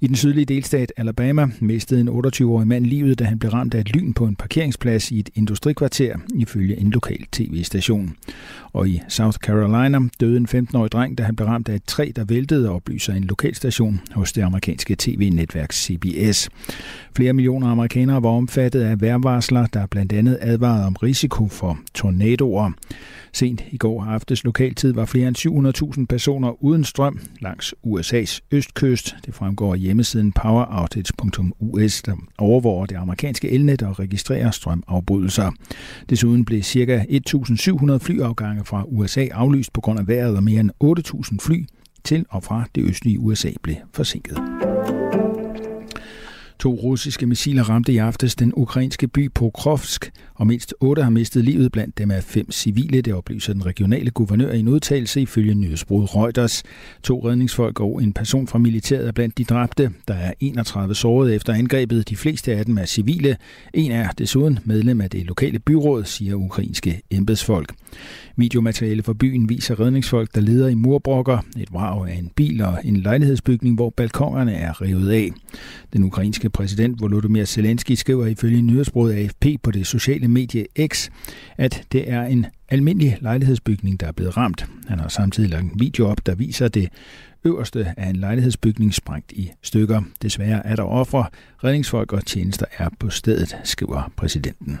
I 0.00 0.06
den 0.06 0.16
sydlige 0.16 0.44
delstat 0.44 0.92
Alabama 0.96 1.48
mistede 1.60 2.00
en 2.00 2.08
28-årig 2.08 2.66
mand 2.66 2.86
livet, 2.86 3.18
da 3.18 3.24
han 3.24 3.38
blev 3.38 3.52
ramt 3.52 3.74
af 3.74 3.80
et 3.80 3.96
lyn 3.96 4.12
på 4.12 4.26
en 4.26 4.36
parkeringsplads 4.36 5.10
i 5.10 5.18
et 5.18 5.30
industrikvarter, 5.34 6.16
ifølge 6.34 6.80
en 6.80 6.90
lokal 6.90 7.24
tv-station. 7.32 8.12
Og 8.72 8.88
i 8.88 9.00
South 9.08 9.38
Carolina 9.38 9.98
døde 10.20 10.36
en 10.36 10.48
15-årig 10.50 10.92
dreng, 10.92 11.18
da 11.18 11.22
han 11.22 11.36
blev 11.36 11.48
ramt 11.48 11.68
af 11.68 11.74
et 11.74 11.84
træ, 11.84 12.12
der 12.16 12.24
væltede, 12.24 12.70
oplyser 12.70 13.14
en 13.14 13.24
lokalstation 13.24 14.00
hos 14.12 14.32
det 14.32 14.43
amerikanske 14.44 14.96
tv-netværk 14.98 15.72
CBS. 15.72 16.48
Flere 17.16 17.32
millioner 17.32 17.68
amerikanere 17.68 18.22
var 18.22 18.28
omfattet 18.28 18.80
af 18.80 19.00
vejrvarsler, 19.00 19.66
der 19.66 19.86
blandt 19.86 20.12
andet 20.12 20.38
advarede 20.40 20.86
om 20.86 20.94
risiko 20.94 21.48
for 21.48 21.78
tornadoer. 21.94 22.70
Sent 23.32 23.64
i 23.70 23.76
går 23.76 24.04
aftes 24.04 24.44
lokaltid 24.44 24.92
var 24.92 25.04
flere 25.04 25.28
end 25.28 25.96
700.000 25.98 26.06
personer 26.06 26.64
uden 26.64 26.84
strøm 26.84 27.20
langs 27.40 27.74
USA's 27.86 28.40
østkyst. 28.50 29.16
Det 29.26 29.34
fremgår 29.34 29.72
af 29.72 29.78
hjemmesiden 29.78 30.32
poweroutage.us, 30.32 32.02
der 32.02 32.16
overvåger 32.38 32.86
det 32.86 32.96
amerikanske 32.96 33.50
elnet 33.50 33.82
og 33.82 33.98
registrerer 33.98 34.50
strømafbrydelser. 34.50 35.50
Desuden 36.10 36.44
blev 36.44 36.62
ca. 36.62 37.04
1.700 37.08 37.96
flyafgange 37.96 38.64
fra 38.64 38.84
USA 38.86 39.26
aflyst 39.32 39.72
på 39.72 39.80
grund 39.80 39.98
af 39.98 40.08
vejret, 40.08 40.36
og 40.36 40.42
mere 40.42 40.60
end 40.60 40.70
8.000 40.84 41.36
fly 41.46 41.64
til 42.04 42.26
og 42.28 42.42
fra 42.42 42.64
det 42.74 42.88
østlige 42.88 43.20
USA 43.20 43.50
blev 43.62 43.76
forsinket. 43.92 44.38
To 46.64 46.74
russiske 46.74 47.26
missiler 47.26 47.62
ramte 47.62 47.92
i 47.92 47.96
aftes 47.98 48.34
den 48.34 48.52
ukrainske 48.56 49.08
by 49.08 49.30
Pokrovsk, 49.34 50.12
og 50.34 50.46
mindst 50.46 50.74
otte 50.80 51.02
har 51.02 51.10
mistet 51.10 51.44
livet, 51.44 51.72
blandt 51.72 51.98
dem 51.98 52.10
er 52.10 52.20
fem 52.20 52.52
civile, 52.52 53.00
det 53.00 53.14
oplyser 53.14 53.52
den 53.52 53.66
regionale 53.66 54.10
guvernør 54.10 54.52
i 54.52 54.58
en 54.58 54.68
udtalelse 54.68 55.20
ifølge 55.20 55.54
nyhedsbrud 55.54 56.14
Reuters. 56.16 56.62
To 57.02 57.28
redningsfolk 57.28 57.80
og 57.80 58.02
en 58.02 58.12
person 58.12 58.46
fra 58.46 58.58
militæret 58.58 59.08
er 59.08 59.12
blandt 59.12 59.38
de 59.38 59.44
dræbte. 59.44 59.90
Der 60.08 60.14
er 60.14 60.32
31 60.40 60.94
sårede 60.94 61.34
efter 61.34 61.52
angrebet. 61.52 62.08
De 62.08 62.16
fleste 62.16 62.52
af 62.54 62.64
dem 62.64 62.78
er 62.78 62.84
civile. 62.84 63.36
En 63.74 63.92
er 63.92 64.08
desuden 64.08 64.58
medlem 64.64 65.00
af 65.00 65.10
det 65.10 65.26
lokale 65.26 65.58
byråd, 65.58 66.04
siger 66.04 66.34
ukrainske 66.34 67.02
embedsfolk. 67.10 67.74
Videomateriale 68.36 69.02
fra 69.02 69.12
byen 69.12 69.48
viser 69.48 69.80
redningsfolk, 69.80 70.34
der 70.34 70.40
leder 70.40 70.68
i 70.68 70.74
murbrokker, 70.74 71.38
et 71.58 71.72
vrag 71.72 72.08
af 72.08 72.14
en 72.14 72.30
bil 72.36 72.62
og 72.62 72.78
en 72.84 72.96
lejlighedsbygning, 72.96 73.74
hvor 73.74 73.90
balkongerne 73.90 74.54
er 74.54 74.82
revet 74.82 75.10
af. 75.10 75.30
Den 75.92 76.04
ukrainske 76.04 76.50
præsident 76.54 77.00
Volodymyr 77.00 77.44
Zelensky 77.44 77.92
skriver 77.92 78.26
ifølge 78.26 78.62
nyhedsbruget 78.62 79.14
AFP 79.14 79.62
på 79.62 79.70
det 79.70 79.86
sociale 79.86 80.28
medie 80.28 80.66
X, 80.86 81.08
at 81.56 81.86
det 81.92 82.10
er 82.10 82.22
en 82.22 82.46
almindelig 82.68 83.18
lejlighedsbygning, 83.20 84.00
der 84.00 84.06
er 84.06 84.12
blevet 84.12 84.36
ramt. 84.36 84.66
Han 84.88 84.98
har 84.98 85.08
samtidig 85.08 85.50
lagt 85.50 85.64
en 85.64 85.80
video 85.80 86.06
op, 86.06 86.26
der 86.26 86.34
viser 86.34 86.68
det 86.68 86.88
øverste 87.44 87.94
af 87.96 88.08
en 88.08 88.16
lejlighedsbygning 88.16 88.94
sprængt 88.94 89.32
i 89.32 89.50
stykker. 89.62 90.02
Desværre 90.22 90.66
er 90.66 90.76
der 90.76 90.82
ofre. 90.82 91.26
Redningsfolk 91.64 92.12
og 92.12 92.26
tjenester 92.26 92.66
er 92.78 92.88
på 93.00 93.10
stedet, 93.10 93.56
skriver 93.64 94.12
præsidenten. 94.16 94.78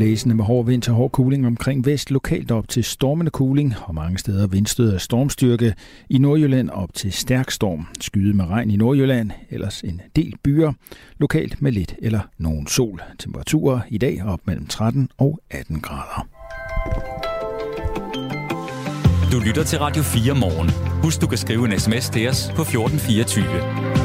Blæsende 0.00 0.34
med 0.34 0.44
hård 0.44 0.66
vind 0.66 0.82
til 0.82 0.92
hård 0.92 1.10
kuling 1.10 1.46
omkring 1.46 1.86
vest, 1.86 2.10
lokalt 2.10 2.50
op 2.50 2.68
til 2.68 2.84
stormende 2.84 3.30
kuling 3.30 3.74
og 3.82 3.94
mange 3.94 4.18
steder 4.18 4.46
vindstød 4.46 4.94
af 4.94 5.00
stormstyrke. 5.00 5.74
I 6.10 6.18
Nordjylland 6.18 6.70
op 6.70 6.94
til 6.94 7.12
stærk 7.12 7.50
storm. 7.50 7.86
Skyde 8.00 8.36
med 8.36 8.44
regn 8.44 8.70
i 8.70 8.76
Nordjylland, 8.76 9.30
ellers 9.50 9.80
en 9.80 10.00
del 10.16 10.34
byer. 10.44 10.72
Lokalt 11.18 11.62
med 11.62 11.72
lidt 11.72 11.94
eller 11.98 12.20
nogen 12.38 12.66
sol. 12.66 13.02
Temperaturer 13.18 13.80
i 13.88 13.98
dag 13.98 14.24
op 14.24 14.40
mellem 14.44 14.66
13 14.66 15.08
og 15.18 15.40
18 15.50 15.80
grader. 15.80 16.26
Du 19.32 19.40
lytter 19.46 19.64
til 19.64 19.78
Radio 19.78 20.02
4 20.02 20.34
morgen. 20.34 20.70
Husk, 21.02 21.20
du 21.20 21.26
kan 21.26 21.38
skrive 21.38 21.72
en 21.72 21.80
sms 21.80 22.10
til 22.10 22.28
os 22.28 22.52
på 22.56 22.62
1424. 22.62 23.99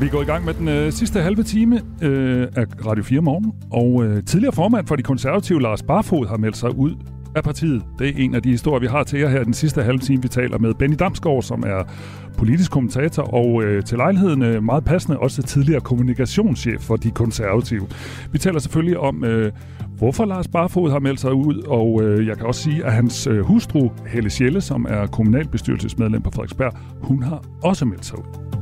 Vi 0.00 0.08
går 0.08 0.22
i 0.22 0.24
gang 0.24 0.44
med 0.44 0.54
den 0.54 0.68
øh, 0.68 0.92
sidste 0.92 1.20
halve 1.20 1.42
time 1.42 1.80
øh, 2.02 2.46
af 2.56 2.64
Radio 2.86 3.04
4 3.04 3.20
morgen, 3.20 3.52
og 3.72 4.04
øh, 4.04 4.24
tidligere 4.24 4.54
formand 4.54 4.86
for 4.86 4.96
de 4.96 5.02
konservative, 5.02 5.62
Lars 5.62 5.82
Barfod, 5.82 6.26
har 6.26 6.36
meldt 6.36 6.56
sig 6.56 6.78
ud 6.78 6.94
af 7.36 7.44
partiet. 7.44 7.82
Det 7.98 8.08
er 8.08 8.12
en 8.16 8.34
af 8.34 8.42
de 8.42 8.50
historier, 8.50 8.80
vi 8.80 8.86
har 8.86 9.04
til 9.04 9.20
jer 9.20 9.28
her 9.28 9.44
den 9.44 9.54
sidste 9.54 9.82
halve 9.82 9.98
time. 9.98 10.22
Vi 10.22 10.28
taler 10.28 10.58
med 10.58 10.74
Benny 10.74 10.96
Damsgaard, 10.98 11.42
som 11.42 11.62
er 11.66 11.92
politisk 12.36 12.70
kommentator 12.70 13.34
og 13.34 13.62
øh, 13.62 13.84
til 13.84 13.98
lejligheden 13.98 14.42
øh, 14.42 14.62
meget 14.62 14.84
passende 14.84 15.18
også 15.18 15.42
tidligere 15.42 15.80
kommunikationschef 15.80 16.80
for 16.80 16.96
de 16.96 17.10
konservative. 17.10 17.86
Vi 18.32 18.38
taler 18.38 18.58
selvfølgelig 18.58 18.98
om, 18.98 19.24
øh, 19.24 19.52
hvorfor 19.96 20.24
Lars 20.24 20.48
Barfod 20.48 20.90
har 20.90 20.98
meldt 20.98 21.20
sig 21.20 21.34
ud, 21.34 21.62
og 21.66 22.02
øh, 22.02 22.26
jeg 22.26 22.36
kan 22.36 22.46
også 22.46 22.62
sige, 22.62 22.84
at 22.84 22.92
hans 22.92 23.26
øh, 23.26 23.40
hustru, 23.40 23.90
Helle 24.06 24.30
Sjelle, 24.30 24.60
som 24.60 24.86
er 24.88 25.06
kommunalbestyrelsesmedlem 25.06 26.22
på 26.22 26.30
Frederiksberg, 26.30 26.72
hun 27.02 27.22
har 27.22 27.44
også 27.62 27.84
meldt 27.84 28.06
sig 28.06 28.18
ud. 28.18 28.57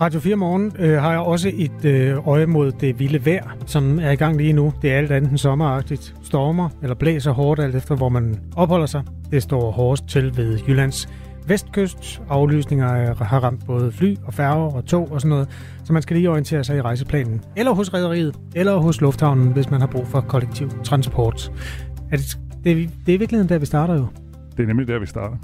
Radio 0.00 0.20
4 0.20 0.36
Morgen 0.36 0.72
øh, 0.78 1.02
har 1.02 1.10
jeg 1.10 1.20
også 1.20 1.50
et 1.54 1.84
øh, 1.84 2.28
øje 2.28 2.46
mod 2.46 2.72
det 2.72 2.98
vilde 2.98 3.26
vejr, 3.26 3.56
som 3.66 3.98
er 3.98 4.10
i 4.10 4.16
gang 4.16 4.36
lige 4.36 4.52
nu. 4.52 4.72
Det 4.82 4.92
er 4.92 4.96
alt 4.98 5.10
andet 5.10 5.30
end 5.30 5.38
sommeragtigt. 5.38 6.14
Stormer 6.22 6.68
eller 6.82 6.94
blæser 6.94 7.32
hårdt, 7.32 7.60
alt 7.60 7.74
efter 7.74 7.96
hvor 7.96 8.08
man 8.08 8.40
opholder 8.56 8.86
sig. 8.86 9.02
Det 9.30 9.42
står 9.42 9.70
hårdest 9.70 10.08
til 10.08 10.36
ved 10.36 10.58
Jyllands 10.68 11.08
vestkyst. 11.46 12.22
Aflysninger 12.28 13.24
har 13.24 13.44
ramt 13.44 13.66
både 13.66 13.92
fly 13.92 14.16
og 14.24 14.34
færger 14.34 14.74
og 14.74 14.84
tog 14.84 15.12
og 15.12 15.20
sådan 15.20 15.28
noget, 15.28 15.48
så 15.84 15.92
man 15.92 16.02
skal 16.02 16.16
lige 16.16 16.30
orientere 16.30 16.64
sig 16.64 16.76
i 16.76 16.80
rejseplanen. 16.80 17.44
Eller 17.56 17.72
hos 17.72 17.94
rederiet, 17.94 18.36
eller 18.54 18.76
hos 18.76 19.00
lufthavnen, 19.00 19.52
hvis 19.52 19.70
man 19.70 19.80
har 19.80 19.88
brug 19.88 20.06
for 20.06 20.20
kollektiv 20.20 20.70
transport. 20.84 21.52
Er 22.12 22.16
det, 22.16 22.38
det, 22.64 22.90
det 23.06 23.12
er 23.12 23.16
i 23.16 23.18
virkeligheden 23.18 23.48
der, 23.48 23.58
vi 23.58 23.66
starter 23.66 23.94
jo. 23.94 24.06
Det 24.56 24.62
er 24.62 24.66
nemlig 24.66 24.88
der, 24.88 24.98
vi 24.98 25.06
starter. 25.06 25.36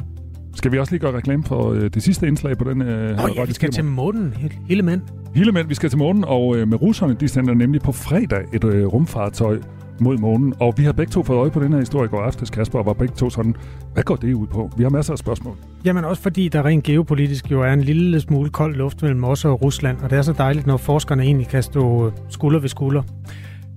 Skal 0.57 0.73
vi 0.73 0.79
også 0.79 0.93
lige 0.93 1.01
gøre 1.01 1.17
reklame 1.17 1.45
for 1.45 1.73
øh, 1.73 1.91
det 1.95 2.03
sidste 2.03 2.27
indslag 2.27 2.59
på 2.59 2.71
den 2.71 2.83
øh, 2.83 3.17
Nå, 3.17 3.29
ja, 3.37 3.45
vi 3.45 3.53
skal 3.53 3.71
til 3.71 3.85
månen. 3.85 4.35
Hele 4.69 4.83
mænd. 4.83 5.01
Hele 5.35 5.53
mænd, 5.53 5.69
vi 5.69 5.75
skal 5.75 5.91
til 5.91 5.99
månen, 5.99 6.25
og 6.25 6.57
øh, 6.57 6.69
med 6.69 6.83
russerne, 6.83 7.17
de 7.21 7.29
sender 7.29 7.55
nemlig 7.55 7.81
på 7.81 7.93
fredag 7.93 8.45
et 8.53 8.65
øh, 8.65 8.87
rumfartøj 8.87 9.59
mod 10.01 10.19
månen. 10.19 10.55
Og 10.61 10.75
vi 10.77 10.85
har 10.85 10.93
begge 10.93 11.11
to 11.11 11.23
fået 11.23 11.39
øje 11.39 11.51
på 11.51 11.61
den 11.61 11.73
her 11.73 11.79
historie 11.79 12.07
i 12.07 12.09
går 12.09 12.23
aftes, 12.23 12.51
Kasper, 12.51 12.79
og 12.79 12.87
var 12.87 12.93
begge 12.93 13.15
to 13.15 13.31
sådan, 13.31 13.57
hvad 13.93 14.03
går 14.03 14.17
det 14.17 14.35
ud 14.35 14.47
på? 14.47 14.71
Vi 14.77 14.83
har 14.83 14.91
masser 14.91 15.13
af 15.13 15.19
spørgsmål. 15.19 15.57
Jamen 15.85 16.05
også 16.05 16.23
fordi 16.23 16.49
der 16.49 16.65
rent 16.65 16.85
geopolitisk 16.85 17.51
jo 17.51 17.63
er 17.63 17.73
en 17.73 17.83
lille 17.83 18.21
smule 18.21 18.51
kold 18.51 18.77
luft 18.77 19.03
mellem 19.03 19.25
os 19.25 19.45
og 19.45 19.63
Rusland, 19.63 19.99
og 20.03 20.11
det 20.11 20.19
er 20.19 20.23
så 20.23 20.33
dejligt, 20.33 20.67
når 20.67 20.77
forskerne 20.77 21.23
egentlig 21.23 21.49
kan 21.49 21.63
stå 21.63 22.13
skulder 22.29 22.61
ved 22.61 22.69
skulder. 22.69 23.03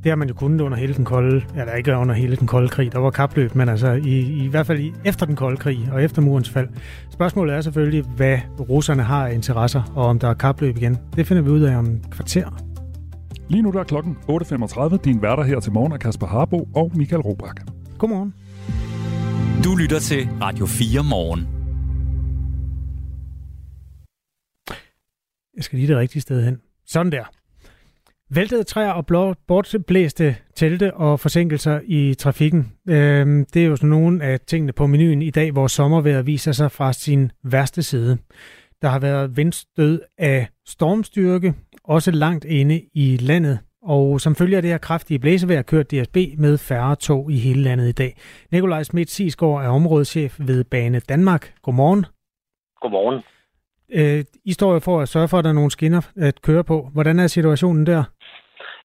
Det 0.04 0.12
har 0.12 0.16
man 0.16 0.28
jo 0.28 0.34
kunnet 0.34 0.62
under 0.62 0.78
hele 0.78 0.94
den 0.94 1.06
kolde, 1.06 1.46
eller 1.58 1.74
ikke 1.74 1.96
under 1.96 2.16
hele 2.16 2.36
den 2.36 2.48
kolde 2.48 2.70
krig, 2.70 2.92
der 2.92 3.00
var 3.00 3.10
kapløb, 3.10 3.56
men 3.56 3.70
altså 3.70 3.92
i, 3.92 4.44
i 4.44 4.48
hvert 4.48 4.68
fald 4.68 4.80
i, 4.80 4.94
efter 5.06 5.26
den 5.26 5.36
kolde 5.36 5.58
krig 5.58 5.90
og 5.92 6.04
efter 6.04 6.22
murens 6.22 6.50
fald. 6.50 6.68
Spørgsmålet 7.10 7.56
er 7.56 7.62
selvfølgelig, 7.62 8.04
hvad 8.04 8.38
russerne 8.60 9.04
har 9.04 9.28
af 9.28 9.34
interesser, 9.34 9.94
og 9.96 10.06
om 10.06 10.20
der 10.20 10.28
er 10.28 10.34
kapløb 10.34 10.78
igen. 10.78 10.98
Det 11.16 11.28
finder 11.28 11.44
vi 11.44 11.50
ud 11.50 11.62
af 11.62 11.78
om 11.78 11.86
et 11.86 12.10
kvarter. 12.12 12.64
Lige 13.50 13.62
nu 13.62 13.72
der 13.72 13.80
er 13.80 13.84
klokken 13.84 14.18
8.35. 14.30 14.98
Din 14.98 15.22
værter 15.22 15.44
her 15.44 15.60
til 15.60 15.72
morgen 15.72 15.92
er 15.92 15.98
Kasper 15.98 16.28
Harbo 16.28 16.70
og 16.76 16.92
Michael 16.96 17.22
Robach. 17.22 17.54
Godmorgen. 17.98 18.34
Du 19.64 19.76
lytter 19.76 20.00
til 20.00 20.30
Radio 20.42 20.66
4 20.66 21.04
morgen. 21.04 21.48
Jeg 25.56 25.64
skal 25.64 25.80
lige 25.80 25.88
det 25.88 25.98
rigtige 25.98 26.22
sted 26.22 26.46
hen. 26.46 26.58
Sådan 26.86 27.12
der. 27.12 27.38
Væltede 28.32 28.63
træer 28.63 28.92
og 28.92 29.06
bortblæste 29.48 30.36
telte 30.56 30.94
og 30.94 31.20
forsinkelser 31.20 31.80
i 31.86 32.13
trafikken. 32.13 32.74
Øhm, 32.89 33.46
det 33.54 33.62
er 33.62 33.68
jo 33.68 33.76
sådan 33.76 33.89
nogle 33.89 34.24
af 34.24 34.39
tingene 34.39 34.72
på 34.72 34.88
menuen 34.88 35.22
i 35.22 35.30
dag, 35.30 35.52
hvor 35.52 35.68
sommervejret 35.68 36.26
viser 36.26 36.52
sig 36.52 36.72
fra 36.72 36.94
sin 36.94 37.32
værste 37.44 37.84
side. 37.84 38.18
Der 38.82 38.89
har 38.89 39.00
været 39.00 39.38
vindstød 39.38 40.02
af 40.18 40.48
stormstyrke, 40.68 41.54
også 41.84 42.12
langt 42.12 42.46
inde 42.46 42.82
i 42.94 43.18
landet. 43.22 43.60
Og 43.82 44.22
som 44.22 44.36
følge 44.36 44.56
af 44.56 44.62
det 44.62 44.72
her 44.72 44.78
kraftige 44.78 45.20
blæsevejr 45.20 45.62
kørt 45.62 45.92
DSB 45.92 46.18
med 46.38 46.58
færre 46.58 46.96
tog 46.96 47.32
i 47.32 47.38
hele 47.38 47.62
landet 47.62 47.89
i 47.89 47.92
dag. 47.92 48.18
Nikolaj 48.52 48.84
Schmidt 48.84 49.10
Sisgaard 49.10 49.63
er 49.63 49.70
områdeschef 49.70 50.39
ved 50.39 50.63
Bane 50.63 51.00
Danmark. 51.00 51.54
Godmorgen. 51.62 52.06
Godmorgen. 52.82 53.24
Øh, 53.92 54.24
I 54.46 54.54
står 54.54 54.74
jo 54.74 54.80
for 54.80 55.02
at 55.02 55.10
sørge 55.10 55.28
for, 55.28 55.38
at 55.38 55.44
der 55.44 55.50
er 55.50 55.54
nogle 55.54 55.72
skinner 55.72 56.02
at 56.15 56.42
køre 56.42 56.63
på. 56.63 56.89
Hvordan 56.94 57.20
er 57.20 57.28
situationen 57.28 57.86
der? 57.86 58.04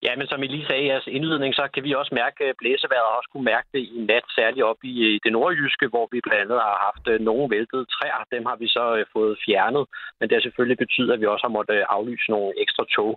Ja, 0.02 0.16
men 0.16 0.26
som 0.26 0.42
I 0.42 0.46
lige 0.46 0.66
sagde 0.66 0.83
i 0.83 0.88
jeres 0.88 1.07
indledning, 1.07 1.54
så 1.54 1.64
kan 1.74 1.85
vi 1.85 1.92
også 2.00 2.12
mærke 2.14 2.54
blæsevejret 2.59 3.09
og 3.11 3.16
også 3.18 3.30
kunne 3.33 3.48
mærke 3.52 3.68
det 3.74 3.83
i 3.96 3.98
nat, 4.11 4.26
særligt 4.38 4.64
op 4.70 4.80
i 4.83 5.20
det 5.24 5.33
nordjyske, 5.33 5.87
hvor 5.92 6.09
vi 6.12 6.20
blandt 6.20 6.42
andet 6.44 6.61
har 6.68 6.76
haft 6.87 7.04
øh, 7.12 7.20
nogle 7.28 7.50
væltede 7.54 7.85
træer. 7.94 8.20
Dem 8.35 8.44
har 8.50 8.57
vi 8.62 8.68
så 8.68 8.85
øh, 8.96 9.07
fået 9.12 9.38
fjernet, 9.46 9.85
men 10.18 10.24
det 10.28 10.35
har 10.37 10.42
selvfølgelig 10.42 10.78
betydet, 10.85 11.12
at 11.12 11.20
vi 11.20 11.26
også 11.26 11.44
har 11.46 11.57
måttet 11.57 11.74
øh, 11.74 11.85
aflyse 11.96 12.30
nogle 12.30 12.52
ekstra 12.64 12.85
tog. 12.96 13.12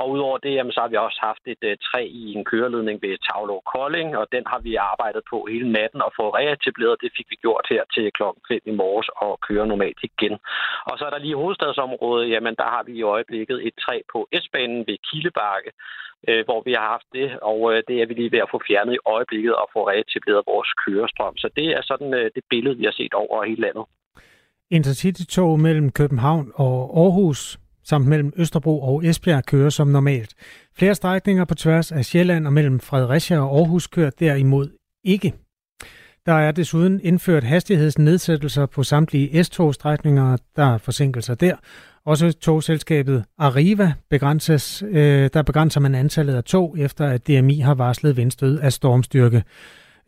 Og 0.00 0.10
udover 0.10 0.38
det, 0.38 0.52
jamen, 0.54 0.72
så 0.72 0.80
har 0.80 0.90
vi 0.92 0.96
også 0.96 1.20
haft 1.28 1.42
et 1.52 1.62
træ 1.88 2.02
i 2.20 2.24
en 2.36 2.44
køreledning 2.44 2.96
ved 3.02 3.18
Tavlo 3.26 3.60
Kolding, 3.72 4.16
og 4.20 4.26
den 4.34 4.44
har 4.52 4.60
vi 4.66 4.72
arbejdet 4.92 5.22
på 5.30 5.46
hele 5.50 5.72
natten 5.72 6.00
og 6.02 6.12
fået 6.18 6.34
reetableret. 6.34 7.02
Det 7.02 7.10
fik 7.16 7.26
vi 7.30 7.36
gjort 7.44 7.66
her 7.70 7.82
til 7.94 8.12
klokken 8.18 8.42
5 8.48 8.60
i 8.72 8.74
morges 8.82 9.08
og 9.24 9.40
køre 9.48 9.66
normalt 9.66 10.00
igen. 10.02 10.34
Og 10.90 10.94
så 10.98 11.02
er 11.06 11.10
der 11.10 11.24
lige 11.24 11.40
hovedstadsområdet, 11.42 12.30
jamen 12.30 12.54
der 12.60 12.68
har 12.74 12.82
vi 12.82 12.92
i 12.92 13.08
øjeblikket 13.14 13.66
et 13.66 13.74
træ 13.84 13.96
på 14.12 14.28
S-banen 14.42 14.84
ved 14.88 14.96
Kilebakke, 15.06 15.70
øh, 16.28 16.44
hvor 16.48 16.60
vi 16.66 16.72
har 16.78 16.86
haft 16.94 17.08
det, 17.18 17.28
og 17.50 17.58
øh, 17.72 17.82
det 17.88 17.96
er 18.02 18.06
vi 18.06 18.14
lige 18.14 18.32
ved 18.32 18.38
at 18.38 18.52
få 18.54 18.58
fjernet 18.68 18.94
i 18.94 19.04
øjeblikket 19.14 19.54
og 19.54 19.66
få 19.74 19.80
reetableret 19.92 20.42
vores 20.52 20.70
kørestrøm. 20.82 21.36
Så 21.36 21.48
det 21.56 21.66
er 21.76 21.82
sådan 21.90 22.14
øh, 22.14 22.30
det 22.36 22.44
billede, 22.50 22.76
vi 22.80 22.84
har 22.84 22.96
set 23.00 23.14
over 23.14 23.44
hele 23.44 23.62
landet. 23.66 23.84
Intercity-tog 24.70 25.60
mellem 25.60 25.90
København 25.92 26.52
og 26.54 26.74
Aarhus 27.02 27.58
samt 27.90 28.06
mellem 28.06 28.32
Østerbro 28.36 28.82
og 28.82 29.04
Esbjerg 29.04 29.44
kører 29.46 29.70
som 29.70 29.88
normalt. 29.88 30.34
Flere 30.78 30.94
strækninger 30.94 31.44
på 31.44 31.54
tværs 31.54 31.92
af 31.92 32.04
Sjælland 32.04 32.46
og 32.46 32.52
mellem 32.52 32.80
Fredericia 32.80 33.38
og 33.38 33.58
Aarhus 33.58 33.86
kører 33.86 34.10
derimod 34.10 34.68
ikke. 35.04 35.32
Der 36.26 36.32
er 36.32 36.52
desuden 36.52 37.00
indført 37.02 37.44
hastighedsnedsættelser 37.44 38.66
på 38.66 38.82
samtlige 38.82 39.44
S-togstrækninger, 39.44 40.36
der 40.56 40.74
er 40.74 40.78
forsinkelser 40.78 41.34
der, 41.34 41.56
også 42.08 42.32
togselskabet 42.32 43.24
Arriva 43.38 43.92
begrænses, 44.10 44.82
øh, 44.88 45.30
der 45.34 45.42
begrænser 45.42 45.80
man 45.80 45.94
antallet 45.94 46.34
af 46.34 46.44
tog, 46.44 46.78
efter 46.78 47.06
at 47.06 47.26
DMI 47.26 47.60
har 47.60 47.74
varslet 47.74 48.16
vindstød 48.16 48.58
af 48.58 48.72
stormstyrke. 48.72 49.42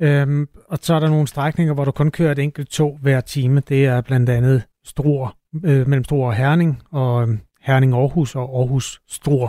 Øhm, 0.01 0.49
og 0.69 0.79
så 0.83 0.95
er 0.95 1.01
der 1.01 1.09
nogle 1.09 1.27
strækninger, 1.27 1.75
hvor 1.75 1.85
du 1.85 1.91
kun 1.91 2.11
kører 2.11 2.33
et 2.33 2.39
enkelt 2.39 2.71
tog 2.71 2.99
hver 3.03 3.21
time. 3.21 3.63
Det 3.69 3.87
er 3.87 4.01
blandt 4.01 4.31
andet 4.31 4.63
Struer, 4.85 5.37
øh, 5.65 5.89
mellem 5.89 6.05
Struer 6.05 6.27
og 6.27 6.35
Herning, 6.35 6.83
og 6.93 7.29
øh, 7.29 7.39
Herning 7.61 7.95
Aarhus 7.95 8.37
og 8.37 8.59
Aarhus 8.59 9.01
Struer. 9.09 9.49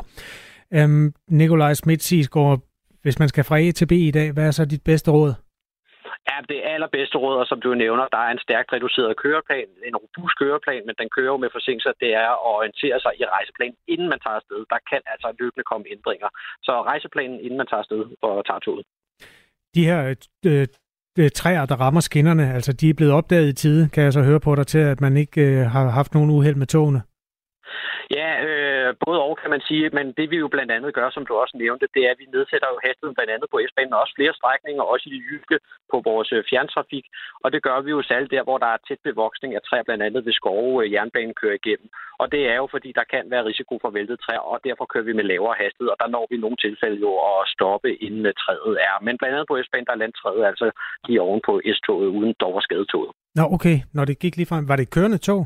Øhm, 0.74 1.14
Nikolaj 1.30 1.74
Schmidt 1.74 2.30
går, 2.30 2.64
hvis 3.02 3.20
man 3.20 3.30
skal 3.30 3.44
fra 3.44 3.60
A 3.60 3.72
til 3.72 3.86
B 3.86 3.92
i 3.92 4.12
dag, 4.12 4.32
hvad 4.32 4.48
er 4.48 4.52
så 4.52 4.66
dit 4.66 4.82
bedste 4.82 5.12
råd? 5.12 5.34
Det 6.50 6.60
allerbedste 6.74 7.18
råd, 7.24 7.38
og 7.42 7.48
som 7.48 7.62
du 7.62 7.70
nævner, 7.84 8.06
der 8.16 8.22
er 8.28 8.32
en 8.32 8.46
stærkt 8.48 8.74
reduceret 8.74 9.18
køreplan, 9.24 9.70
en 9.90 9.96
robust 10.04 10.36
køreplan, 10.42 10.84
men 10.86 10.96
den 11.02 11.10
kører 11.16 11.32
jo 11.34 11.38
med 11.44 11.50
forsinkelser, 11.58 11.94
det 12.04 12.12
er 12.24 12.30
at 12.36 12.44
orientere 12.56 12.98
sig 13.00 13.14
i 13.20 13.24
rejseplanen, 13.36 13.78
inden 13.94 14.08
man 14.10 14.20
tager 14.24 14.38
afsted. 14.42 14.60
Der 14.74 14.80
kan 14.90 15.02
altså 15.14 15.28
løbende 15.40 15.66
komme 15.72 15.86
ændringer. 15.96 16.30
Så 16.68 16.74
rejseplanen, 16.92 17.38
inden 17.46 17.58
man 17.62 17.68
tager 17.68 17.84
afsted 17.84 18.02
og 18.22 18.46
tager 18.48 18.60
toget. 18.60 18.86
De 19.76 19.86
her 19.90 20.00
øh, 20.46 20.68
øh, 21.20 21.30
træer, 21.40 21.66
der 21.72 21.78
rammer 21.84 22.02
skinnerne, 22.10 22.46
altså 22.58 22.72
de 22.74 22.90
er 22.90 22.98
blevet 23.00 23.14
opdaget 23.20 23.48
i 23.50 23.56
tide, 23.64 23.90
kan 23.94 24.04
jeg 24.04 24.14
så 24.14 24.22
høre 24.30 24.40
på 24.48 24.56
dig 24.56 24.68
til, 24.68 24.82
at 24.94 25.02
man 25.06 25.14
ikke 25.24 25.42
øh, 25.42 25.66
har 25.76 25.90
haft 26.00 26.14
nogen 26.14 26.30
uheld 26.30 26.56
med 26.56 26.68
togene? 26.68 27.02
Ja, 28.18 28.30
øh, 28.48 28.71
Øh, 28.92 28.96
både 29.06 29.20
og 29.28 29.34
kan 29.42 29.50
man 29.56 29.62
sige, 29.70 29.86
men 29.98 30.06
det 30.18 30.28
vi 30.32 30.38
jo 30.44 30.48
blandt 30.56 30.72
andet 30.78 30.92
gør, 30.98 31.10
som 31.10 31.26
du 31.26 31.34
også 31.44 31.56
nævnte, 31.64 31.86
det 31.96 32.02
er, 32.06 32.12
at 32.12 32.22
vi 32.22 32.28
nedsætter 32.36 32.68
jo 32.74 32.78
hastigheden 32.86 33.18
blandt 33.18 33.34
andet 33.36 33.48
på 33.52 33.58
S-banen, 33.68 33.94
og 33.94 34.02
også 34.04 34.14
flere 34.18 34.34
strækninger, 34.40 34.84
også 34.94 35.06
i 35.08 35.14
det 35.16 35.26
jyske 35.30 35.58
på 35.92 35.98
vores 36.10 36.30
øh, 36.36 36.44
fjerntrafik, 36.50 37.06
og 37.44 37.50
det 37.54 37.62
gør 37.68 37.78
vi 37.86 37.90
jo 37.96 38.02
særligt 38.10 38.36
der, 38.36 38.44
hvor 38.48 38.58
der 38.64 38.70
er 38.76 38.84
tæt 38.88 39.02
bevoksning 39.10 39.52
af 39.56 39.62
træer, 39.68 39.88
blandt 39.88 40.04
andet 40.08 40.26
ved 40.28 40.34
skove, 40.40 40.76
øh, 40.84 40.92
jernbanen 40.94 41.36
kører 41.42 41.60
igennem. 41.62 41.90
Og 42.22 42.26
det 42.34 42.42
er 42.52 42.58
jo, 42.62 42.68
fordi 42.76 42.90
der 43.00 43.06
kan 43.14 43.24
være 43.34 43.48
risiko 43.52 43.74
for 43.82 43.90
væltet 43.98 44.20
træer, 44.26 44.44
og 44.52 44.58
derfor 44.68 44.86
kører 44.92 45.08
vi 45.10 45.14
med 45.20 45.26
lavere 45.32 45.56
hastighed, 45.62 45.90
og 45.94 45.98
der 46.02 46.08
når 46.16 46.26
vi 46.30 46.36
i 46.36 46.44
nogle 46.44 46.62
tilfælde 46.66 47.00
jo 47.08 47.12
at 47.30 47.50
stoppe, 47.56 47.90
inden 48.06 48.26
træet 48.44 48.76
er. 48.90 48.96
Men 49.06 49.18
blandt 49.18 49.34
andet 49.36 49.50
på 49.52 49.58
S-banen, 49.64 49.88
der 49.88 49.94
er 49.96 50.04
landtræet 50.04 50.44
altså 50.52 50.68
lige 51.08 51.22
oven 51.28 51.42
på 51.48 51.54
S-toget, 51.76 52.08
uden 52.18 52.34
dog 52.44 52.54
at 52.58 52.64
skade 52.68 52.86
toget. 52.94 53.12
Nå, 53.38 53.44
okay. 53.56 53.78
Når 53.94 54.06
det 54.06 54.20
gik 54.24 54.36
lige 54.38 54.52
frem, 54.52 54.68
var 54.70 54.76
det 54.76 54.94
kørende 54.96 55.18
tog? 55.18 55.42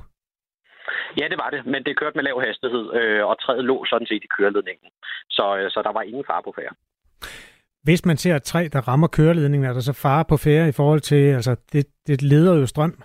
Ja, 1.19 1.25
det 1.31 1.37
var 1.43 1.49
det, 1.55 1.61
men 1.65 1.83
det 1.85 1.99
kørte 1.99 2.17
med 2.17 2.23
lav 2.23 2.41
hastighed, 2.47 2.85
øh, 2.99 3.25
og 3.29 3.35
træet 3.43 3.63
lå 3.65 3.85
sådan 3.85 4.07
set 4.07 4.23
i 4.23 4.33
køreledningen. 4.37 4.89
Så, 5.29 5.57
øh, 5.57 5.71
så 5.71 5.81
der 5.81 5.91
var 5.91 6.01
ingen 6.01 6.25
fare 6.29 6.43
på 6.43 6.53
færre. 6.57 6.75
Hvis 7.83 8.05
man 8.05 8.17
ser 8.17 8.35
et 8.35 8.43
træ, 8.43 8.67
der 8.73 8.87
rammer 8.87 9.07
køreledningen, 9.07 9.69
er 9.69 9.73
der 9.73 9.79
så 9.79 9.93
fare 9.93 10.25
på 10.25 10.37
færre 10.37 10.67
i 10.67 10.71
forhold 10.71 10.99
til, 10.99 11.23
altså 11.39 11.55
det, 11.73 11.85
det 12.07 12.21
leder 12.21 12.55
jo 12.59 12.65
strøm? 12.65 13.03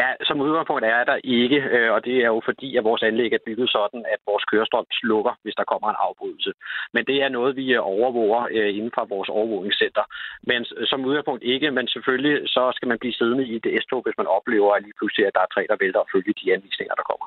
Ja, 0.00 0.08
som 0.28 0.40
udgangspunkt 0.40 0.84
er 0.84 1.04
der 1.10 1.18
ikke, 1.38 1.58
øh, 1.76 1.90
og 1.94 2.04
det 2.04 2.16
er 2.24 2.30
jo 2.34 2.40
fordi, 2.44 2.68
at 2.76 2.84
vores 2.84 3.02
anlæg 3.02 3.32
er 3.32 3.46
bygget 3.46 3.70
sådan, 3.70 4.02
at 4.14 4.20
vores 4.30 4.44
kørestrøm 4.50 4.86
slukker, 5.00 5.34
hvis 5.42 5.58
der 5.60 5.70
kommer 5.72 5.88
en 5.90 6.02
afbrydelse. 6.06 6.52
Men 6.94 7.02
det 7.08 7.16
er 7.24 7.28
noget, 7.28 7.56
vi 7.56 7.66
øh, 7.74 7.80
overvåger 7.94 8.42
øh, 8.56 8.70
inden 8.76 8.92
for 8.96 9.04
vores 9.14 9.28
overvågningscenter. 9.28 10.04
Men 10.50 10.60
som 10.90 11.04
udgangspunkt 11.08 11.42
ikke, 11.52 11.70
men 11.70 11.88
selvfølgelig 11.94 12.34
så 12.54 12.62
skal 12.76 12.88
man 12.88 12.98
blive 12.98 13.18
siddende 13.18 13.44
i 13.54 13.58
det 13.64 13.72
S-tog, 13.82 14.02
hvis 14.04 14.18
man 14.20 14.26
oplever 14.36 14.70
at 14.74 14.82
lige 14.82 14.98
pludselig, 14.98 15.26
at 15.26 15.34
der 15.34 15.40
er 15.40 15.50
træ, 15.54 15.62
der 15.70 15.76
vælter 15.80 16.00
og 16.00 16.08
følge 16.14 16.32
de 16.40 16.54
anvisninger, 16.54 16.94
der 16.94 17.06
kommer. 17.10 17.26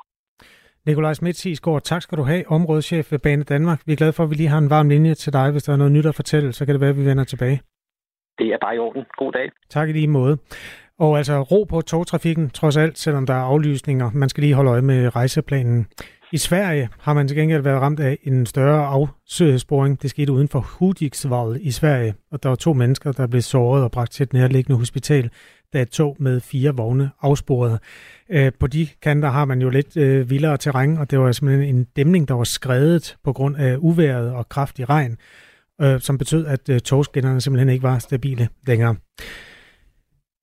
Nikolaj 0.86 1.14
Schmidt 1.14 1.36
Sisgaard, 1.36 1.82
tak 1.82 2.02
skal 2.02 2.18
du 2.18 2.22
have, 2.22 2.44
områdeschef 2.48 3.12
ved 3.12 3.18
Bane 3.18 3.44
Danmark. 3.44 3.80
Vi 3.86 3.92
er 3.92 3.96
glade 3.96 4.12
for, 4.12 4.24
at 4.24 4.30
vi 4.30 4.34
lige 4.34 4.48
har 4.48 4.58
en 4.58 4.70
varm 4.70 4.88
linje 4.88 5.14
til 5.14 5.32
dig. 5.32 5.50
Hvis 5.52 5.62
der 5.62 5.72
er 5.72 5.76
noget 5.76 5.92
nyt 5.92 6.06
at 6.06 6.14
fortælle, 6.14 6.52
så 6.52 6.66
kan 6.66 6.72
det 6.74 6.80
være, 6.80 6.90
at 6.90 6.96
vi 6.96 7.06
vender 7.10 7.24
tilbage. 7.24 7.60
Det 8.38 8.46
er 8.46 8.58
bare 8.64 8.74
i 8.76 8.78
orden. 8.78 9.04
God 9.18 9.32
dag. 9.32 9.50
Tak 9.70 9.88
i 9.88 9.92
lige 9.92 10.08
måde. 10.08 10.38
Og 10.98 11.18
altså 11.18 11.40
ro 11.40 11.64
på 11.64 11.80
togtrafikken, 11.80 12.50
trods 12.50 12.76
alt, 12.76 12.98
selvom 12.98 13.26
der 13.26 13.34
er 13.34 13.42
aflysninger. 13.42 14.10
Man 14.14 14.28
skal 14.28 14.42
lige 14.42 14.54
holde 14.54 14.70
øje 14.70 14.82
med 14.82 15.16
rejseplanen. 15.16 15.86
I 16.32 16.38
Sverige 16.38 16.88
har 16.98 17.14
man 17.14 17.28
til 17.28 17.36
gengæld 17.36 17.62
været 17.62 17.80
ramt 17.80 18.00
af 18.00 18.18
en 18.22 18.46
større 18.46 18.86
afsøgesporing. 18.86 20.02
Det 20.02 20.10
skete 20.10 20.32
uden 20.32 20.48
for 20.48 20.60
Hudiksvall 20.60 21.58
i 21.60 21.70
Sverige, 21.70 22.14
og 22.30 22.42
der 22.42 22.48
var 22.48 22.56
to 22.56 22.72
mennesker, 22.72 23.12
der 23.12 23.26
blev 23.26 23.42
såret 23.42 23.84
og 23.84 23.90
bragt 23.90 24.12
til 24.12 24.24
et 24.24 24.32
nærliggende 24.32 24.78
hospital, 24.78 25.30
da 25.72 25.82
et 25.82 25.90
tog 25.90 26.16
med 26.20 26.40
fire 26.40 26.76
vogne 26.76 27.10
afsporede. 27.22 27.78
Øh, 28.30 28.52
på 28.60 28.66
de 28.66 28.88
kanter 29.02 29.30
har 29.30 29.44
man 29.44 29.62
jo 29.62 29.68
lidt 29.68 29.96
øh, 29.96 30.30
vildere 30.30 30.56
terræn, 30.56 30.98
og 30.98 31.10
det 31.10 31.18
var 31.18 31.32
simpelthen 31.32 31.76
en 31.76 31.84
dæmning, 31.96 32.28
der 32.28 32.34
var 32.34 32.44
skredet 32.44 33.16
på 33.24 33.32
grund 33.32 33.56
af 33.56 33.76
uværet 33.78 34.32
og 34.32 34.48
kraftig 34.48 34.88
regn, 34.88 35.16
øh, 35.80 36.00
som 36.00 36.18
betød, 36.18 36.46
at 36.46 36.82
togskinnerne 36.82 37.40
simpelthen 37.40 37.68
ikke 37.68 37.82
var 37.82 37.98
stabile 37.98 38.48
længere. 38.66 38.96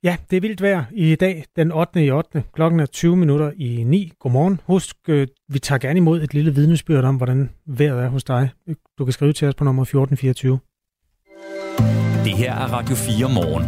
Ja, 0.04 0.16
det 0.30 0.38
er 0.38 0.41
vildt 0.41 0.62
vejr 0.62 0.84
i 0.91 1.16
dag, 1.16 1.43
den 1.56 1.72
8. 1.72 2.06
i 2.06 2.12
8. 2.12 2.43
Klokken 2.54 2.80
er 2.80 2.86
20 2.86 3.18
minutter 3.18 3.52
i 3.56 3.84
9. 3.84 4.12
Godmorgen. 4.20 4.62
Husk, 4.68 4.95
øh, 5.08 5.28
vi 5.47 5.60
tager 5.60 5.80
gerne 5.80 5.97
imod 5.97 6.22
et 6.22 6.34
lille 6.34 6.56
vidnesbyrd 6.56 7.04
om, 7.04 7.16
hvordan 7.16 7.50
vejret 7.66 8.04
er 8.04 8.10
hos 8.10 8.24
dig. 8.24 8.50
Du 8.97 9.06
kan 9.06 9.12
skrive 9.12 9.34
til 9.34 9.47
os 9.47 9.56
på 9.56 9.64
nummer 9.64 9.82
1424. 9.82 10.60
Det 12.26 12.38
her 12.38 12.54
er 12.54 12.74
Radio 12.74 12.95
4 12.95 13.34
morgen. 13.34 13.66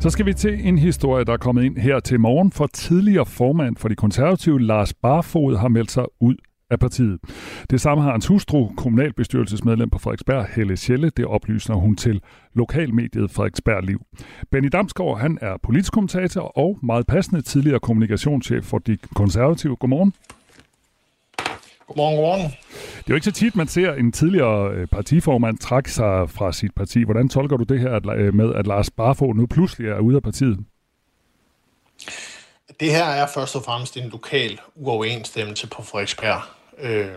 Så 0.00 0.10
skal 0.10 0.26
vi 0.26 0.34
til 0.34 0.66
en 0.68 0.78
historie, 0.78 1.24
der 1.24 1.32
er 1.32 1.36
kommet 1.36 1.64
ind 1.64 1.76
her 1.76 2.00
til 2.00 2.20
morgen, 2.20 2.52
for 2.52 2.66
tidligere 2.66 3.26
formand 3.26 3.76
for 3.76 3.88
de 3.88 3.94
konservative, 3.94 4.62
Lars 4.62 4.94
Barfod, 4.94 5.56
har 5.56 5.68
meldt 5.68 5.90
sig 5.90 6.04
ud 6.20 6.34
af 6.72 6.78
partiet. 6.78 7.20
Det 7.70 7.80
samme 7.80 8.02
har 8.02 8.10
hans 8.10 8.26
hustru, 8.26 8.70
kommunalbestyrelsesmedlem 8.76 9.90
på 9.90 9.98
Frederiksberg, 9.98 10.46
Helle 10.54 10.76
Schelle, 10.76 11.10
det 11.10 11.24
oplyser 11.24 11.74
hun 11.74 11.96
til 11.96 12.20
lokalmediet 12.54 13.30
Frederiksberg 13.30 13.82
Liv. 13.82 14.00
Benny 14.50 14.68
Damsgaard, 14.72 15.20
han 15.20 15.38
er 15.40 15.56
politisk 15.62 15.92
kommentator 15.92 16.58
og 16.58 16.78
meget 16.82 17.06
passende 17.06 17.42
tidligere 17.42 17.80
kommunikationschef 17.80 18.64
for 18.64 18.78
de 18.78 18.98
konservative. 19.14 19.76
Godmorgen. 19.76 20.14
Godmorgen, 21.86 22.16
godmorgen. 22.16 22.44
Det 22.98 23.06
er 23.06 23.08
jo 23.08 23.14
ikke 23.14 23.24
så 23.24 23.32
tit, 23.32 23.56
man 23.56 23.68
ser 23.68 23.94
en 23.94 24.12
tidligere 24.12 24.72
øh, 24.74 24.86
partiformand 24.86 25.58
trække 25.58 25.92
sig 25.92 26.30
fra 26.30 26.52
sit 26.52 26.74
parti. 26.74 27.02
Hvordan 27.02 27.28
tolker 27.28 27.56
du 27.56 27.64
det 27.64 27.80
her 27.80 28.10
øh, 28.16 28.34
med, 28.34 28.54
at 28.54 28.66
Lars 28.66 28.90
Barfod 28.90 29.34
nu 29.34 29.46
pludselig 29.46 29.88
er 29.88 29.98
ude 29.98 30.16
af 30.16 30.22
partiet? 30.22 30.58
Det 32.80 32.90
her 32.90 33.04
er 33.04 33.26
først 33.34 33.56
og 33.56 33.62
fremmest 33.64 33.96
en 33.96 34.08
lokal 34.08 34.60
uoverensstemmelse 34.74 35.68
på 35.68 35.82
Frederiksberg. 35.82 36.42
Øh, 36.82 37.08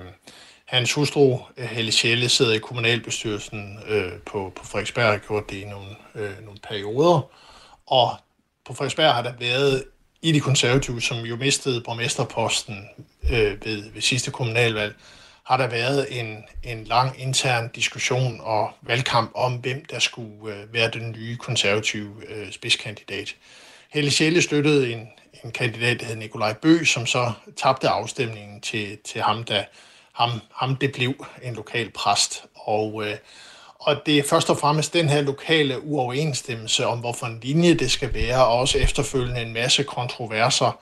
hans 0.65 0.93
hustru, 0.93 1.39
øh, 1.57 1.65
Helle 1.65 1.91
Schelle, 1.91 2.29
sidder 2.29 2.53
i 2.53 2.57
kommunalbestyrelsen 2.57 3.79
øh, 3.87 4.11
på, 4.25 4.53
på 4.55 4.65
Frederiksberg 4.65 5.05
og 5.05 5.11
har 5.11 5.17
gjort 5.17 5.49
det 5.49 5.57
i 5.57 5.65
nogle, 5.65 5.89
øh, 6.15 6.45
nogle 6.45 6.59
perioder. 6.63 7.29
Og 7.87 8.09
på 8.65 8.73
Frederiksberg 8.73 9.13
har 9.13 9.21
der 9.21 9.33
været 9.39 9.83
i 10.21 10.31
de 10.31 10.39
konservative, 10.39 11.01
som 11.01 11.17
jo 11.17 11.35
mistede 11.35 11.81
borgmesterposten 11.81 12.89
øh, 13.23 13.65
ved, 13.65 13.91
ved 13.93 14.01
sidste 14.01 14.31
kommunalvalg, 14.31 14.95
har 15.43 15.57
der 15.57 15.67
været 15.67 16.19
en, 16.19 16.43
en 16.63 16.83
lang 16.83 17.21
intern 17.21 17.69
diskussion 17.75 18.41
og 18.41 18.71
valgkamp 18.81 19.31
om, 19.35 19.53
hvem 19.53 19.85
der 19.85 19.99
skulle 19.99 20.55
øh, 20.55 20.73
være 20.73 20.91
den 20.91 21.11
nye 21.11 21.37
konservative 21.37 22.13
øh, 22.29 22.51
spidskandidat. 22.51 23.35
Helle 23.89 24.11
Schelle 24.11 24.41
støttede 24.41 24.93
en, 24.93 25.07
en 25.45 25.51
kandidat, 25.51 25.99
der 25.99 26.05
hed 26.05 26.15
Nikolaj 26.15 26.53
Bø, 26.53 26.83
som 26.83 27.05
så 27.05 27.31
tabte 27.57 27.89
afstemningen 27.89 28.61
til, 28.61 28.97
til 29.03 29.21
ham, 29.21 29.43
da 29.43 29.65
ham, 30.13 30.29
ham 30.53 30.75
det 30.75 30.91
blev 30.91 31.25
en 31.43 31.55
lokal 31.55 31.91
præst. 31.91 32.43
Og, 32.55 33.07
øh, 33.07 33.17
og 33.79 34.05
det 34.05 34.17
er 34.17 34.23
først 34.23 34.49
og 34.49 34.57
fremmest 34.57 34.93
den 34.93 35.09
her 35.09 35.21
lokale 35.21 35.83
uoverensstemmelse 35.83 36.87
om, 36.87 36.99
hvorfor 36.99 37.25
en 37.25 37.39
linje 37.43 37.73
det 37.73 37.91
skal 37.91 38.13
være, 38.13 38.45
og 38.45 38.59
også 38.59 38.77
efterfølgende 38.77 39.41
en 39.41 39.53
masse 39.53 39.83
kontroverser, 39.83 40.79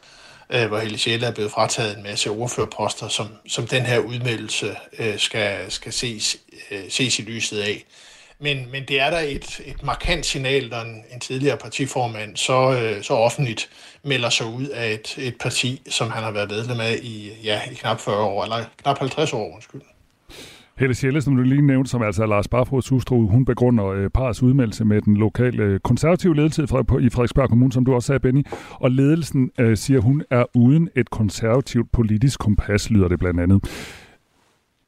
øh, 0.49 0.67
hvor 0.67 0.77
Helle 0.77 0.97
Sjæle 0.97 1.25
er 1.25 1.31
blevet 1.31 1.51
frataget 1.51 1.97
en 1.97 2.03
masse 2.03 2.29
ordførerposter, 2.29 3.07
som, 3.07 3.27
som 3.47 3.67
den 3.67 3.85
her 3.85 3.99
udmeldelse 3.99 4.75
øh, 4.99 5.19
skal, 5.19 5.71
skal 5.71 5.93
ses, 5.93 6.37
øh, 6.71 6.83
ses 6.89 7.19
i 7.19 7.21
lyset 7.21 7.59
af. 7.59 7.85
Men, 8.39 8.71
men 8.71 8.83
det 8.87 8.99
er 8.99 9.09
der 9.09 9.19
et, 9.19 9.61
et 9.65 9.83
markant 9.83 10.25
signal, 10.25 10.69
når 10.69 10.81
en, 10.81 11.03
en 11.13 11.19
tidligere 11.19 11.57
partiformand 11.57 12.37
så, 12.37 12.79
øh, 12.81 13.03
så 13.03 13.13
offentligt 13.13 13.69
melder 14.03 14.29
sig 14.29 14.45
ud 14.45 14.67
af 14.67 14.93
et, 14.93 15.17
et 15.17 15.35
parti, 15.39 15.81
som 15.89 16.09
han 16.09 16.23
har 16.23 16.31
været 16.31 16.49
medlem 16.49 16.79
af 16.79 16.95
i, 17.01 17.31
ja, 17.43 17.61
i 17.71 17.73
knap 17.73 17.99
40 17.99 18.17
år, 18.17 18.43
eller 18.43 18.57
knap 18.83 18.97
50 18.99 19.33
år, 19.33 19.53
undskyld. 19.55 19.81
Helle 20.77 20.95
Sjælle, 20.95 21.21
som 21.21 21.35
du 21.35 21.41
lige 21.41 21.61
nævnte, 21.61 21.91
som 21.91 22.01
altså 22.01 22.23
er 22.23 22.27
Lars 22.27 22.47
Barfods 22.47 22.89
hustru, 22.89 23.27
hun 23.27 23.45
begrunder 23.45 23.85
øh, 23.85 24.09
parets 24.09 24.43
udmeldelse 24.43 24.85
med 24.85 25.01
den 25.01 25.17
lokale 25.17 25.63
øh, 25.63 25.79
konservative 25.79 26.35
ledelse 26.35 26.63
i 26.63 26.67
Frederiksberg 26.67 27.49
Kommune, 27.49 27.73
som 27.73 27.85
du 27.85 27.93
også 27.93 28.07
sagde, 28.07 28.19
Benny. 28.19 28.43
Og 28.71 28.91
ledelsen 28.91 29.51
øh, 29.59 29.77
siger, 29.77 29.99
hun 29.99 30.23
er 30.29 30.45
uden 30.55 30.89
et 30.95 31.09
konservativt 31.09 31.91
politisk 31.91 32.39
kompas, 32.39 32.89
lyder 32.89 33.07
det 33.07 33.19
blandt 33.19 33.39
andet. 33.39 33.63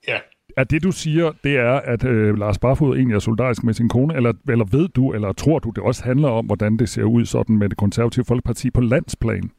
Ja, 0.08 0.18
er 0.58 0.64
det, 0.64 0.84
du 0.84 0.92
siger, 0.92 1.32
det 1.44 1.58
er, 1.58 1.74
at 1.74 2.04
øh, 2.04 2.38
Lars 2.38 2.58
Barfod 2.58 2.96
egentlig 2.98 3.16
er 3.16 3.20
solidarisk 3.20 3.64
med 3.64 3.74
sin 3.74 3.90
kone, 3.90 4.16
eller, 4.16 4.34
eller 4.50 4.66
ved 4.66 4.88
du, 4.88 5.14
eller 5.14 5.34
tror 5.34 5.60
du, 5.60 5.70
det 5.70 5.84
også 5.84 6.04
handler 6.04 6.30
om, 6.30 6.46
hvordan 6.46 6.78
det 6.78 6.90
ser 6.90 7.04
ud 7.04 7.26
sådan 7.26 7.58
med 7.58 7.70
det 7.70 7.78
konservative 7.78 8.26
folkeparti 8.26 8.72
på 8.72 8.82
landsplan? 8.82 9.52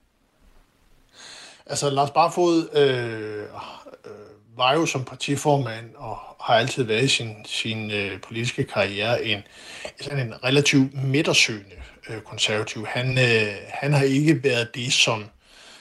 Altså, 1.67 1.91
Lars 1.91 2.11
Barfod 2.11 2.69
øh, 2.77 3.43
øh, 3.43 4.59
var 4.59 4.75
jo 4.75 4.87
som 4.87 5.05
partiformand 5.05 5.95
og 5.97 6.19
har 6.41 6.55
altid 6.55 6.83
været 6.83 7.05
i 7.05 7.09
sin, 7.09 7.35
sin 7.45 7.91
øh, 7.91 8.21
politiske 8.21 8.65
karriere 8.65 9.25
en, 9.25 9.39
sådan 10.01 10.27
en 10.27 10.45
relativt 10.45 11.05
midtersøgende 11.05 11.77
øh, 12.11 12.21
konservativ. 12.21 12.87
Han, 12.87 13.19
øh, 13.19 13.55
han 13.69 13.93
har 13.93 14.03
ikke 14.03 14.45
været 14.45 14.75
det, 14.75 14.93
som 14.93 15.25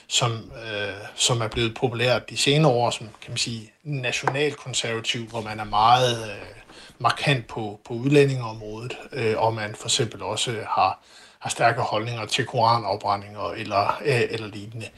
som, 0.08 0.32
øh, 0.32 0.94
som 1.14 1.40
er 1.40 1.48
blevet 1.48 1.74
populært 1.74 2.30
de 2.30 2.36
senere 2.36 2.72
år, 2.72 2.90
som 2.90 3.08
kan 3.22 3.30
man 3.30 3.38
sige 3.38 3.72
nationalkonservativ, 3.82 5.28
hvor 5.28 5.40
man 5.40 5.60
er 5.60 5.64
meget 5.64 6.30
øh, 6.30 6.56
markant 6.98 7.46
på, 7.46 7.80
på 7.84 7.94
udlændingeområdet, 7.94 8.98
øh, 9.12 9.34
og 9.38 9.54
man 9.54 9.74
for 9.74 9.86
eksempel 9.86 10.22
også 10.22 10.50
har, 10.50 11.00
har 11.38 11.50
stærke 11.50 11.80
holdninger 11.80 12.26
til 12.26 12.46
koranafbrændinger 12.46 13.50
eller, 13.50 14.00
øh, 14.04 14.22
eller 14.30 14.46
lignende. 14.46 14.88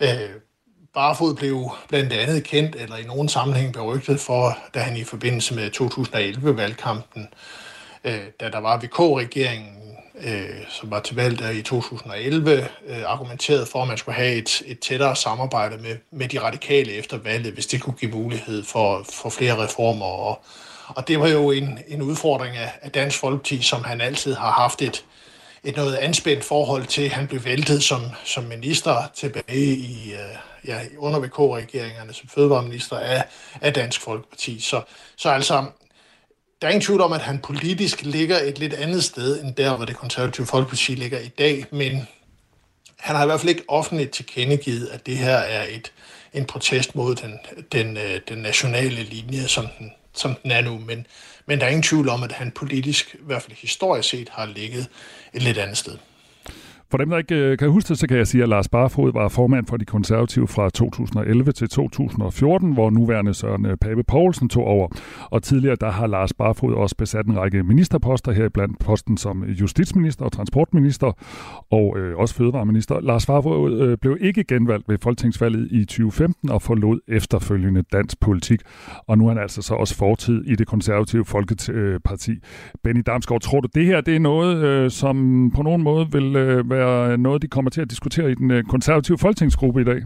Øh, 0.00 0.30
Barfod 0.94 1.34
blev 1.34 1.70
blandt 1.88 2.12
andet 2.12 2.44
kendt, 2.44 2.76
eller 2.76 2.96
i 2.96 3.02
nogen 3.02 3.28
sammenhæng 3.28 3.72
berygtet 3.72 4.20
for, 4.20 4.58
da 4.74 4.80
han 4.80 4.96
i 4.96 5.04
forbindelse 5.04 5.54
med 5.54 5.70
2011-valgkampen, 5.70 7.28
øh, 8.04 8.20
da 8.40 8.50
der 8.50 8.58
var 8.58 8.78
VK-regeringen, 8.78 9.77
øh, 10.24 10.64
som 10.68 10.90
var 10.90 11.00
til 11.00 11.16
valg 11.16 11.38
der 11.38 11.50
i 11.50 11.62
2011, 11.62 12.68
øh, 12.86 13.02
argumenterede 13.06 13.66
for, 13.66 13.82
at 13.82 13.88
man 13.88 13.98
skulle 13.98 14.14
have 14.14 14.34
et, 14.34 14.62
et 14.66 14.78
tættere 14.78 15.16
samarbejde 15.16 15.76
med, 15.76 15.96
med 16.10 16.28
de 16.28 16.40
radikale 16.40 16.92
efter 16.92 17.18
valget, 17.18 17.52
hvis 17.52 17.66
det 17.66 17.80
kunne 17.80 17.94
give 17.94 18.10
mulighed 18.10 18.64
for, 18.64 19.04
for 19.12 19.30
flere 19.30 19.64
reformer. 19.64 20.06
Og, 20.06 20.40
og 20.88 21.08
det 21.08 21.20
var 21.20 21.28
jo 21.28 21.50
en, 21.50 21.78
en 21.88 22.02
udfordring 22.02 22.56
af, 22.56 22.72
af 22.82 22.90
Dansk 22.90 23.18
Folkeparti, 23.18 23.62
som 23.62 23.84
han 23.84 24.00
altid 24.00 24.34
har 24.34 24.50
haft 24.50 24.82
et, 24.82 25.04
et 25.64 25.76
noget 25.76 25.94
anspændt 25.94 26.44
forhold 26.44 26.86
til. 26.86 27.08
Han 27.08 27.26
blev 27.26 27.44
væltet 27.44 27.82
som, 27.82 28.00
som 28.24 28.44
minister 28.44 29.10
tilbage 29.14 29.66
i, 29.76 30.12
øh, 30.12 30.68
ja, 30.68 30.80
under 30.98 31.20
VK-regeringerne 31.20 32.12
som 32.12 32.28
fødevareminister 32.28 32.98
af, 32.98 33.24
af 33.60 33.74
Dansk 33.74 34.00
Folkeparti. 34.00 34.60
Så, 34.60 34.82
så 35.16 35.30
altså, 35.30 35.64
der 36.62 36.68
er 36.68 36.72
ingen 36.72 36.86
tvivl 36.86 37.00
om, 37.00 37.12
at 37.12 37.20
han 37.20 37.38
politisk 37.38 38.02
ligger 38.02 38.38
et 38.38 38.58
lidt 38.58 38.74
andet 38.74 39.04
sted, 39.04 39.42
end 39.42 39.54
der, 39.54 39.76
hvor 39.76 39.84
det 39.84 39.96
konservative 39.96 40.46
folkeparti 40.46 40.94
ligger 40.94 41.18
i 41.18 41.28
dag, 41.28 41.66
men 41.70 42.08
han 42.98 43.16
har 43.16 43.22
i 43.22 43.26
hvert 43.26 43.40
fald 43.40 43.50
ikke 43.50 43.64
offentligt 43.68 44.10
tilkendegivet, 44.10 44.86
at 44.86 45.06
det 45.06 45.18
her 45.18 45.36
er 45.36 45.66
et, 45.70 45.92
en 46.32 46.44
protest 46.44 46.94
mod 46.94 47.14
den, 47.14 47.38
den, 47.72 47.96
øh, 47.96 48.20
den 48.28 48.38
nationale 48.38 49.02
linje, 49.02 49.48
som 49.48 49.66
den, 49.78 49.92
som 50.14 50.34
den 50.42 50.50
er 50.50 50.60
nu. 50.60 50.78
Men, 50.78 51.06
men 51.46 51.58
der 51.58 51.64
er 51.66 51.70
ingen 51.70 51.82
tvivl 51.82 52.08
om, 52.08 52.22
at 52.22 52.32
han 52.32 52.50
politisk, 52.50 53.14
i 53.14 53.18
hvert 53.22 53.42
fald 53.42 53.56
historisk 53.56 54.08
set, 54.08 54.28
har 54.28 54.46
ligget 54.46 54.86
et 55.32 55.42
lidt 55.42 55.58
andet 55.58 55.78
sted. 55.78 55.98
For 56.90 56.98
dem, 56.98 57.10
der 57.10 57.18
ikke 57.18 57.34
øh, 57.34 57.58
kan 57.58 57.70
huske 57.70 57.88
det, 57.88 57.98
så 57.98 58.08
kan 58.08 58.16
jeg 58.16 58.26
sige, 58.26 58.42
at 58.42 58.48
Lars 58.48 58.68
Barfod 58.68 59.12
var 59.12 59.28
formand 59.28 59.66
for 59.66 59.76
de 59.76 59.84
konservative 59.84 60.48
fra 60.48 60.70
2011 60.70 61.52
til 61.52 61.68
2014, 61.68 62.72
hvor 62.72 62.90
nuværende 62.90 63.34
Søren 63.34 63.66
øh, 63.66 63.76
Pape 63.76 64.02
Poulsen 64.02 64.48
tog 64.48 64.64
over. 64.64 64.88
Og 65.30 65.42
tidligere 65.42 65.76
der 65.80 65.90
har 65.90 66.06
Lars 66.06 66.32
Barfod 66.32 66.74
også 66.74 66.96
besat 66.96 67.26
en 67.26 67.38
række 67.38 67.62
ministerposter 67.62 68.32
her 68.32 68.48
blandt 68.48 68.78
posten 68.78 69.16
som 69.16 69.44
justitsminister 69.44 70.24
og 70.24 70.32
transportminister 70.32 71.12
og 71.70 71.98
øh, 71.98 72.16
også 72.16 72.34
fødevareminister. 72.34 73.00
Lars 73.00 73.26
Barfod 73.26 73.80
øh, 73.80 73.98
blev 73.98 74.16
ikke 74.20 74.44
genvalgt 74.44 74.88
ved 74.88 74.98
folketingsvalget 75.02 75.68
i 75.70 75.84
2015 75.84 76.50
og 76.50 76.62
forlod 76.62 77.00
efterfølgende 77.08 77.82
dansk 77.92 78.20
politik. 78.20 78.60
Og 79.06 79.18
nu 79.18 79.24
er 79.24 79.28
han 79.28 79.42
altså 79.42 79.62
så 79.62 79.74
også 79.74 79.96
fortid 79.96 80.44
i 80.44 80.54
det 80.54 80.66
konservative 80.66 81.24
Folkeparti. 81.24 82.30
Øh, 82.30 82.38
Benny 82.84 83.02
Damsgaard, 83.06 83.40
tror 83.40 83.60
du, 83.60 83.68
det 83.74 83.86
her 83.86 84.00
det 84.00 84.16
er 84.16 84.20
noget, 84.20 84.64
øh, 84.64 84.90
som 84.90 85.50
på 85.54 85.62
nogen 85.62 85.82
måde 85.82 86.06
vil 86.12 86.36
øh, 86.36 86.77
være 86.78 87.18
noget, 87.18 87.42
de 87.42 87.48
kommer 87.48 87.70
til 87.70 87.80
at 87.80 87.90
diskutere 87.90 88.30
i 88.30 88.34
den 88.34 88.50
øh, 88.50 88.64
konservative 88.64 89.18
folketingsgruppe 89.18 89.80
i 89.80 89.84
dag? 89.84 90.02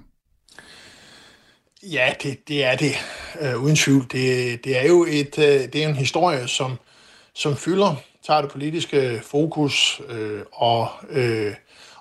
Ja, 1.83 2.14
det, 2.23 2.49
det 2.49 2.64
er 2.64 2.77
det, 2.77 2.93
øh, 3.41 3.62
uden 3.62 3.77
tvivl. 3.77 4.03
Det, 4.03 4.64
det 4.64 4.79
er 4.79 4.89
jo 4.89 5.07
et, 5.09 5.39
øh, 5.39 5.73
det 5.73 5.77
er 5.77 5.89
en 5.89 5.95
historie, 5.95 6.49
som, 6.49 6.73
som 7.35 7.57
fylder, 7.57 7.95
tager 8.27 8.41
det 8.41 8.51
politiske 8.51 9.20
fokus, 9.23 10.01
øh, 10.09 10.41
og, 10.53 10.89
øh, 11.11 11.55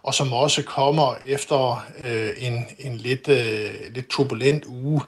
og 0.04 0.14
som 0.14 0.34
også 0.34 0.64
kommer 0.64 1.16
efter 1.26 1.86
øh, 2.04 2.30
en, 2.38 2.66
en 2.80 2.98
lidt, 2.98 3.28
øh, 3.28 3.94
lidt 3.94 4.08
turbulent 4.10 4.66
uge. 4.66 5.02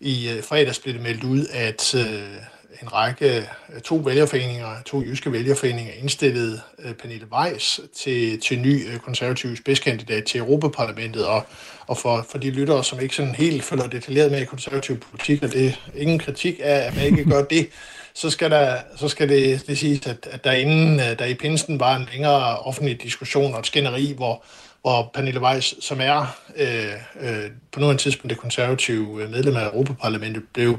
I 0.00 0.30
øh, 0.30 0.42
fredags 0.42 0.78
blev 0.78 0.94
det 0.94 1.02
meldt 1.02 1.24
ud, 1.24 1.46
at 1.52 1.94
øh, 1.94 2.36
en 2.82 2.92
række, 2.92 3.46
øh, 3.74 3.80
to 3.80 3.96
vælgerforeninger, 3.96 4.82
to 4.86 5.02
jyske 5.02 5.32
vælgerforeninger 5.32 5.92
indstillede 5.92 6.60
øh, 6.78 6.94
Pernille 6.94 7.26
Weiss 7.32 7.80
til, 7.96 8.40
til 8.40 8.58
ny 8.58 8.88
øh, 8.88 8.98
konservativ 8.98 9.56
spidskandidat 9.56 10.24
til 10.24 10.40
Europaparlamentet, 10.40 11.26
og, 11.26 11.46
og 11.86 11.98
for, 11.98 12.26
for 12.30 12.38
de 12.38 12.50
lyttere, 12.50 12.84
som 12.84 13.00
ikke 13.00 13.14
sådan 13.14 13.34
helt 13.34 13.64
følger 13.64 13.86
detaljeret 13.86 14.30
med 14.30 14.40
i 14.40 14.44
konservativ 14.44 14.98
politik, 14.98 15.42
og 15.42 15.52
det 15.52 15.66
er 15.66 15.72
ingen 15.94 16.18
kritik 16.18 16.60
af, 16.62 16.86
at 16.86 16.96
man 16.96 17.04
ikke 17.04 17.24
gør 17.24 17.44
det, 17.44 17.68
så 18.14 18.30
skal, 18.30 18.50
der, 18.50 18.76
så 18.96 19.08
skal 19.08 19.28
det, 19.28 19.66
det 19.66 19.78
siges, 19.78 20.06
at, 20.06 20.28
at 20.30 20.44
der 20.44 20.52
inden 20.52 20.98
der 20.98 21.24
i 21.24 21.34
pinsen 21.34 21.80
var 21.80 21.96
en 21.96 22.08
længere 22.12 22.58
offentlig 22.58 23.02
diskussion 23.02 23.54
og 23.54 23.60
et 23.60 23.66
skænderi, 23.66 24.12
hvor, 24.16 24.42
hvor 24.82 25.10
Pernille 25.14 25.40
Weiss, 25.40 25.84
som 25.84 26.00
er 26.00 26.36
øh, 26.56 26.92
øh, 27.20 27.50
på 27.72 27.80
nuværende 27.80 28.02
tidspunkt 28.02 28.30
det 28.30 28.38
konservative 28.38 29.28
medlem 29.28 29.56
af 29.56 29.66
Europaparlamentet, 29.66 30.42
blev 30.52 30.78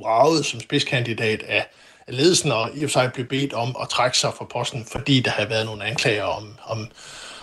vraget 0.00 0.46
som 0.46 0.60
spidskandidat 0.60 1.42
af, 1.42 1.66
ledelsen, 2.10 2.52
og 2.52 2.70
i 2.74 2.84
og 2.84 2.90
for 2.90 3.00
sig 3.00 3.12
blev 3.12 3.26
bedt 3.26 3.52
om 3.52 3.76
at 3.82 3.88
trække 3.88 4.18
sig 4.18 4.32
fra 4.34 4.44
posten, 4.44 4.84
fordi 4.84 5.20
der 5.20 5.30
havde 5.30 5.50
været 5.50 5.66
nogle 5.66 5.84
anklager 5.84 6.24
om, 6.24 6.58
om, 6.66 6.88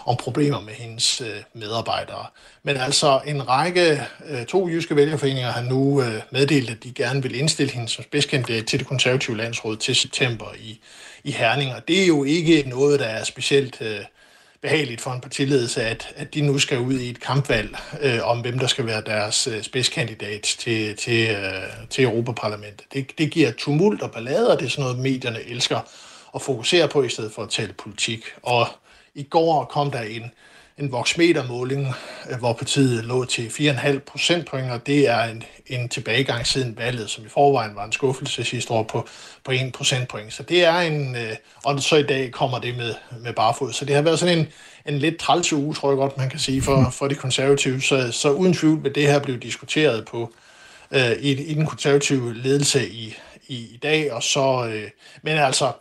om 0.06 0.16
problemer 0.18 0.62
med 0.62 0.74
hendes 0.74 1.22
øh, 1.22 1.28
medarbejdere. 1.54 2.26
Men 2.64 2.78
altså 2.78 3.20
en 3.26 3.50
række, 3.50 4.02
øh, 4.30 4.46
to 4.46 4.68
jyske 4.70 4.96
vælgerforeninger 4.96 5.52
har 5.52 5.62
nu 5.62 6.02
øh, 6.02 6.22
meddelt, 6.32 6.70
at 6.70 6.84
de 6.84 6.92
gerne 6.94 7.24
vil 7.24 7.36
indstille 7.36 7.72
hende 7.72 7.90
som 7.90 8.04
spidskandidat 8.04 8.66
til 8.66 8.80
det 8.80 8.88
konservative 8.88 9.38
landsråd 9.38 9.78
til 9.78 9.96
september 9.96 10.46
i, 10.60 10.80
i 11.24 11.32
Herning. 11.32 11.76
Og 11.76 11.88
det 11.88 12.04
er 12.04 12.08
jo 12.08 12.24
ikke 12.24 12.64
noget, 12.68 13.00
der 13.00 13.06
er 13.06 13.24
specielt 13.24 13.82
øh, 13.82 14.00
behageligt 14.68 15.02
for 15.02 15.12
en 15.12 15.22
partiledelse, 15.22 15.84
at, 15.84 16.14
at 16.16 16.34
de 16.34 16.42
nu 16.42 16.60
skal 16.60 16.80
ud 16.80 17.00
i 17.00 17.10
et 17.10 17.20
kampvalg 17.20 17.78
øh, 18.02 18.20
om, 18.24 18.42
hvem 18.42 18.60
der 18.60 18.68
skal 18.68 18.86
være 18.86 19.02
deres 19.02 19.48
øh, 19.48 19.64
spidskandidat 19.64 20.42
til, 20.42 20.96
til, 20.96 21.30
øh, 21.30 21.88
til 21.90 22.04
Europaparlamentet. 22.04 22.86
Det, 22.94 23.12
det 23.18 23.32
giver 23.32 23.52
tumult 23.52 24.02
og 24.02 24.12
ballade, 24.12 24.52
og 24.52 24.60
det 24.60 24.66
er 24.66 24.70
sådan 24.70 24.84
noget, 24.84 25.00
medierne 25.00 25.42
elsker 25.42 25.80
at 26.36 26.42
fokusere 26.42 26.88
på, 26.88 27.04
i 27.04 27.10
stedet 27.10 27.32
for 27.32 27.44
at 27.44 27.50
tale 27.50 27.74
politik. 27.74 28.22
Og 28.44 28.68
i 29.16 29.24
går 29.24 29.66
kom 29.66 29.92
der 29.92 30.02
en 30.02 30.32
en 30.78 30.92
voksmetermåling, 30.92 31.88
øh, 32.30 32.40
hvor 32.40 32.54
partiet 32.54 33.06
lå 33.06 33.26
til 33.26 33.50
4,5 33.50 34.00
procentpoint, 34.00 34.72
og 34.72 34.88
det 34.88 35.10
er 35.10 35.24
en, 35.24 35.44
en 35.68 35.90
tilbagegang 35.90 36.48
siden 36.48 36.78
valget, 36.78 37.10
som 37.10 37.26
i 37.26 37.30
forvejen 37.30 37.76
var 37.76 37.86
en 37.86 37.92
skuffelse 37.92 38.44
sidste 38.44 38.74
år 38.74 38.84
på, 38.84 39.08
på 39.44 39.52
1 39.52 39.74
procentpoint. 39.74 40.34
Så 40.34 40.44
det 40.44 40.66
er 40.66 40.80
en, 40.80 41.16
øh, 41.16 41.36
og 41.66 41.82
så 41.82 41.96
i 41.96 42.04
dag 42.04 42.32
kommer 42.32 42.60
det 42.60 42.78
med, 42.78 42.94
med 43.24 43.34
barfod. 43.34 43.74
Så 43.74 43.86
det 43.86 43.96
har 43.96 44.02
været 44.02 44.20
sådan 44.20 44.38
en, 44.38 44.48
en 44.86 45.00
lidt 45.00 45.18
træls 45.18 45.54
uge, 45.54 45.74
tror 45.74 45.90
jeg 45.90 45.98
godt, 45.98 46.18
man 46.18 46.30
kan 46.30 46.40
sige, 46.40 46.62
for, 46.62 46.90
for 46.90 47.08
de 47.08 47.16
konservative. 47.16 47.82
Så, 47.82 48.12
så 48.12 48.32
uden 48.32 48.54
tvivl 48.54 48.84
vil 48.84 48.96
det 48.96 49.08
her 49.08 49.20
blive 49.20 49.38
diskuteret 49.38 50.06
på, 50.06 50.34
øh, 50.92 51.12
i, 51.12 51.32
i 51.32 51.54
den 51.54 51.66
konservative 51.66 52.34
ledelse 52.34 52.90
i, 52.90 53.16
i, 53.48 53.56
i 53.56 53.80
dag. 53.84 54.14
Og 54.14 54.24
så, 54.24 54.72
øh, 54.74 54.90
men 55.22 55.38
altså, 55.38 55.72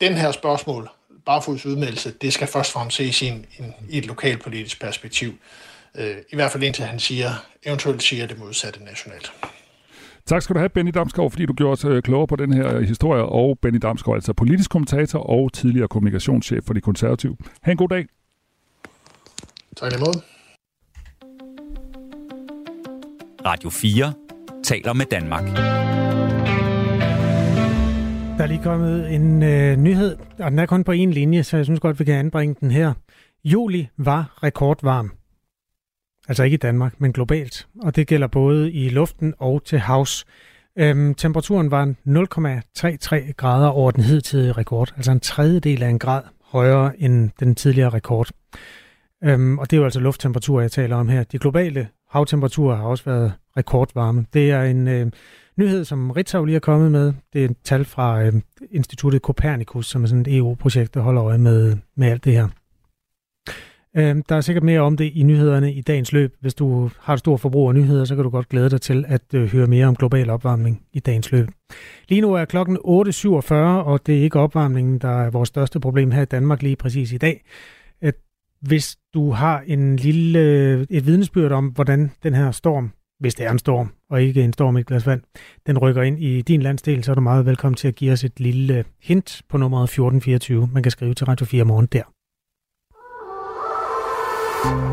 den 0.00 0.14
her 0.14 0.32
spørgsmål 0.32 0.90
Barfods 1.26 1.66
udmeldelse, 1.66 2.12
det 2.22 2.32
skal 2.32 2.46
først 2.46 2.70
og 2.70 2.72
fremmest 2.72 2.96
ses 2.96 3.22
i, 3.22 3.26
en, 3.26 3.46
en, 3.58 3.74
i 3.88 3.98
et 3.98 4.06
lokalpolitisk 4.06 4.80
perspektiv. 4.80 5.32
Øh, 5.98 6.16
I 6.32 6.34
hvert 6.34 6.50
fald 6.50 6.62
indtil 6.62 6.84
han 6.84 6.98
siger, 6.98 7.30
eventuelt 7.62 8.02
siger 8.02 8.26
det 8.26 8.38
modsatte 8.38 8.84
nationalt. 8.84 9.32
Tak 10.26 10.42
skal 10.42 10.54
du 10.54 10.58
have, 10.58 10.68
Benny 10.68 10.90
Damsgaard, 10.94 11.30
fordi 11.30 11.46
du 11.46 11.52
gjorde 11.52 11.72
os 11.72 11.84
øh, 11.84 12.02
klogere 12.02 12.26
på 12.26 12.36
den 12.36 12.52
her 12.52 12.80
historie. 12.80 13.22
Og 13.22 13.58
Benny 13.62 13.78
Damsgaard, 13.82 14.16
altså 14.16 14.32
politisk 14.32 14.70
kommentator 14.70 15.18
og 15.18 15.52
tidligere 15.52 15.88
kommunikationschef 15.88 16.64
for 16.66 16.74
de 16.74 16.80
konservative. 16.80 17.36
Ha' 17.62 17.70
en 17.70 17.76
god 17.76 17.88
dag. 17.88 18.06
Tak 19.76 19.92
imod. 19.92 20.22
Radio 23.46 23.70
4 23.70 24.12
taler 24.64 24.92
med 24.92 25.06
Danmark. 25.06 25.81
Der 28.42 28.48
er 28.48 28.52
lige 28.52 28.62
kommet 28.62 29.14
en 29.14 29.42
øh, 29.42 29.76
nyhed, 29.76 30.16
og 30.38 30.50
den 30.50 30.58
er 30.58 30.66
kun 30.66 30.84
på 30.84 30.92
en 30.92 31.10
linje, 31.10 31.42
så 31.42 31.56
jeg 31.56 31.64
synes 31.64 31.80
godt, 31.80 31.98
vi 31.98 32.04
kan 32.04 32.14
anbringe 32.14 32.56
den 32.60 32.70
her. 32.70 32.92
Juli 33.44 33.88
var 33.96 34.38
rekordvarm. 34.42 35.12
Altså 36.28 36.42
ikke 36.42 36.54
i 36.54 36.58
Danmark, 36.58 37.00
men 37.00 37.12
globalt. 37.12 37.68
Og 37.82 37.96
det 37.96 38.06
gælder 38.06 38.26
både 38.26 38.72
i 38.72 38.88
luften 38.88 39.34
og 39.38 39.64
til 39.64 39.78
havs. 39.78 40.24
Øhm, 40.78 41.14
temperaturen 41.14 41.70
var 41.70 41.94
0,33 43.26 43.32
grader 43.32 43.68
over 43.68 43.90
den 43.90 44.02
hidtidige 44.02 44.52
rekord. 44.52 44.92
Altså 44.96 45.12
en 45.12 45.20
tredjedel 45.20 45.82
af 45.82 45.88
en 45.88 45.98
grad 45.98 46.22
højere 46.44 47.00
end 47.00 47.30
den 47.40 47.54
tidligere 47.54 47.90
rekord. 47.90 48.30
Øhm, 49.24 49.58
og 49.58 49.70
det 49.70 49.76
er 49.76 49.78
jo 49.78 49.84
altså 49.84 50.00
lufttemperatur, 50.00 50.60
jeg 50.60 50.70
taler 50.70 50.96
om 50.96 51.08
her. 51.08 51.24
De 51.24 51.38
globale 51.38 51.88
havtemperaturer 52.10 52.76
har 52.76 52.84
også 52.84 53.04
været 53.04 53.32
rekordvarme. 53.56 54.26
Det 54.32 54.50
er 54.50 54.62
en 54.62 54.88
øh, 54.88 55.06
nyhed, 55.56 55.84
som 55.84 56.10
Ritzau 56.10 56.44
lige 56.44 56.56
er 56.56 56.60
kommet 56.60 56.92
med. 56.92 57.12
Det 57.32 57.44
er 57.44 57.48
et 57.48 57.56
tal 57.64 57.84
fra 57.84 58.22
øh, 58.22 58.32
Instituttet 58.70 59.20
Copernicus, 59.22 59.86
som 59.86 60.02
er 60.02 60.06
sådan 60.06 60.20
et 60.20 60.36
EU-projekt, 60.36 60.94
der 60.94 61.00
holder 61.00 61.24
øje 61.24 61.38
med, 61.38 61.76
med 61.96 62.08
alt 62.08 62.24
det 62.24 62.32
her. 62.32 62.48
Øh, 63.96 64.16
der 64.28 64.36
er 64.36 64.40
sikkert 64.40 64.64
mere 64.64 64.80
om 64.80 64.96
det 64.96 65.04
i 65.14 65.22
nyhederne 65.22 65.72
i 65.72 65.80
dagens 65.80 66.12
løb. 66.12 66.34
Hvis 66.40 66.54
du 66.54 66.90
har 67.00 67.12
et 67.12 67.18
stort 67.18 67.40
forbrug 67.40 67.68
af 67.68 67.74
nyheder, 67.74 68.04
så 68.04 68.14
kan 68.14 68.24
du 68.24 68.30
godt 68.30 68.48
glæde 68.48 68.70
dig 68.70 68.80
til 68.80 69.04
at 69.08 69.34
øh, 69.34 69.52
høre 69.52 69.66
mere 69.66 69.86
om 69.86 69.96
global 69.96 70.30
opvarmning 70.30 70.82
i 70.92 71.00
dagens 71.00 71.32
løb. 71.32 71.48
Lige 72.08 72.20
nu 72.20 72.34
er 72.34 72.44
klokken 72.44 72.76
8.47, 72.76 73.54
og 73.54 74.06
det 74.06 74.18
er 74.18 74.22
ikke 74.22 74.38
opvarmningen, 74.38 74.98
der 74.98 75.22
er 75.22 75.30
vores 75.30 75.48
største 75.48 75.80
problem 75.80 76.10
her 76.10 76.22
i 76.22 76.24
Danmark 76.24 76.62
lige 76.62 76.76
præcis 76.76 77.12
i 77.12 77.18
dag. 77.18 77.44
At 78.00 78.14
hvis 78.60 78.96
du 79.14 79.30
har 79.30 79.62
en 79.66 79.96
lille, 79.96 80.38
øh, 80.38 80.86
et 80.90 81.06
vidnesbyrd 81.06 81.52
om, 81.52 81.66
hvordan 81.66 82.10
den 82.22 82.34
her 82.34 82.50
storm 82.50 82.92
hvis 83.22 83.34
det 83.34 83.46
er 83.46 83.50
en 83.50 83.58
storm, 83.58 83.92
og 84.12 84.22
ikke 84.22 84.42
en 84.42 84.52
storm 84.52 84.76
i 84.76 84.80
et 84.80 84.86
glas 84.86 85.06
vand, 85.06 85.20
den 85.66 85.78
rykker 85.78 86.02
ind 86.02 86.18
i 86.18 86.42
din 86.42 86.62
landsdel, 86.62 87.04
så 87.04 87.10
er 87.10 87.14
du 87.14 87.20
meget 87.20 87.46
velkommen 87.46 87.76
til 87.76 87.88
at 87.88 87.94
give 87.94 88.12
os 88.12 88.24
et 88.24 88.40
lille 88.40 88.84
hint 89.02 89.42
på 89.48 89.58
nummeret 89.58 89.84
1424. 89.84 90.68
Man 90.72 90.82
kan 90.82 90.92
skrive 90.92 91.14
til 91.14 91.26
Radio 91.26 91.46
4 91.46 91.64
morgen 91.64 91.86
der. 91.86 92.02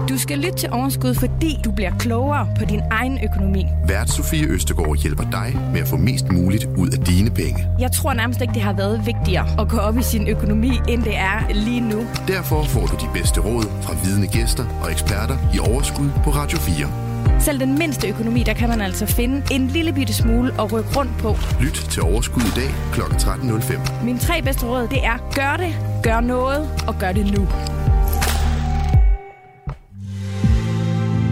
Du 0.09 0.17
skal 0.17 0.37
lytte 0.37 0.57
til 0.57 0.69
Overskud, 0.71 1.13
fordi 1.13 1.55
du 1.65 1.71
bliver 1.71 1.97
klogere 1.99 2.47
på 2.59 2.65
din 2.65 2.81
egen 2.91 3.19
økonomi. 3.23 3.65
Vært 3.87 4.09
Sofie 4.09 4.47
Østegård 4.47 4.97
hjælper 4.97 5.23
dig 5.23 5.57
med 5.73 5.81
at 5.81 5.87
få 5.87 5.97
mest 5.97 6.31
muligt 6.31 6.65
ud 6.77 6.89
af 6.89 7.05
dine 7.05 7.29
penge. 7.29 7.67
Jeg 7.79 7.91
tror 7.91 8.13
nærmest 8.13 8.41
ikke, 8.41 8.53
det 8.53 8.61
har 8.61 8.73
været 8.73 9.01
vigtigere 9.05 9.61
at 9.61 9.69
gå 9.69 9.77
op 9.77 9.97
i 9.97 10.01
sin 10.01 10.27
økonomi, 10.27 10.71
end 10.87 11.03
det 11.03 11.17
er 11.17 11.53
lige 11.53 11.81
nu. 11.81 11.99
Derfor 12.27 12.63
får 12.63 12.85
du 12.85 12.95
de 13.05 13.09
bedste 13.13 13.41
råd 13.41 13.63
fra 13.63 13.93
vidne 14.03 14.27
gæster 14.27 14.65
og 14.83 14.91
eksperter 14.91 15.37
i 15.55 15.59
Overskud 15.59 16.09
på 16.23 16.29
Radio 16.29 16.57
4. 16.57 17.08
Selv 17.39 17.59
den 17.59 17.77
mindste 17.77 18.09
økonomi, 18.09 18.43
der 18.43 18.53
kan 18.53 18.69
man 18.69 18.81
altså 18.81 19.05
finde 19.05 19.43
en 19.51 19.67
lille 19.67 19.93
bitte 19.93 20.13
smule 20.13 20.49
at 20.61 20.73
rykke 20.73 20.89
rundt 20.97 21.11
på. 21.19 21.31
Lyt 21.63 21.73
til 21.93 22.03
Overskud 22.03 22.41
i 22.41 22.53
dag 22.55 22.71
kl. 22.93 23.01
13.05. 23.01 24.05
Mine 24.05 24.19
tre 24.19 24.41
bedste 24.41 24.65
råd, 24.65 24.87
det 24.87 25.05
er 25.05 25.17
gør 25.35 25.57
det, 25.63 25.71
gør 26.03 26.19
noget 26.19 26.61
og 26.87 26.95
gør 26.99 27.11
det 27.11 27.25
nu. 27.25 27.43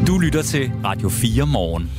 Du 0.08 0.20
lytter 0.20 0.42
til 0.42 0.72
Radio 0.84 1.10
4 1.10 1.46
morgen. 1.48 1.92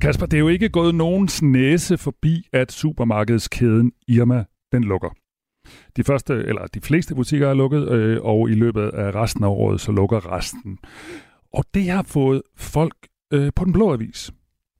Kasper, 0.00 0.26
det 0.26 0.36
er 0.36 0.40
jo 0.40 0.48
ikke 0.48 0.68
gået 0.68 0.94
nogens 0.94 1.42
næse 1.42 1.98
forbi, 1.98 2.42
at 2.52 2.72
supermarkedskæden 2.72 3.92
Irma 4.08 4.44
den 4.72 4.84
lukker. 4.84 5.10
De 5.96 6.04
første, 6.04 6.34
eller 6.34 6.66
de 6.66 6.80
fleste 6.80 7.14
butikker 7.14 7.48
er 7.48 7.54
lukket, 7.54 7.88
øh, 7.88 8.18
og 8.22 8.50
i 8.50 8.54
løbet 8.54 8.88
af 8.88 9.14
resten 9.14 9.44
af 9.44 9.48
året, 9.48 9.80
så 9.80 9.92
lukker 9.92 10.32
resten. 10.32 10.78
Og 11.52 11.64
det 11.74 11.90
har 11.90 12.02
fået 12.02 12.42
folk 12.56 12.96
øh, 13.32 13.52
på 13.56 13.64
den 13.64 13.72
blå 13.72 13.92
avis 13.92 14.32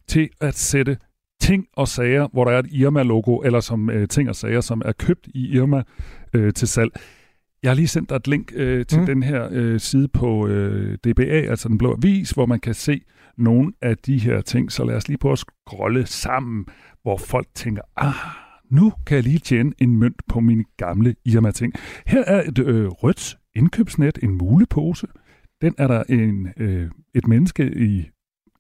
til 0.09 0.29
at 0.41 0.55
sætte 0.55 0.97
ting 1.41 1.67
og 1.73 1.89
sager, 1.89 2.29
hvor 2.33 2.45
der 2.45 2.53
er 2.53 2.59
et 2.59 2.73
Irma-logo, 2.73 3.39
eller 3.39 3.61
som 3.61 3.91
øh, 3.91 4.09
ting 4.09 4.29
og 4.29 4.37
sager, 4.37 4.61
som 4.61 4.83
er 4.85 4.93
købt 4.93 5.29
i 5.35 5.57
Irma 5.57 5.83
øh, 6.33 6.53
til 6.53 6.69
salg. 6.69 6.91
Jeg 7.63 7.71
har 7.71 7.75
lige 7.75 7.89
sendt 7.89 8.11
dig 8.11 8.17
et 8.17 8.29
link 8.29 8.53
øh, 8.55 8.87
til 8.87 9.01
mm. 9.01 9.07
den 9.07 9.23
her 9.23 9.49
øh, 9.51 9.81
side 9.81 10.09
på 10.09 10.47
øh, 10.47 10.99
DBA, 11.05 11.51
altså 11.51 11.69
den 11.69 11.79
blå 11.79 11.93
avis, 11.93 12.31
hvor 12.31 12.47
man 12.47 12.61
kan 12.61 12.75
se 12.75 13.01
nogle 13.39 13.73
af 13.83 13.99
de 13.99 14.19
her 14.19 14.41
ting. 14.41 14.73
Så 14.73 14.85
lad 14.85 14.95
os 14.95 15.09
lige 15.09 15.19
prøve 15.19 15.33
at 15.33 15.39
scrolle 15.39 16.07
sammen, 16.07 16.67
hvor 17.03 17.17
folk 17.17 17.47
tænker, 17.55 17.83
ah, 17.97 18.15
nu 18.71 18.93
kan 19.07 19.15
jeg 19.15 19.25
lige 19.25 19.39
tjene 19.39 19.73
en 19.79 19.97
mønt 19.97 20.23
på 20.29 20.41
mine 20.41 20.65
gamle 20.77 21.15
Irma-ting. 21.25 21.73
Her 22.07 22.25
er 22.25 22.43
et 22.49 22.59
øh, 22.59 22.89
rødt 22.89 23.39
indkøbsnet, 23.55 24.19
en 24.23 24.39
mulepose. 24.39 25.07
Den 25.61 25.75
er 25.79 25.87
der 25.87 26.03
en, 26.09 26.49
øh, 26.57 26.91
et 27.15 27.27
menneske 27.27 27.73
i 27.77 28.11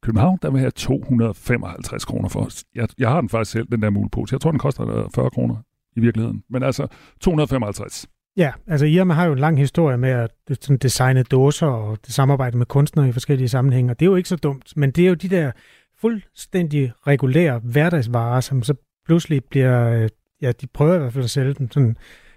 København, 0.06 0.38
der 0.42 0.50
vil 0.50 0.60
have 0.60 0.70
255 0.70 2.04
kroner 2.04 2.28
for. 2.28 2.48
Jeg, 2.74 2.88
jeg 2.98 3.08
har 3.08 3.20
den 3.20 3.28
faktisk 3.28 3.50
selv, 3.50 3.66
den 3.72 3.82
der 3.82 3.90
mulepose. 3.90 4.34
Jeg 4.34 4.40
tror, 4.40 4.50
den 4.50 4.58
koster 4.58 4.88
øh, 4.88 5.10
40 5.14 5.30
kroner 5.30 5.56
i 5.96 6.00
virkeligheden. 6.00 6.42
Men 6.50 6.62
altså 6.62 6.86
255. 7.20 8.06
Ja, 8.36 8.52
altså 8.66 8.86
Irma 8.86 9.14
har 9.14 9.26
jo 9.26 9.32
en 9.32 9.38
lang 9.38 9.58
historie 9.58 9.96
med 9.96 10.10
at 10.10 10.30
sådan 10.60 10.76
designe 10.76 11.22
dåser 11.22 11.66
og 11.66 11.98
det 12.06 12.14
samarbejde 12.14 12.58
med 12.58 12.66
kunstnere 12.66 13.08
i 13.08 13.12
forskellige 13.12 13.48
sammenhænge, 13.48 13.94
det 13.94 14.02
er 14.02 14.06
jo 14.06 14.16
ikke 14.16 14.28
så 14.28 14.36
dumt, 14.36 14.72
men 14.76 14.90
det 14.90 15.04
er 15.04 15.08
jo 15.08 15.14
de 15.14 15.28
der 15.28 15.52
fuldstændig 16.00 16.92
regulære 17.06 17.58
hverdagsvarer, 17.58 18.40
som 18.40 18.62
så 18.62 18.74
pludselig 19.06 19.44
bliver, 19.44 19.90
øh, 19.90 20.08
ja, 20.42 20.52
de 20.52 20.66
prøver 20.66 20.94
i 20.94 20.98
hvert 20.98 21.12
fald 21.12 21.24
at 21.24 21.30
sælge 21.30 21.54
dem, 21.54 21.70
sådan, 21.70 21.96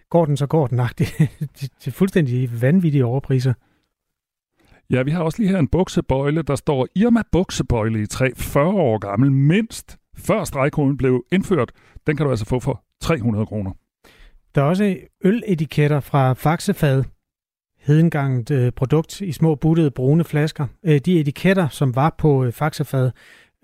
går 0.09 0.25
den, 0.25 0.37
så 0.37 0.47
går 0.47 0.67
den, 0.67 0.81
til, 0.97 1.69
til 1.79 1.93
fuldstændig 1.93 2.61
vanvittige 2.61 3.05
overpriser. 3.05 3.53
Ja, 4.91 5.03
vi 5.03 5.11
har 5.11 5.23
også 5.23 5.41
lige 5.41 5.51
her 5.51 5.59
en 5.59 5.67
buksebøjle, 5.67 6.41
der 6.41 6.55
står 6.55 6.87
Irma 6.95 7.21
buksebøjle 7.31 8.01
i 8.01 8.05
3, 8.05 8.31
40 8.35 8.67
år 8.67 8.97
gammel, 8.97 9.31
mindst 9.31 9.97
før 10.17 10.43
stregkoden 10.43 10.97
blev 10.97 11.25
indført. 11.31 11.71
Den 12.07 12.17
kan 12.17 12.25
du 12.25 12.29
altså 12.29 12.45
få 12.45 12.59
for 12.59 12.83
300 13.01 13.45
kroner. 13.45 13.71
Der 14.55 14.61
er 14.61 14.65
også 14.65 14.97
øletiketter 15.23 15.99
fra 15.99 16.33
Faxefad, 16.33 17.03
hedengangt 17.79 18.51
øh, 18.51 18.71
produkt 18.71 19.21
i 19.21 19.31
små 19.31 19.55
buttede 19.55 19.91
brune 19.91 20.23
flasker. 20.23 20.67
Øh, 20.83 20.99
de 20.99 21.19
etiketter, 21.19 21.67
som 21.67 21.95
var 21.95 22.15
på 22.17 22.43
øh, 22.43 22.51
Faxefad, 22.51 23.11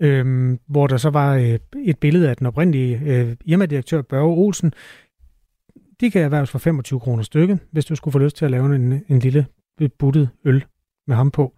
øh, 0.00 0.56
hvor 0.66 0.86
der 0.86 0.96
så 0.96 1.10
var 1.10 1.34
øh, 1.34 1.58
et 1.84 1.98
billede 1.98 2.30
af 2.30 2.36
den 2.36 2.46
oprindelige 2.46 3.00
øh, 3.04 3.36
Irma-direktør 3.44 4.02
Børge 4.02 4.34
Olsen, 4.34 4.72
de 6.00 6.10
kan 6.10 6.22
erhverves 6.22 6.50
for 6.50 6.58
25 6.58 7.00
kroner 7.00 7.22
stykket, 7.22 7.58
hvis 7.70 7.84
du 7.84 7.96
skulle 7.96 8.12
få 8.12 8.18
lyst 8.18 8.36
til 8.36 8.44
at 8.44 8.50
lave 8.50 8.74
en, 8.74 9.04
en 9.08 9.18
lille 9.18 9.46
øh, 9.80 9.90
buttet 9.98 10.28
øl 10.44 10.64
med 11.06 11.16
ham 11.16 11.30
på. 11.30 11.54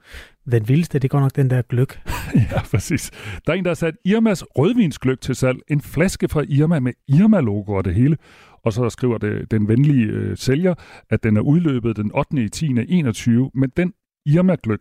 Den 0.51 0.69
vildeste, 0.69 0.99
det 0.99 1.11
går 1.11 1.21
nok 1.21 1.37
den 1.37 1.51
der 1.51 1.63
gløk. 1.63 2.01
ja, 2.53 2.63
præcis. 2.63 3.11
Der 3.47 3.53
er 3.53 3.57
en, 3.57 3.65
der 3.65 3.71
har 3.71 3.75
sat 3.75 3.95
Irmas 4.05 4.43
rødvinsgløk 4.43 5.21
til 5.21 5.35
salg. 5.35 5.59
En 5.69 5.81
flaske 5.81 6.29
fra 6.29 6.45
Irma 6.49 6.81
med 6.81 6.93
Irma-logo 7.09 7.73
og 7.73 7.85
det 7.85 7.95
hele. 7.95 8.17
Og 8.63 8.73
så 8.73 8.91
skriver 8.91 9.19
det, 9.19 9.51
den 9.51 9.69
venlige 9.69 10.05
øh, 10.05 10.37
sælger, 10.37 10.75
at 11.11 11.23
den 11.23 11.37
er 11.37 11.41
udløbet 11.41 11.97
den 11.97 12.11
8. 12.15 12.45
i 12.45 12.49
10. 12.49 12.67
21. 12.67 13.51
Men 13.55 13.71
den 13.77 13.95
Irma-gløk, 14.27 14.81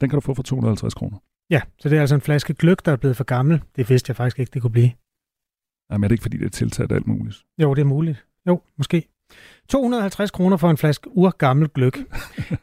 den 0.00 0.08
kan 0.10 0.16
du 0.16 0.20
få 0.20 0.34
for 0.34 0.42
250 0.42 0.94
kroner. 0.94 1.18
Ja, 1.50 1.60
så 1.78 1.88
det 1.88 1.96
er 1.96 2.00
altså 2.00 2.14
en 2.14 2.20
flaske 2.20 2.54
gløk, 2.54 2.84
der 2.84 2.92
er 2.92 2.96
blevet 2.96 3.16
for 3.16 3.24
gammel. 3.24 3.62
Det 3.76 3.90
vidste 3.90 4.10
jeg 4.10 4.16
faktisk 4.16 4.38
ikke, 4.38 4.50
det 4.54 4.62
kunne 4.62 4.70
blive. 4.70 4.92
Jamen 5.90 6.04
er 6.04 6.08
det 6.08 6.12
ikke, 6.12 6.22
fordi 6.22 6.36
det 6.36 6.46
er 6.46 6.50
tilsat 6.50 6.92
alt 6.92 7.06
muligt? 7.06 7.44
Jo, 7.62 7.74
det 7.74 7.80
er 7.80 7.86
muligt. 7.86 8.26
Jo, 8.46 8.62
måske. 8.76 9.08
250 9.68 10.30
kroner 10.30 10.56
for 10.56 10.70
en 10.70 10.76
flaske 10.76 11.08
urgammel 11.16 11.68
gløk. 11.68 11.98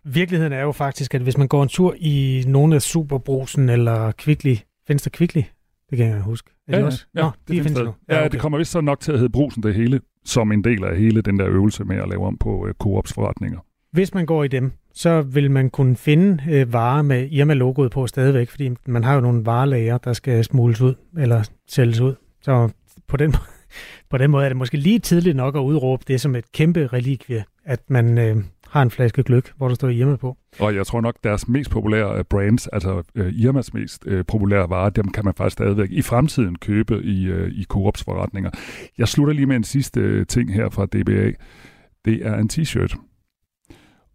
Virkeligheden 0.04 0.54
er 0.54 0.62
jo 0.62 0.72
faktisk, 0.72 1.16
at 1.16 1.22
hvis 1.22 1.38
man 1.38 1.48
går 1.48 1.64
en 1.64 1.70
tur 1.70 1.96
i 1.98 2.44
nogle 2.48 2.76
af 2.76 2.82
Superbrusen 2.82 3.70
eller 3.70 4.12
Kvickly, 4.12 4.56
findes 4.88 5.04
der 5.04 5.10
Kvickly? 5.10 5.42
Det 5.90 5.98
kan 5.98 6.08
jeg 6.08 6.22
huske. 6.22 6.52
Er 6.68 6.78
ja, 6.78 6.82
de 6.82 6.86
også? 6.86 7.06
ja, 7.16 7.22
Nå, 7.22 7.32
det 7.48 7.56
de 7.56 7.64
findes 7.64 7.84
nu. 7.84 7.94
Ja, 8.10 8.20
okay. 8.20 8.30
det 8.30 8.40
kommer 8.40 8.58
vist 8.58 8.72
så 8.72 8.82
nok 8.82 9.00
til 9.00 9.12
at 9.12 9.18
hedde 9.18 9.32
Brusen 9.32 9.64
det 9.64 9.76
hele, 9.76 10.00
som 10.26 10.52
en 10.52 10.64
del 10.64 10.84
af 10.84 10.98
hele 10.98 11.22
den 11.22 11.40
der 11.40 11.48
øvelse 11.48 11.84
med 11.84 11.98
at 11.98 12.10
lave 12.10 12.26
om 12.26 12.38
på 12.38 12.66
uh, 12.66 12.72
Coops 12.72 13.14
forretninger. 13.14 13.60
Hvis 13.92 14.14
man 14.14 14.26
går 14.26 14.44
i 14.44 14.48
dem, 14.48 14.72
så 14.94 15.22
vil 15.22 15.52
man 15.52 15.70
kunne 15.70 15.96
finde 15.96 16.44
øh, 16.50 16.74
varer 16.74 17.02
med 17.02 17.28
Irma-logoet 17.32 17.92
på 17.92 18.08
stadigvæk, 18.08 18.50
fordi 18.50 18.70
man 18.86 19.04
har 19.04 19.16
jo 19.16 19.22
nogle 19.22 19.46
varelager, 19.46 19.98
der 19.98 20.14
skal 20.14 20.44
smules 20.44 20.82
ud 20.82 20.96
eller 21.18 21.50
sælges 21.68 22.00
ud. 22.00 22.16
Så 22.42 22.70
på 23.08 23.18
den, 23.18 23.36
på 24.10 24.18
den 24.18 24.32
måde 24.32 24.46
er 24.46 24.50
det 24.50 24.58
måske 24.58 24.78
lige 24.78 25.00
tidligt 25.00 25.36
nok 25.36 25.56
at 25.56 25.60
udråbe 25.60 26.04
det 26.08 26.22
som 26.22 26.36
et 26.36 26.52
kæmpe 26.52 26.88
relikvie, 26.88 27.44
at 27.66 27.80
man 27.90 28.18
øh, 28.18 28.44
har 28.68 28.82
en 28.82 28.92
flaske 28.92 29.24
gløk, 29.24 29.54
hvor 29.58 29.68
der 29.68 29.76
står 29.76 29.90
Irma 29.90 30.16
på. 30.16 30.38
Og 30.60 30.76
jeg 30.76 30.88
tror 30.88 31.02
nok, 31.02 31.16
deres 31.24 31.48
mest 31.48 31.70
populære 31.70 32.18
øh, 32.18 32.24
brands, 32.24 32.68
altså 32.68 33.04
øh, 33.16 33.34
Irmas 33.34 33.74
mest 33.74 34.04
øh, 34.08 34.26
populære 34.26 34.70
varer, 34.70 34.90
dem 34.90 35.12
kan 35.12 35.26
man 35.26 35.34
faktisk 35.34 35.54
stadigvæk 35.54 35.92
i 35.92 36.02
fremtiden 36.02 36.56
købe 36.56 37.04
i, 37.04 37.26
øh, 37.26 37.52
i 37.52 37.64
Coops 37.64 38.04
forretninger. 38.04 38.50
Jeg 38.98 39.08
slutter 39.08 39.34
lige 39.34 39.46
med 39.46 39.56
en 39.56 39.64
sidste 39.64 40.00
øh, 40.00 40.26
ting 40.26 40.54
her 40.54 40.70
fra 40.70 40.86
DBA. 40.86 41.32
Det 42.06 42.26
er 42.26 42.36
en 42.36 42.50
t-shirt. 42.54 42.96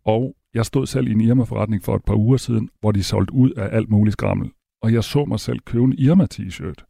Og 0.04 0.34
jeg 0.54 0.66
stod 0.66 0.86
selv 0.86 1.08
i 1.08 1.12
en 1.12 1.20
Irma-forretning 1.20 1.84
for 1.84 1.96
et 1.96 2.04
par 2.04 2.14
uger 2.14 2.36
siden, 2.36 2.68
hvor 2.80 2.92
de 2.92 3.02
solgte 3.02 3.34
ud 3.34 3.50
af 3.50 3.76
alt 3.76 3.90
muligt 3.90 4.12
skrammel. 4.12 4.50
Og 4.82 4.92
jeg 4.92 5.04
så 5.04 5.24
mig 5.24 5.40
selv 5.40 5.58
købe 5.60 5.84
en 5.84 5.94
Irma-t-shirt 5.98 6.84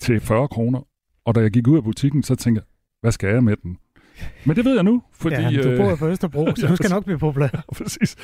til 0.00 0.20
40 0.20 0.48
kroner. 0.48 0.80
Og 1.24 1.34
da 1.34 1.40
jeg 1.40 1.50
gik 1.50 1.68
ud 1.68 1.76
af 1.76 1.84
butikken, 1.84 2.22
så 2.22 2.34
tænkte 2.34 2.58
jeg, 2.60 2.66
hvad 3.00 3.12
skal 3.12 3.28
jeg 3.28 3.44
med 3.44 3.56
den? 3.56 3.78
Men 4.44 4.56
det 4.56 4.64
ved 4.64 4.74
jeg 4.74 4.82
nu, 4.82 5.02
fordi... 5.12 5.36
Ja, 5.36 5.62
du 5.62 5.76
bor 5.76 5.96
på 5.96 6.08
Østerbro, 6.08 6.48
så 6.56 6.66
du 6.66 6.76
skal 6.76 6.90
nok 6.90 7.04
blive 7.04 7.18
populær. 7.18 7.64
Præcis. 7.76 8.16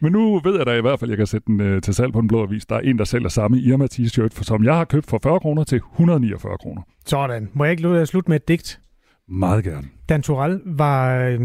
Men 0.00 0.12
nu 0.12 0.40
ved 0.44 0.56
jeg 0.56 0.66
da 0.66 0.72
i 0.72 0.80
hvert 0.80 1.00
fald, 1.00 1.10
at 1.10 1.12
jeg 1.12 1.18
kan 1.18 1.26
sætte 1.26 1.46
den 1.46 1.60
øh, 1.60 1.82
til 1.82 1.94
salg 1.94 2.12
på 2.12 2.18
en 2.18 2.28
blå 2.28 2.42
avis. 2.42 2.66
Der 2.66 2.76
er 2.76 2.80
en, 2.80 2.98
der 2.98 3.04
sælger 3.04 3.28
samme 3.28 3.58
Irma 3.58 3.86
t-shirt, 3.92 4.42
som 4.44 4.64
jeg 4.64 4.74
har 4.74 4.84
købt 4.84 5.06
for 5.06 5.20
40 5.22 5.40
kroner 5.40 5.64
til 5.64 5.76
149 5.76 6.58
kroner. 6.58 6.82
Sådan. 7.06 7.48
Må 7.54 7.64
jeg 7.64 7.70
ikke 7.70 8.06
slutte 8.06 8.30
med 8.30 8.36
et 8.36 8.48
digt? 8.48 8.80
Meget 9.28 9.64
gerne. 9.64 9.88
Dan 10.08 10.22
Tural 10.22 10.60
var 10.64 11.18
øh, 11.18 11.40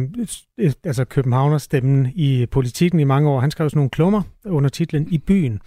altså 0.84 1.06
Københavners 1.06 1.62
stemmen 1.62 2.12
i 2.16 2.46
politikken 2.46 3.00
i 3.00 3.04
mange 3.04 3.30
år. 3.30 3.40
Han 3.40 3.52
skrev 3.52 3.70
sådan 3.70 3.78
nogle 3.78 3.90
klummer 3.90 4.22
under 4.46 4.70
titlen 4.70 5.08
I 5.12 5.18
byen. 5.18 5.62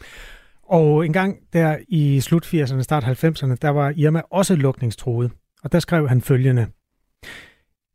Og 0.66 1.06
en 1.06 1.12
gang 1.12 1.36
der 1.52 1.78
i 1.88 2.20
slut 2.20 2.46
80'erne, 2.46 2.82
start 2.82 3.04
90'erne, 3.04 3.54
der 3.62 3.68
var 3.68 3.92
Irma 3.96 4.22
også 4.30 4.56
lukningstroet. 4.56 5.30
Og 5.62 5.72
der 5.72 5.78
skrev 5.78 6.08
han 6.08 6.20
følgende. 6.20 6.66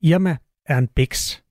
Irma 0.01 0.37
er 0.65 0.77
en 0.77 0.87
biks. 0.87 1.43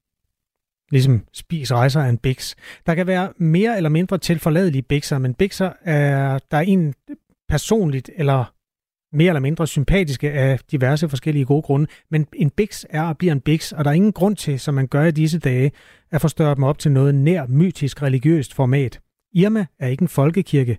Ligesom 0.90 1.24
spis 1.32 1.72
rejser 1.72 2.00
er 2.00 2.08
en 2.08 2.18
biks. 2.18 2.56
Der 2.86 2.94
kan 2.94 3.06
være 3.06 3.32
mere 3.36 3.76
eller 3.76 3.90
mindre 3.90 4.18
tilforladelige 4.18 4.82
bikser, 4.82 5.18
men 5.18 5.34
bikser 5.34 5.72
er, 5.84 6.38
der 6.50 6.56
er 6.56 6.60
en 6.60 6.94
personligt 7.48 8.10
eller 8.16 8.54
mere 9.12 9.28
eller 9.28 9.40
mindre 9.40 9.66
sympatiske 9.66 10.30
af 10.30 10.58
diverse 10.70 11.08
forskellige 11.08 11.44
gode 11.44 11.62
grunde. 11.62 11.86
Men 12.10 12.26
en 12.34 12.50
biks 12.50 12.86
er 12.90 13.02
og 13.02 13.18
bliver 13.18 13.32
en 13.32 13.40
biks, 13.40 13.72
og 13.72 13.84
der 13.84 13.90
er 13.90 13.94
ingen 13.94 14.12
grund 14.12 14.36
til, 14.36 14.60
som 14.60 14.74
man 14.74 14.86
gør 14.86 15.04
i 15.04 15.10
disse 15.10 15.38
dage, 15.38 15.72
at 16.10 16.20
forstørre 16.20 16.54
dem 16.54 16.64
op 16.64 16.78
til 16.78 16.92
noget 16.92 17.14
nær 17.14 17.46
mytisk 17.46 18.02
religiøst 18.02 18.54
format. 18.54 19.00
Irma 19.34 19.66
er 19.78 19.88
ikke 19.88 20.02
en 20.02 20.08
folkekirke. 20.08 20.78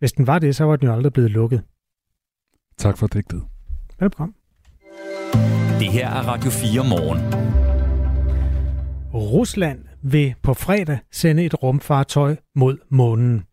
Hvis 0.00 0.12
den 0.12 0.26
var 0.26 0.38
det, 0.38 0.56
så 0.56 0.64
var 0.64 0.76
den 0.76 0.86
jo 0.86 0.94
aldrig 0.94 1.12
blevet 1.12 1.30
lukket. 1.30 1.62
Tak 2.78 2.98
for 2.98 3.06
digtet. 3.06 3.42
Velkommen. 4.00 4.34
Det 5.78 5.92
her 5.92 6.08
er 6.08 6.22
Radio 6.22 6.50
4 6.50 6.84
morgen. 6.84 7.20
Rusland 9.14 9.84
vil 10.02 10.34
på 10.42 10.54
fredag 10.54 10.98
sende 11.12 11.44
et 11.44 11.62
rumfartøj 11.62 12.36
mod 12.54 12.76
månen. 12.88 13.44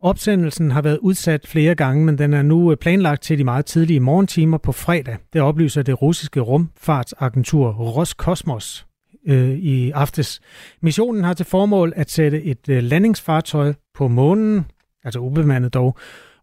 Opsendelsen 0.00 0.70
har 0.70 0.82
været 0.82 0.98
udsat 0.98 1.46
flere 1.46 1.74
gange, 1.74 2.04
men 2.04 2.18
den 2.18 2.34
er 2.34 2.42
nu 2.42 2.74
planlagt 2.80 3.22
til 3.22 3.38
de 3.38 3.44
meget 3.44 3.66
tidlige 3.66 4.00
morgentimer 4.00 4.58
på 4.58 4.72
fredag. 4.72 5.16
Det 5.32 5.40
oplyser 5.40 5.82
det 5.82 6.02
russiske 6.02 6.40
rumfartsagentur 6.40 7.72
Roskosmos 7.72 8.86
øh, 9.26 9.50
i 9.50 9.90
aftes. 9.90 10.40
Missionen 10.82 11.24
har 11.24 11.34
til 11.34 11.46
formål 11.46 11.92
at 11.96 12.10
sætte 12.10 12.42
et 12.42 12.68
øh, 12.68 12.82
landingsfartøj 12.82 13.72
på 13.94 14.08
månen, 14.08 14.66
altså 15.04 15.20
ubemandet 15.20 15.74
dog, 15.74 15.96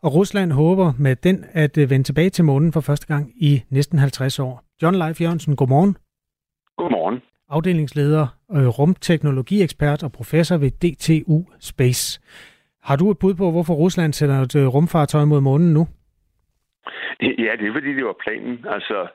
og 0.03 0.15
Rusland 0.15 0.51
håber 0.51 0.93
med 0.99 1.15
den 1.15 1.45
at 1.53 1.77
øh, 1.77 1.89
vende 1.89 2.03
tilbage 2.03 2.29
til 2.29 2.45
månen 2.45 2.73
for 2.73 2.81
første 2.81 3.07
gang 3.07 3.31
i 3.35 3.63
næsten 3.69 3.99
50 3.99 4.39
år. 4.39 4.63
John 4.81 4.95
Leif 4.95 5.21
Jørgensen, 5.21 5.55
godmorgen. 5.55 5.97
Godmorgen. 6.77 7.21
Afdelingsleder, 7.49 8.27
øh, 8.55 8.67
rumteknologiekspert 8.67 10.03
og 10.03 10.11
professor 10.11 10.57
ved 10.57 10.71
DTU 10.71 11.37
Space. 11.59 12.21
Har 12.83 12.95
du 12.95 13.11
et 13.11 13.19
bud 13.19 13.33
på, 13.33 13.51
hvorfor 13.51 13.73
Rusland 13.73 14.13
sender 14.13 14.41
et 14.41 14.55
øh, 14.55 14.67
rumfartøj 14.67 15.25
mod 15.25 15.41
månen 15.41 15.73
nu? 15.73 15.87
Ja, 17.21 17.51
det 17.59 17.67
er 17.67 17.73
fordi, 17.73 17.95
det 17.95 18.05
var 18.05 18.23
planen. 18.25 18.65
Altså, 18.69 19.07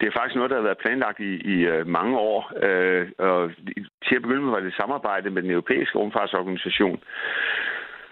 det 0.00 0.06
er 0.06 0.18
faktisk 0.18 0.36
noget, 0.36 0.50
der 0.50 0.56
har 0.56 0.68
været 0.68 0.84
planlagt 0.84 1.20
i, 1.20 1.32
i 1.54 1.56
mange 1.86 2.18
år. 2.18 2.40
Uh, 2.66 3.02
og 3.28 3.50
til 4.06 4.16
at 4.16 4.22
begynde 4.22 4.42
med 4.42 4.50
var 4.50 4.60
det 4.60 4.74
samarbejde 4.74 5.30
med 5.30 5.42
den 5.42 5.50
europæiske 5.50 5.98
rumfartsorganisation. 5.98 7.00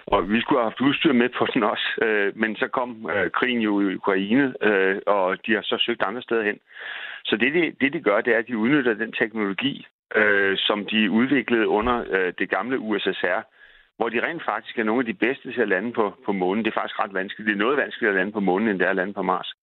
Og 0.06 0.30
vi 0.30 0.40
skulle 0.40 0.60
have 0.60 0.70
haft 0.70 0.80
udstyr 0.80 1.12
med 1.12 1.28
på 1.38 1.46
den 1.54 1.62
også, 1.62 1.88
øh, 2.02 2.36
men 2.36 2.56
så 2.56 2.68
kom 2.68 3.10
øh, 3.14 3.30
krigen 3.30 3.60
jo 3.60 3.80
i 3.80 3.94
Ukraine, 3.94 4.54
øh, 4.62 5.00
og 5.06 5.46
de 5.46 5.52
har 5.52 5.62
så 5.62 5.76
søgt 5.86 6.02
andre 6.02 6.22
steder 6.22 6.42
hen. 6.42 6.58
Så 7.24 7.36
det, 7.36 7.54
det, 7.54 7.80
det 7.80 7.92
de 7.92 8.00
gør, 8.00 8.20
det 8.20 8.34
er, 8.34 8.38
at 8.38 8.48
de 8.48 8.58
udnytter 8.58 8.94
den 8.94 9.12
teknologi, 9.12 9.86
øh, 10.14 10.56
som 10.58 10.86
de 10.86 11.10
udviklede 11.10 11.68
under 11.68 12.04
øh, 12.10 12.32
det 12.38 12.50
gamle 12.50 12.78
USSR, 12.78 13.40
hvor 13.96 14.08
de 14.08 14.26
rent 14.26 14.44
faktisk 14.44 14.78
er 14.78 14.84
nogle 14.84 15.00
af 15.00 15.06
de 15.06 15.20
bedste 15.24 15.52
til 15.52 15.60
at 15.60 15.68
lande 15.68 15.92
på, 15.92 16.14
på 16.26 16.32
månen. 16.32 16.64
Det 16.64 16.70
er 16.70 16.80
faktisk 16.80 17.02
ret 17.02 17.14
vanskeligt. 17.14 17.46
Det 17.46 17.54
er 17.54 17.64
noget 17.64 17.76
vanskeligt 17.76 18.10
at 18.10 18.16
lande 18.16 18.32
på 18.32 18.40
månen, 18.40 18.68
end 18.68 18.78
det 18.78 18.86
er 18.86 18.90
at 18.90 18.96
lande 18.96 19.14
på 19.14 19.22
Mars. 19.22 19.54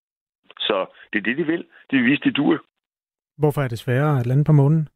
Så 0.59 0.85
det 1.13 1.19
er 1.19 1.23
det, 1.23 1.37
de 1.37 1.45
vil. 1.45 1.65
De 1.91 1.97
vil 1.97 2.05
vise, 2.05 2.21
det 2.23 2.37
duer. 2.37 2.57
Hvorfor 3.37 3.61
er 3.61 3.67
det 3.67 3.79
sværere 3.79 4.19
at 4.19 4.25
lande 4.25 4.43
på 4.43 4.51
månen? 4.51 4.87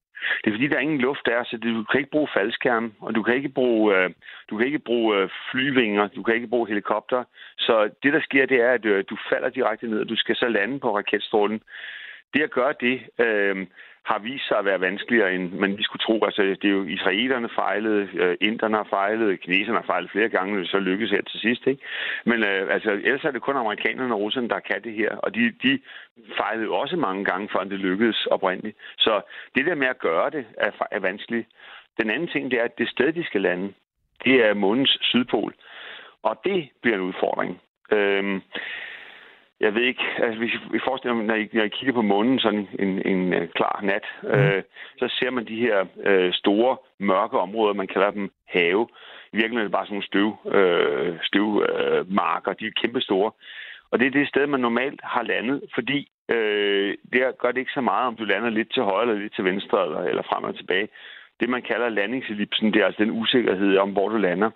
Det 0.41 0.47
er 0.47 0.55
fordi, 0.55 0.67
der 0.67 0.75
er 0.75 0.87
ingen 0.87 1.01
luft 1.01 1.25
der, 1.25 1.43
så 1.43 1.57
du 1.57 1.83
kan 1.83 1.99
ikke 1.99 2.11
bruge 2.11 2.27
faldskærm, 2.33 2.93
og 2.99 3.15
du 3.15 3.23
kan 3.23 3.35
ikke 3.35 3.49
bruge, 3.49 3.97
øh, 3.97 4.09
du 4.49 4.57
kan 4.57 4.65
ikke 4.65 4.79
bruge 4.79 5.17
øh, 5.17 5.29
flyvinger, 5.51 6.07
du 6.07 6.23
kan 6.23 6.35
ikke 6.35 6.47
bruge 6.47 6.67
helikopter. 6.67 7.23
Så 7.57 7.89
det, 8.03 8.13
der 8.13 8.21
sker, 8.21 8.45
det 8.45 8.61
er, 8.61 8.71
at 8.71 8.85
øh, 8.85 9.03
du 9.09 9.17
falder 9.29 9.49
direkte 9.49 9.87
ned, 9.87 9.99
og 9.99 10.09
du 10.09 10.15
skal 10.15 10.35
så 10.35 10.47
lande 10.47 10.79
på 10.79 10.97
raketstrålen. 10.97 11.61
Det 12.33 12.41
at 12.43 12.51
gøre 12.51 12.73
det, 12.79 13.01
øh, 13.19 13.67
har 14.09 14.19
vist 14.19 14.47
sig 14.47 14.57
at 14.57 14.65
være 14.65 14.81
vanskeligere, 14.81 15.33
end 15.33 15.51
man 15.51 15.71
lige 15.71 15.83
skulle 15.83 16.05
tro. 16.07 16.25
Altså, 16.25 16.41
det 16.41 16.65
er 16.65 16.77
jo 16.79 16.83
israelerne 16.83 17.49
fejlede, 17.55 18.09
øh, 18.13 18.37
inderne 18.41 18.77
har 18.77 18.87
fejlet, 18.89 19.41
kineserne 19.41 19.77
har 19.77 19.85
fejlet 19.85 20.11
flere 20.11 20.29
gange, 20.29 20.59
det 20.59 20.69
så 20.69 20.79
lykkedes 20.79 21.11
her 21.11 21.21
til 21.21 21.39
sidst. 21.39 21.67
Ikke? 21.67 21.81
Men 22.25 22.43
øh, 22.43 22.73
altså, 22.73 22.91
ellers 22.91 23.23
er 23.23 23.31
det 23.31 23.41
kun 23.41 23.55
amerikanerne 23.55 24.13
og 24.13 24.19
russerne, 24.19 24.49
der 24.49 24.59
kan 24.59 24.83
det 24.83 24.93
her, 24.93 25.15
og 25.15 25.35
de, 25.35 25.53
de 25.63 25.79
fejlede 26.37 26.65
jo 26.65 26.75
også 26.75 26.95
mange 26.95 27.25
gange, 27.25 27.49
før 27.53 27.63
det 27.63 27.79
lykkedes 27.79 28.25
oprindeligt. 28.25 28.77
Så 28.97 29.21
det 29.55 29.65
der 29.65 29.75
med 29.75 29.87
at 29.87 29.99
gøre 29.99 30.29
det 30.29 30.45
er, 30.57 30.71
er 30.91 30.99
vanskeligt. 30.99 31.47
Den 31.99 32.09
anden 32.09 32.27
ting, 32.27 32.51
det 32.51 32.59
er, 32.59 32.63
at 32.63 32.77
det 32.77 32.89
sted, 32.89 33.13
de 33.13 33.25
skal 33.25 33.41
lande, 33.41 33.73
det 34.25 34.45
er 34.45 34.53
månens 34.53 34.97
sydpol. 35.01 35.53
Og 36.23 36.41
det 36.43 36.69
bliver 36.81 36.97
en 36.97 37.03
udfordring. 37.03 37.61
Øhm, 37.91 38.41
jeg 39.59 39.75
ved 39.75 39.81
ikke, 39.81 40.03
altså 40.17 40.39
hvis 40.39 40.53
I 40.73 40.79
forestiller 40.87 41.15
mig, 41.15 41.25
når 41.25 41.35
I, 41.35 41.49
når 41.53 41.63
I 41.63 41.67
kigger 41.77 41.93
på 41.93 42.01
månen 42.01 42.39
sådan 42.39 42.67
en, 42.79 42.87
en, 42.89 43.07
en 43.07 43.33
øh, 43.33 43.49
klar 43.49 43.79
nat, 43.83 44.05
mm. 44.23 44.29
øh, 44.29 44.63
så 44.99 45.07
ser 45.19 45.31
man 45.31 45.47
de 45.47 45.55
her 45.55 45.85
øh, 46.03 46.33
store, 46.33 46.77
mørke 46.99 47.39
områder, 47.39 47.73
man 47.73 47.87
kalder 47.87 48.11
dem 48.11 48.31
have. 48.47 48.87
I 49.33 49.35
virkeligheden 49.35 49.57
er 49.57 49.63
det 49.63 49.71
bare 49.71 49.85
sådan 49.85 49.93
nogle 49.95 50.11
støv, 50.11 50.29
øh, 50.57 51.17
støvmarker, 51.23 52.51
øh, 52.51 52.59
de 52.59 52.67
er 52.67 52.79
kæmpe 52.81 53.01
store. 53.01 53.31
Og 53.91 53.99
det 53.99 54.07
er 54.07 54.11
det 54.11 54.27
sted, 54.27 54.47
man 54.47 54.59
normalt 54.59 55.01
har 55.03 55.23
landet, 55.23 55.61
fordi 55.73 56.11
øh, 56.29 56.97
det 57.13 57.21
gør 57.41 57.51
det 57.51 57.57
ikke 57.57 57.77
så 57.79 57.81
meget, 57.81 58.07
om 58.07 58.15
du 58.15 58.23
lander 58.23 58.49
lidt 58.49 58.73
til 58.73 58.83
højre 58.83 59.01
eller 59.01 59.21
lidt 59.21 59.35
til 59.35 59.43
venstre, 59.43 59.85
eller, 59.85 60.01
eller 60.01 60.23
frem 60.23 60.43
og 60.43 60.55
tilbage. 60.55 60.87
Det, 61.39 61.49
man 61.49 61.61
kalder 61.61 61.89
landingsellipsen, 61.89 62.73
det 62.73 62.81
er 62.81 62.85
altså 62.85 63.03
den 63.03 63.11
usikkerhed 63.11 63.77
om, 63.77 63.91
hvor 63.91 64.09
du 64.09 64.17
lander. 64.17 64.49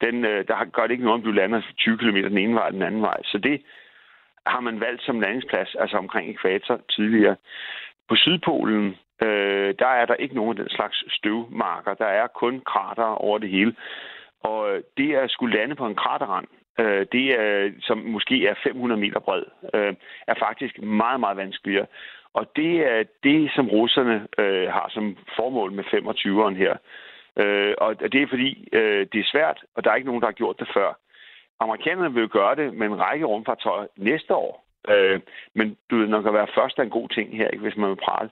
Den, 0.00 0.24
øh, 0.24 0.44
der 0.48 0.64
gør 0.64 0.82
det 0.82 0.90
ikke 0.90 1.04
noget, 1.04 1.18
om 1.18 1.24
du 1.24 1.30
lander 1.30 1.60
20 1.78 1.98
km 1.98 2.16
den 2.16 2.38
ene 2.38 2.54
vej 2.54 2.66
eller 2.66 2.78
den 2.78 2.86
anden 2.86 3.02
vej. 3.02 3.22
Så 3.24 3.38
det 3.38 3.62
har 4.48 4.60
man 4.60 4.80
valgt 4.80 5.02
som 5.02 5.20
landingsplads, 5.20 5.74
altså 5.74 5.96
omkring 5.96 6.30
ekvator 6.30 6.80
tidligere. 6.90 7.36
På 8.08 8.16
Sydpolen, 8.16 8.96
øh, 9.22 9.74
der 9.78 9.86
er 9.86 10.06
der 10.06 10.14
ikke 10.14 10.34
nogen 10.34 10.58
af 10.58 10.64
den 10.64 10.68
slags 10.68 11.04
støvmarker. 11.08 11.94
Der 11.94 12.06
er 12.06 12.26
kun 12.26 12.60
krater 12.60 13.04
over 13.04 13.38
det 13.38 13.48
hele. 13.48 13.74
Og 14.40 14.80
det 14.96 15.14
at 15.14 15.30
skulle 15.30 15.58
lande 15.58 15.74
på 15.74 15.86
en 15.86 15.94
kraterrand, 15.94 16.46
øh, 16.80 17.06
det 17.12 17.40
er, 17.40 17.70
som 17.80 17.98
måske 17.98 18.46
er 18.46 18.54
500 18.62 19.00
meter 19.00 19.20
bred, 19.20 19.42
øh, 19.74 19.94
er 20.26 20.34
faktisk 20.38 20.82
meget, 20.82 21.20
meget 21.20 21.36
vanskeligere. 21.36 21.86
Og 22.34 22.56
det 22.56 22.74
er 22.92 23.04
det, 23.22 23.50
som 23.54 23.68
russerne 23.68 24.26
øh, 24.38 24.68
har 24.68 24.86
som 24.90 25.16
formål 25.36 25.72
med 25.72 25.84
25'eren 25.84 26.54
her. 26.54 26.76
Øh, 27.36 27.74
og 27.78 28.12
det 28.12 28.22
er 28.22 28.26
fordi, 28.28 28.68
øh, 28.72 29.06
det 29.12 29.20
er 29.20 29.30
svært, 29.32 29.64
og 29.74 29.84
der 29.84 29.90
er 29.90 29.94
ikke 29.94 30.06
nogen, 30.06 30.20
der 30.20 30.26
har 30.26 30.40
gjort 30.42 30.60
det 30.60 30.68
før. 30.74 30.98
Amerikanerne 31.60 32.14
vil 32.14 32.28
gøre 32.28 32.54
det 32.56 32.74
med 32.74 32.86
en 32.86 33.00
række 33.00 33.24
rumfartøjer 33.24 33.86
næste 33.96 34.34
år. 34.34 34.64
Øh, 34.88 35.20
men 35.54 35.76
du 35.90 35.96
ved, 35.96 36.06
nok 36.06 36.26
at 36.26 36.34
være 36.34 36.54
først 36.58 36.78
er 36.78 36.82
en 36.82 36.96
god 36.98 37.08
ting 37.08 37.36
her, 37.36 37.48
ikke, 37.48 37.62
hvis 37.62 37.76
man 37.76 37.90
vil 37.90 38.04
prale. 38.06 38.30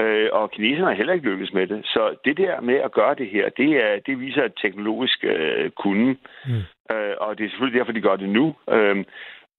Øh, 0.00 0.28
og 0.32 0.50
kineserne 0.50 0.86
har 0.86 0.94
heller 0.94 1.12
ikke 1.12 1.30
lykkes 1.30 1.52
med 1.52 1.66
det. 1.66 1.80
Så 1.84 2.16
det 2.24 2.36
der 2.36 2.60
med 2.60 2.74
at 2.74 2.92
gøre 2.92 3.14
det 3.14 3.28
her, 3.30 3.48
det, 3.48 3.70
er, 3.84 4.00
det 4.06 4.20
viser 4.20 4.44
et 4.44 4.58
teknologisk 4.62 5.24
øh, 5.24 5.70
kunde. 5.70 6.16
Mm. 6.46 6.62
Øh, 6.94 7.14
og 7.20 7.38
det 7.38 7.44
er 7.44 7.50
selvfølgelig 7.50 7.78
derfor, 7.78 7.92
de 7.92 8.00
gør 8.00 8.16
det 8.16 8.28
nu. 8.28 8.54
Øh, 8.70 8.96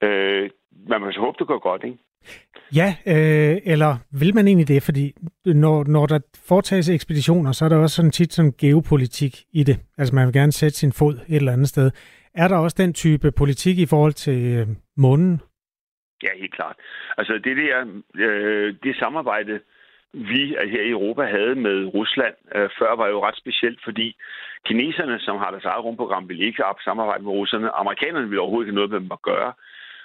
øh, 0.01 0.49
man 0.87 1.01
må 1.01 1.11
så 1.11 1.19
håbe, 1.19 1.35
det 1.39 1.47
går 1.47 1.59
godt, 1.59 1.83
ikke? 1.83 1.97
Ja, 2.75 2.95
øh, 3.07 3.57
eller 3.73 3.97
vil 4.11 4.35
man 4.35 4.47
egentlig 4.47 4.67
det? 4.67 4.83
Fordi 4.83 5.13
når, 5.45 5.83
når 5.83 6.05
der 6.05 6.19
foretages 6.47 6.89
ekspeditioner, 6.89 7.51
så 7.51 7.65
er 7.65 7.69
der 7.69 7.77
også 7.77 7.95
sådan 7.95 8.11
tit 8.11 8.33
sådan 8.33 8.53
geopolitik 8.61 9.43
i 9.53 9.63
det. 9.63 9.79
Altså 9.97 10.15
man 10.15 10.25
vil 10.25 10.33
gerne 10.33 10.51
sætte 10.51 10.77
sin 10.77 10.91
fod 10.91 11.13
et 11.13 11.35
eller 11.35 11.53
andet 11.53 11.69
sted. 11.69 11.91
Er 12.43 12.47
der 12.47 12.57
også 12.57 12.77
den 12.83 12.93
type 12.93 13.31
politik 13.31 13.77
i 13.79 13.85
forhold 13.85 14.13
til 14.13 14.39
øh, 14.57 14.67
månen? 14.97 15.41
Ja, 16.23 16.31
helt 16.41 16.55
klart. 16.55 16.75
Altså 17.17 17.33
det 17.33 17.57
der, 17.57 17.85
øh, 18.15 18.75
det 18.83 18.95
samarbejde, 18.95 19.59
vi 20.13 20.41
øh, 20.55 20.69
her 20.73 20.81
i 20.81 20.89
Europa 20.89 21.23
havde 21.25 21.55
med 21.55 21.77
Rusland 21.97 22.35
øh, 22.55 22.69
før, 22.79 22.95
var 22.95 23.07
jo 23.07 23.25
ret 23.25 23.37
specielt, 23.37 23.79
fordi 23.83 24.07
kineserne, 24.65 25.19
som 25.19 25.37
har 25.37 25.51
deres 25.51 25.65
eget 25.65 25.83
rumprogram, 25.83 26.29
ville 26.29 26.45
ikke 26.45 26.65
op 26.65 26.79
samarbejde 26.83 27.23
med 27.23 27.31
russerne. 27.31 27.69
Amerikanerne 27.71 28.27
ville 28.27 28.41
overhovedet 28.41 28.65
ikke 28.65 28.73
have 28.73 28.81
noget 28.81 28.91
med 28.91 28.99
dem 28.99 29.11
at 29.17 29.21
gøre. 29.21 29.53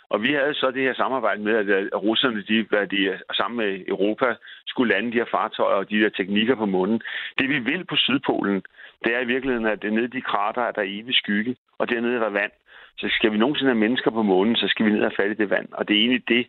Og 0.08 0.22
vi 0.22 0.32
havde 0.32 0.54
så 0.54 0.70
det 0.70 0.82
her 0.82 0.94
samarbejde 0.94 1.42
med, 1.42 1.54
at 1.54 2.02
russerne, 2.02 2.42
de, 2.42 2.66
hvad 2.68 2.86
de 2.86 3.18
sammen 3.32 3.56
med 3.56 3.84
Europa, 3.88 4.34
skulle 4.66 4.94
lande 4.94 5.12
de 5.12 5.16
her 5.16 5.30
fartøjer 5.30 5.76
og 5.76 5.90
de 5.90 5.98
her 5.98 6.08
teknikker 6.08 6.54
på 6.54 6.66
månen. 6.66 7.02
Det 7.38 7.48
vi 7.48 7.58
vil 7.58 7.84
på 7.84 7.96
Sydpolen, 7.96 8.62
det 9.04 9.14
er 9.14 9.20
i 9.20 9.32
virkeligheden, 9.34 9.66
at 9.66 9.82
det 9.82 9.92
nede 9.92 10.04
i 10.04 10.16
de 10.16 10.22
krater, 10.22 10.62
er 10.62 10.72
der 10.72 10.82
evig 10.86 11.14
skygge, 11.14 11.56
og 11.78 11.88
dernede 11.88 12.14
er 12.16 12.20
der 12.20 12.30
vand. 12.30 12.52
Så 12.98 13.06
skal 13.10 13.32
vi 13.32 13.38
nogensinde 13.38 13.70
have 13.70 13.78
mennesker 13.78 14.10
på 14.10 14.22
månen, 14.22 14.56
så 14.56 14.68
skal 14.68 14.86
vi 14.86 14.90
ned 14.90 15.02
og 15.02 15.12
falde 15.16 15.34
i 15.34 15.36
det 15.42 15.50
vand. 15.50 15.68
Og 15.72 15.88
det 15.88 15.96
er 15.96 16.00
egentlig 16.00 16.28
det, 16.28 16.46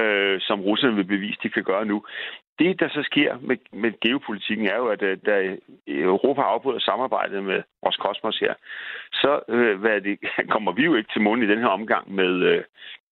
øh, 0.00 0.40
som 0.40 0.60
russerne 0.60 0.96
vil 0.96 1.04
bevise, 1.04 1.38
de 1.42 1.48
kan 1.48 1.64
gøre 1.64 1.84
nu. 1.84 2.04
Det, 2.58 2.80
der 2.80 2.88
så 2.88 3.02
sker 3.02 3.38
med, 3.40 3.56
med 3.72 3.92
geopolitikken, 4.00 4.66
er 4.66 4.76
jo, 4.76 4.86
at 4.86 5.02
øh, 5.02 5.18
da 5.26 5.56
Europa 5.86 6.40
afbryder 6.40 6.78
samarbejdet 6.78 7.44
med 7.44 7.62
Roskosmos 7.86 8.38
her, 8.38 8.54
så 9.12 9.40
øh, 9.48 9.80
hvad 9.80 10.00
det, 10.00 10.18
kommer 10.54 10.72
vi 10.72 10.84
jo 10.84 10.94
ikke 10.94 11.12
til 11.12 11.22
månen 11.22 11.44
i 11.44 11.52
den 11.52 11.58
her 11.58 11.68
omgang 11.68 12.14
med, 12.14 12.32
øh, 12.42 12.64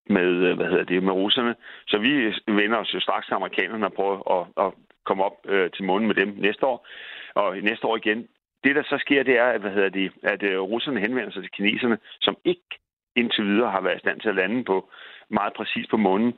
med, 0.07 0.31
øh, 0.47 0.57
hvad 0.57 0.67
hedder 0.67 0.85
det, 0.85 1.03
med 1.03 1.13
russerne. 1.13 1.55
Så 1.87 1.99
vi 1.99 2.11
vender 2.47 2.79
os 2.79 2.95
jo 2.95 3.01
straks 3.01 3.27
til 3.27 3.35
amerikanerne 3.35 3.87
og 3.87 3.93
prøver 3.93 4.19
at, 4.41 4.67
at 4.67 4.73
komme 5.05 5.25
op 5.25 5.37
øh, 5.45 5.71
til 5.71 5.85
månen 5.85 6.07
med 6.07 6.15
dem 6.15 6.35
næste 6.39 6.67
år. 6.67 6.87
Og 7.35 7.57
næste 7.57 7.87
år 7.87 7.97
igen. 7.97 8.29
Det, 8.65 8.77
der 8.77 8.83
så 8.83 8.99
sker, 9.01 9.23
det 9.23 9.39
er, 9.39 9.45
at, 9.47 9.61
hvad 9.61 9.71
hedder 9.71 9.89
det, 9.89 10.13
at 10.23 10.43
øh, 10.43 10.61
russerne 10.61 11.01
henvender 11.01 11.31
sig 11.33 11.43
til 11.43 11.51
kineserne, 11.51 11.99
som 12.21 12.37
ikke 12.45 12.69
indtil 13.17 13.45
videre 13.45 13.71
har 13.71 13.81
været 13.81 13.97
i 13.97 14.05
stand 14.05 14.21
til 14.21 14.29
at 14.29 14.35
lande 14.35 14.65
på 14.65 14.91
meget 15.31 15.53
præcis 15.53 15.87
på 15.91 15.97
månen. 15.97 16.33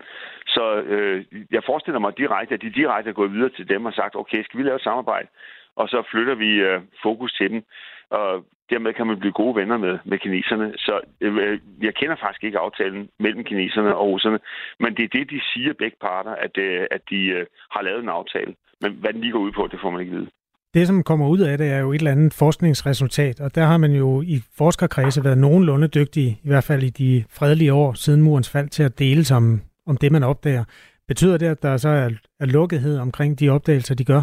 Så 0.47 0.75
øh, 0.81 1.25
jeg 1.51 1.63
forestiller 1.67 1.99
mig 1.99 2.19
direkte, 2.19 2.55
at 2.55 2.63
de 2.63 2.71
direkte 2.71 3.11
er 3.11 3.15
gået 3.15 3.33
videre 3.33 3.51
til 3.57 3.69
dem 3.69 3.87
og 3.87 3.93
sagt, 3.93 4.17
okay, 4.17 4.45
skal 4.45 4.59
vi 4.59 4.65
lave 4.65 4.77
et 4.77 4.83
samarbejde? 4.83 5.29
Og 5.77 5.89
så 5.89 6.03
flytter 6.11 6.35
vi 6.35 6.51
øh, 6.55 6.81
fokus 7.03 7.33
til 7.33 7.51
dem. 7.51 7.63
Og 8.11 8.45
dermed 8.71 8.93
kan 8.95 9.07
man 9.07 9.19
blive 9.19 9.33
gode 9.33 9.57
venner 9.57 9.77
med, 9.77 9.99
med 10.05 10.19
kineserne. 10.19 10.75
Så 10.77 11.01
øh, 11.21 11.61
jeg 11.83 11.95
kender 11.95 12.17
faktisk 12.17 12.45
ikke 12.45 12.59
aftalen 12.59 13.09
mellem 13.19 13.45
kineserne 13.45 13.97
og 13.97 14.07
russerne, 14.07 14.39
men 14.81 14.97
det 14.97 15.05
er 15.05 15.19
det, 15.19 15.31
de 15.31 15.41
siger 15.53 15.73
begge 15.73 15.97
parter, 16.01 16.35
at, 16.35 16.59
øh, 16.59 16.87
at 16.91 17.01
de 17.11 17.27
øh, 17.27 17.47
har 17.71 17.83
lavet 17.83 18.03
en 18.03 18.09
aftale. 18.09 18.55
Men 18.81 18.93
hvad 18.93 19.13
den 19.13 19.21
lige 19.21 19.33
går 19.33 19.39
ud 19.39 19.53
på, 19.53 19.67
det 19.67 19.81
får 19.81 19.91
man 19.91 20.01
ikke 20.01 20.13
vide. 20.13 20.31
Det, 20.77 20.87
som 20.87 21.03
kommer 21.03 21.29
ud 21.29 21.39
af 21.39 21.59
det, 21.59 21.73
er 21.73 21.81
jo 21.81 21.93
et 21.93 21.99
eller 21.99 22.11
andet 22.11 22.37
forskningsresultat, 22.39 23.41
og 23.41 23.55
der 23.55 23.65
har 23.65 23.79
man 23.79 23.93
jo 23.93 24.23
i 24.23 24.37
forskerkredse 24.59 25.25
været 25.25 25.39
nogenlunde 25.39 25.89
dygtige, 25.89 26.31
i 26.45 26.49
hvert 26.49 26.65
fald 26.65 26.83
i 26.83 26.91
de 26.91 27.25
fredelige 27.39 27.73
år 27.73 27.93
siden 27.93 28.23
murens 28.23 28.53
fald, 28.53 28.69
til 28.69 28.83
at 28.83 28.99
dele 28.99 29.23
om, 29.37 29.61
om 29.87 29.97
det, 29.97 30.13
man 30.13 30.23
opdager. 30.23 30.65
Betyder 31.09 31.39
det, 31.39 31.47
at 31.47 31.63
der 31.63 31.77
så 31.77 31.89
er, 31.89 32.11
er 32.41 32.47
lukkethed 32.47 32.99
omkring 32.99 33.41
de 33.41 33.51
opdagelser, 33.51 33.95
de 33.95 34.05
gør? 34.05 34.23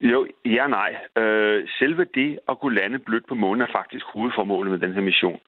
Jo, 0.00 0.26
ja 0.44 0.66
nej. 0.66 0.90
Øh, 1.22 1.68
selve 1.78 2.06
det 2.14 2.38
at 2.48 2.60
kunne 2.60 2.74
lande 2.74 2.98
blødt 2.98 3.28
på 3.28 3.34
månen 3.34 3.62
er 3.62 3.72
faktisk 3.72 4.04
hovedformålet 4.14 4.70
med 4.72 4.80
den 4.88 4.94
her 4.94 5.00
mission. 5.02 5.40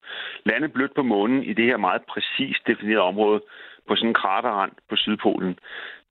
Lande 0.44 0.68
blødt 0.68 0.94
på 0.94 1.02
månen 1.02 1.42
i 1.42 1.52
det 1.52 1.64
her 1.64 1.76
meget 1.76 2.02
præcist 2.12 2.66
definerede 2.66 3.02
område 3.02 3.40
på 3.88 3.96
sådan 3.96 4.08
en 4.08 4.14
kraterrand 4.14 4.72
på 4.88 4.96
Sydpolen. 4.96 5.58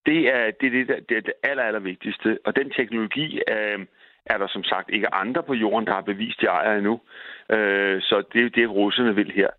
Det 0.06 0.36
er 0.36 0.52
det, 0.62 0.72
det, 0.72 0.88
det, 0.88 1.10
det, 1.10 1.26
det 1.26 1.34
aller, 1.44 1.64
aller 1.64 1.80
vigtigste. 1.80 2.40
Og 2.46 2.56
den 2.56 2.70
teknologi 2.70 3.42
øh, 3.52 3.80
er 4.26 4.38
der 4.38 4.48
som 4.48 4.64
sagt 4.64 4.90
ikke 4.90 5.14
andre 5.14 5.44
på 5.44 5.54
jorden, 5.54 5.88
der 5.88 5.94
har 5.94 6.02
bevist, 6.02 6.42
de 6.42 6.46
ejer 6.46 6.78
endnu. 6.78 7.02
Øh, 7.50 8.02
så 8.02 8.24
det 8.34 8.46
er 8.46 8.50
det, 8.50 8.70
russerne 8.70 9.16
vil 9.16 9.32
her. 9.32 9.50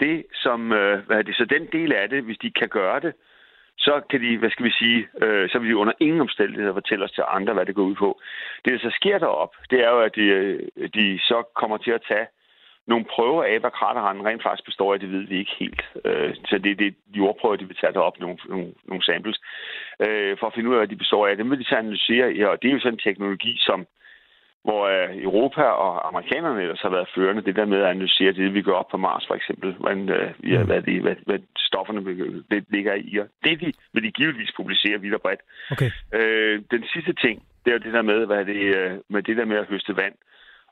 Det 0.00 0.26
som, 0.32 0.72
øh, 0.72 1.06
hvad 1.06 1.16
er 1.16 1.22
det, 1.22 1.36
så 1.36 1.44
den 1.44 1.66
del 1.72 1.92
af 1.92 2.08
det, 2.08 2.24
hvis 2.24 2.38
de 2.38 2.50
kan 2.50 2.68
gøre 2.68 3.00
det, 3.00 3.12
så 3.78 4.00
kan 4.10 4.20
de, 4.20 4.38
hvad 4.38 4.50
skal 4.50 4.64
vi 4.64 4.70
sige, 4.70 5.08
øh, 5.22 5.48
så 5.50 5.58
vil 5.58 5.70
de 5.70 5.76
under 5.76 5.92
ingen 6.00 6.20
omstændigheder 6.20 6.72
fortælle 6.72 7.04
os 7.04 7.12
til 7.12 7.24
andre, 7.28 7.52
hvad 7.54 7.66
det 7.66 7.74
går 7.74 7.82
ud 7.82 7.94
på. 7.94 8.20
Det, 8.64 8.72
der 8.72 8.78
så 8.78 8.96
sker 9.00 9.18
derop, 9.18 9.54
det 9.70 9.80
er 9.84 9.90
jo, 9.90 10.00
at 10.00 10.14
de, 10.14 10.22
øh, 10.22 10.88
de 10.94 11.18
så 11.18 11.42
kommer 11.54 11.76
til 11.76 11.90
at 11.90 12.02
tage 12.08 12.26
nogle 12.86 13.04
prøver 13.14 13.44
af, 13.44 13.60
hvad 13.60 13.70
kraterranden 13.70 14.26
rent 14.26 14.42
faktisk 14.42 14.64
består 14.64 14.92
af, 14.92 15.00
det 15.00 15.12
ved 15.12 15.24
vi 15.26 15.38
ikke 15.38 15.54
helt. 15.58 15.82
Øh, 16.04 16.34
så 16.44 16.58
det 16.58 16.70
er 16.70 16.76
det, 16.76 16.94
de 17.14 17.18
jordprøver, 17.18 17.56
de 17.56 17.66
vil 17.66 17.76
tage 17.80 17.92
derop, 17.92 18.20
nogle, 18.20 18.38
nogle, 18.48 18.72
nogle 18.84 19.04
samples, 19.04 19.38
øh, 20.06 20.36
for 20.38 20.46
at 20.46 20.54
finde 20.54 20.68
ud 20.68 20.74
af, 20.74 20.80
hvad 20.80 20.88
de 20.88 20.96
består 20.96 21.26
af. 21.26 21.36
Dem 21.36 21.50
vil 21.50 21.58
de 21.58 21.64
så 21.64 21.76
analysere, 21.76 22.26
ja, 22.28 22.46
og 22.46 22.62
det 22.62 22.68
er 22.68 22.72
jo 22.72 22.80
sådan 22.80 22.92
en 22.92 23.06
teknologi, 23.08 23.56
som 23.60 23.86
hvor 24.66 24.82
øh, 24.94 25.22
Europa 25.28 25.62
og 25.62 26.08
amerikanerne 26.08 26.62
ellers 26.62 26.80
har 26.80 26.90
været 26.96 27.08
førende, 27.14 27.42
det 27.42 27.56
der 27.56 27.64
med 27.64 27.78
at 27.78 27.90
analysere 27.94 28.32
det, 28.32 28.54
vi 28.54 28.62
gør 28.62 28.72
op 28.72 28.88
på 28.88 28.96
Mars 28.96 29.26
for 29.26 29.34
eksempel, 29.34 29.72
hvordan, 29.72 30.08
øh, 30.08 30.30
ja, 30.52 30.58
mm. 30.60 30.66
hvad, 30.66 30.82
det, 30.82 31.02
hvad, 31.02 31.16
hvad 31.26 31.38
stofferne 31.58 32.00
det 32.50 32.64
ligger 32.68 32.94
i. 32.94 33.18
Og 33.18 33.26
det 33.44 33.60
de, 33.60 33.72
vil 33.92 34.02
de 34.02 34.10
givetvis 34.10 34.52
publicere 34.56 35.00
vidt 35.00 35.14
og 35.14 35.20
bredt. 35.20 35.40
Okay. 35.70 35.90
Øh, 36.14 36.62
den 36.70 36.84
sidste 36.92 37.12
ting, 37.12 37.42
det 37.64 37.74
er 37.74 37.78
det 37.78 37.92
der 37.92 38.02
med, 38.02 38.26
hvad 38.26 38.44
det, 38.44 38.60
øh, 38.76 38.92
med 39.08 39.22
det 39.22 39.36
der 39.36 39.44
med 39.44 39.56
at 39.56 39.66
høste 39.66 39.96
vand. 39.96 40.14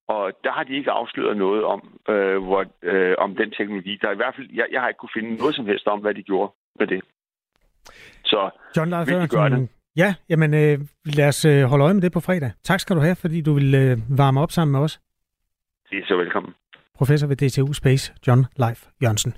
Og 0.08 0.32
der 0.44 0.52
har 0.52 0.64
de 0.64 0.76
ikke 0.76 0.90
afsløret 0.90 1.36
noget 1.36 1.64
om, 1.64 1.80
øh, 2.08 2.42
hvor, 2.42 2.64
øh, 2.82 3.14
om 3.18 3.36
den 3.36 3.50
teknologi. 3.50 3.98
Der 4.00 4.08
er 4.08 4.12
i 4.12 4.16
hvert 4.16 4.34
fald, 4.36 4.48
jeg, 4.52 4.66
jeg 4.72 4.80
har 4.80 4.88
ikke 4.88 4.98
kunne 4.98 5.16
finde 5.18 5.34
noget 5.34 5.54
som 5.54 5.66
helst 5.66 5.86
om, 5.86 6.00
hvad 6.00 6.14
de 6.14 6.22
gjorde 6.22 6.52
med 6.78 6.86
det. 6.86 7.00
Så 8.24 8.50
John 8.76 8.90
Lars 8.90 9.08
hvis 9.08 9.16
de 9.16 9.36
gør 9.36 9.48
det, 9.48 9.68
Ja, 9.96 10.14
jamen 10.28 10.54
øh, 10.54 10.78
lad 11.04 11.28
os 11.28 11.44
øh, 11.44 11.62
holde 11.64 11.84
øje 11.84 11.94
med 11.94 12.02
det 12.02 12.12
på 12.12 12.20
fredag. 12.20 12.50
Tak 12.64 12.80
skal 12.80 12.96
du 12.96 13.00
have, 13.00 13.16
fordi 13.16 13.40
du 13.40 13.54
vil 13.54 13.74
øh, 13.74 14.18
varme 14.18 14.40
op 14.40 14.52
sammen 14.52 14.72
med 14.72 14.80
os. 14.80 15.00
Det 15.90 15.98
er 15.98 16.06
så 16.06 16.16
velkommen. 16.16 16.52
Professor 16.98 17.26
ved 17.26 17.36
DTU 17.36 17.72
Space, 17.72 18.14
John 18.26 18.46
Leif 18.56 18.86
Jørgensen. 19.02 19.34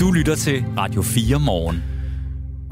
Du 0.00 0.12
lytter 0.12 0.34
til 0.34 0.64
Radio 0.78 1.02
4 1.02 1.38
morgen. 1.46 1.91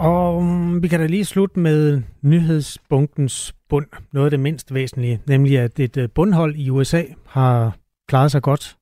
Og 0.01 0.43
mm, 0.43 0.83
vi 0.83 0.89
kan 0.89 1.01
da 1.01 1.07
lige 1.07 1.25
slutte 1.25 1.61
med 1.61 2.03
nyhedsbunkens 2.23 3.55
bund. 3.69 3.87
Noget 4.13 4.27
af 4.27 4.31
det 4.31 4.41
mindst 4.41 4.75
væsentlige, 4.75 5.21
nemlig 5.27 5.59
at 5.59 5.81
et 5.81 5.97
øh, 5.97 6.09
bundhold 6.15 6.57
i 6.57 6.71
USA 6.71 7.03
har 7.27 7.77
klaret 8.09 8.31
sig 8.31 8.43
godt. 8.43 8.77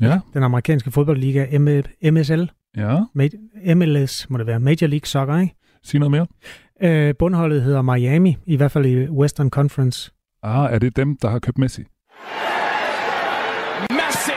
Ja. 0.00 0.20
Den 0.34 0.42
amerikanske 0.42 0.90
fodboldliga 0.90 1.58
MSL. 2.10 2.44
Ja. 2.76 3.74
MLS 3.74 4.30
må 4.30 4.38
det 4.38 4.46
være. 4.46 4.60
Major 4.60 4.86
League 4.86 5.06
Soccer, 5.06 5.38
ikke? 5.38 5.54
Sig 5.82 6.00
noget 6.00 6.10
mere. 6.10 6.26
Øh, 6.82 7.14
bundholdet 7.18 7.62
hedder 7.62 7.82
Miami, 7.82 8.36
i 8.46 8.56
hvert 8.56 8.70
fald 8.70 8.86
i 8.86 9.08
Western 9.08 9.50
Conference. 9.50 10.12
Ah, 10.42 10.74
er 10.74 10.78
det 10.78 10.96
dem, 10.96 11.16
der 11.16 11.28
har 11.30 11.38
købt 11.38 11.58
Messi? 11.58 11.82
Messi 13.90 14.32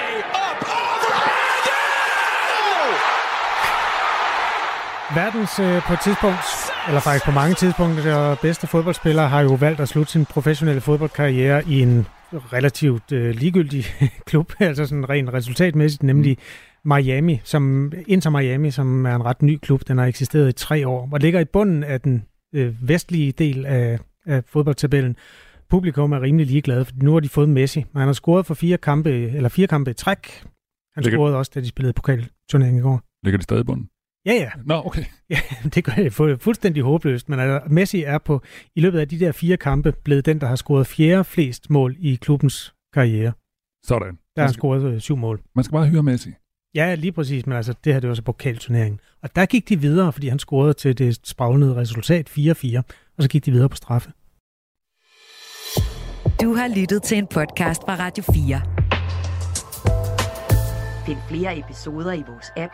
up 0.52 0.68
over 0.68 1.18
Verdens 5.16 5.60
øh, 5.60 5.82
på 5.88 5.94
et 5.94 6.00
tidspunkt, 6.04 6.46
eller 6.88 7.02
faktisk 7.02 7.26
på 7.26 7.32
mange 7.32 7.56
tidspunkter, 7.56 8.04
der 8.04 8.36
bedste 8.42 8.68
fodboldspiller 8.68 9.26
har 9.26 9.42
jo 9.42 9.54
valgt 9.54 9.80
at 9.80 9.88
slutte 9.88 10.12
sin 10.12 10.26
professionelle 10.26 10.82
fodboldkarriere 10.82 11.64
i 11.68 11.82
en 11.82 12.06
relativt 12.34 13.12
øh, 13.12 13.36
ligegyldig 13.36 13.86
klub, 14.30 14.54
altså 14.60 14.86
sådan 14.86 15.10
rent 15.10 15.34
resultatmæssigt, 15.34 16.04
nemlig 16.04 16.38
Miami, 16.86 17.42
som 17.44 17.92
Inter 18.08 18.30
Miami, 18.30 18.72
som 18.72 19.06
er 19.06 19.16
en 19.16 19.26
ret 19.26 19.42
ny 19.42 19.58
klub. 19.58 19.88
Den 19.88 19.98
har 19.98 20.06
eksisteret 20.06 20.50
i 20.50 20.52
tre 20.52 20.88
år, 20.88 21.10
og 21.12 21.20
ligger 21.20 21.40
i 21.40 21.46
bunden 21.46 21.84
af 21.84 22.02
den 22.02 22.26
øh, 22.56 22.90
vestlige 22.90 23.32
del 23.32 23.66
af, 23.66 24.00
af 24.26 24.44
fodboldtabellen. 24.46 25.16
Publikum 25.70 26.12
er 26.12 26.22
rimelig 26.22 26.48
ligeglade, 26.48 26.86
for 26.86 26.94
nu 27.02 27.14
har 27.14 27.20
de 27.20 27.30
fået 27.30 27.50
Messi. 27.50 27.86
Men 27.94 28.00
han 28.00 28.08
har 28.08 28.14
scoret 28.14 28.46
for 28.46 28.54
fire 28.54 28.78
kampe, 28.78 29.12
eller 29.12 29.50
fire 29.50 29.68
kampe 29.68 29.92
i 29.92 29.94
træk. 29.94 30.44
Han 30.96 31.04
ligger... 31.04 31.18
scorede 31.18 31.38
også, 31.38 31.52
da 31.56 31.60
de 31.60 31.68
spillede 31.68 31.94
pokalturneringen 31.94 32.80
i 32.80 32.82
går. 32.82 33.02
Ligger 33.24 33.38
de 33.38 33.44
stadig 33.44 33.62
i 33.62 33.64
bunden? 33.64 33.90
Ja, 34.26 34.34
ja. 34.34 34.52
Nå, 34.66 34.82
okay. 34.86 35.06
Ja, 35.30 35.40
det 35.76 35.84
gør 35.84 35.94
det 35.94 36.42
fuldstændig 36.42 36.84
håbløst, 36.84 37.30
men 37.30 37.40
altså, 37.40 37.70
Messi 37.70 38.04
er 38.04 38.18
på, 38.18 38.42
i 38.76 38.82
løbet 38.82 39.00
af 39.00 39.08
de 39.08 39.20
der 39.20 39.32
fire 39.32 39.58
kampe, 39.58 39.92
blevet 40.04 40.26
den, 40.26 40.42
der 40.42 40.48
har 40.48 40.56
scoret 40.56 40.88
fjerde 40.88 41.24
flest 41.24 41.70
mål 41.70 41.96
i 42.00 42.16
klubbens 42.16 42.74
karriere. 42.94 43.32
Sådan. 43.84 44.18
Der 44.36 44.42
har 44.42 44.48
han 44.48 44.54
scoret 44.54 44.94
øh, 44.94 45.00
syv 45.00 45.16
mål. 45.18 45.42
Man 45.56 45.64
skal 45.64 45.74
bare 45.74 45.88
høre 45.88 46.04
Messi. 46.04 46.30
Ja, 46.76 46.96
lige 46.96 47.12
præcis, 47.12 47.46
men 47.46 47.56
altså, 47.56 47.74
det 47.84 47.94
her 47.94 48.00
det 48.00 48.10
var 48.10 48.16
så 48.16 48.22
pokalturneringen. 48.22 49.00
Og 49.24 49.36
der 49.36 49.46
gik 49.46 49.70
de 49.70 49.80
videre, 49.80 50.14
fordi 50.14 50.28
han 50.28 50.40
scorede 50.40 50.74
til 50.74 50.98
det 50.98 51.20
spraglede 51.24 51.76
resultat 51.76 52.30
4-4, 52.30 52.82
og 53.18 53.24
så 53.24 53.30
gik 53.30 53.46
de 53.46 53.52
videre 53.52 53.70
på 53.70 53.76
straffe. 53.76 54.12
Du 56.42 56.54
har 56.54 56.80
lyttet 56.80 57.04
til 57.04 57.18
en 57.18 57.28
podcast 57.28 57.82
fra 57.82 57.96
Radio 57.96 58.24
4. 58.24 58.62
Find 61.06 61.18
flere 61.30 61.60
episoder 61.60 62.14
i 62.14 62.24
vores 62.28 62.52
app, 62.58 62.74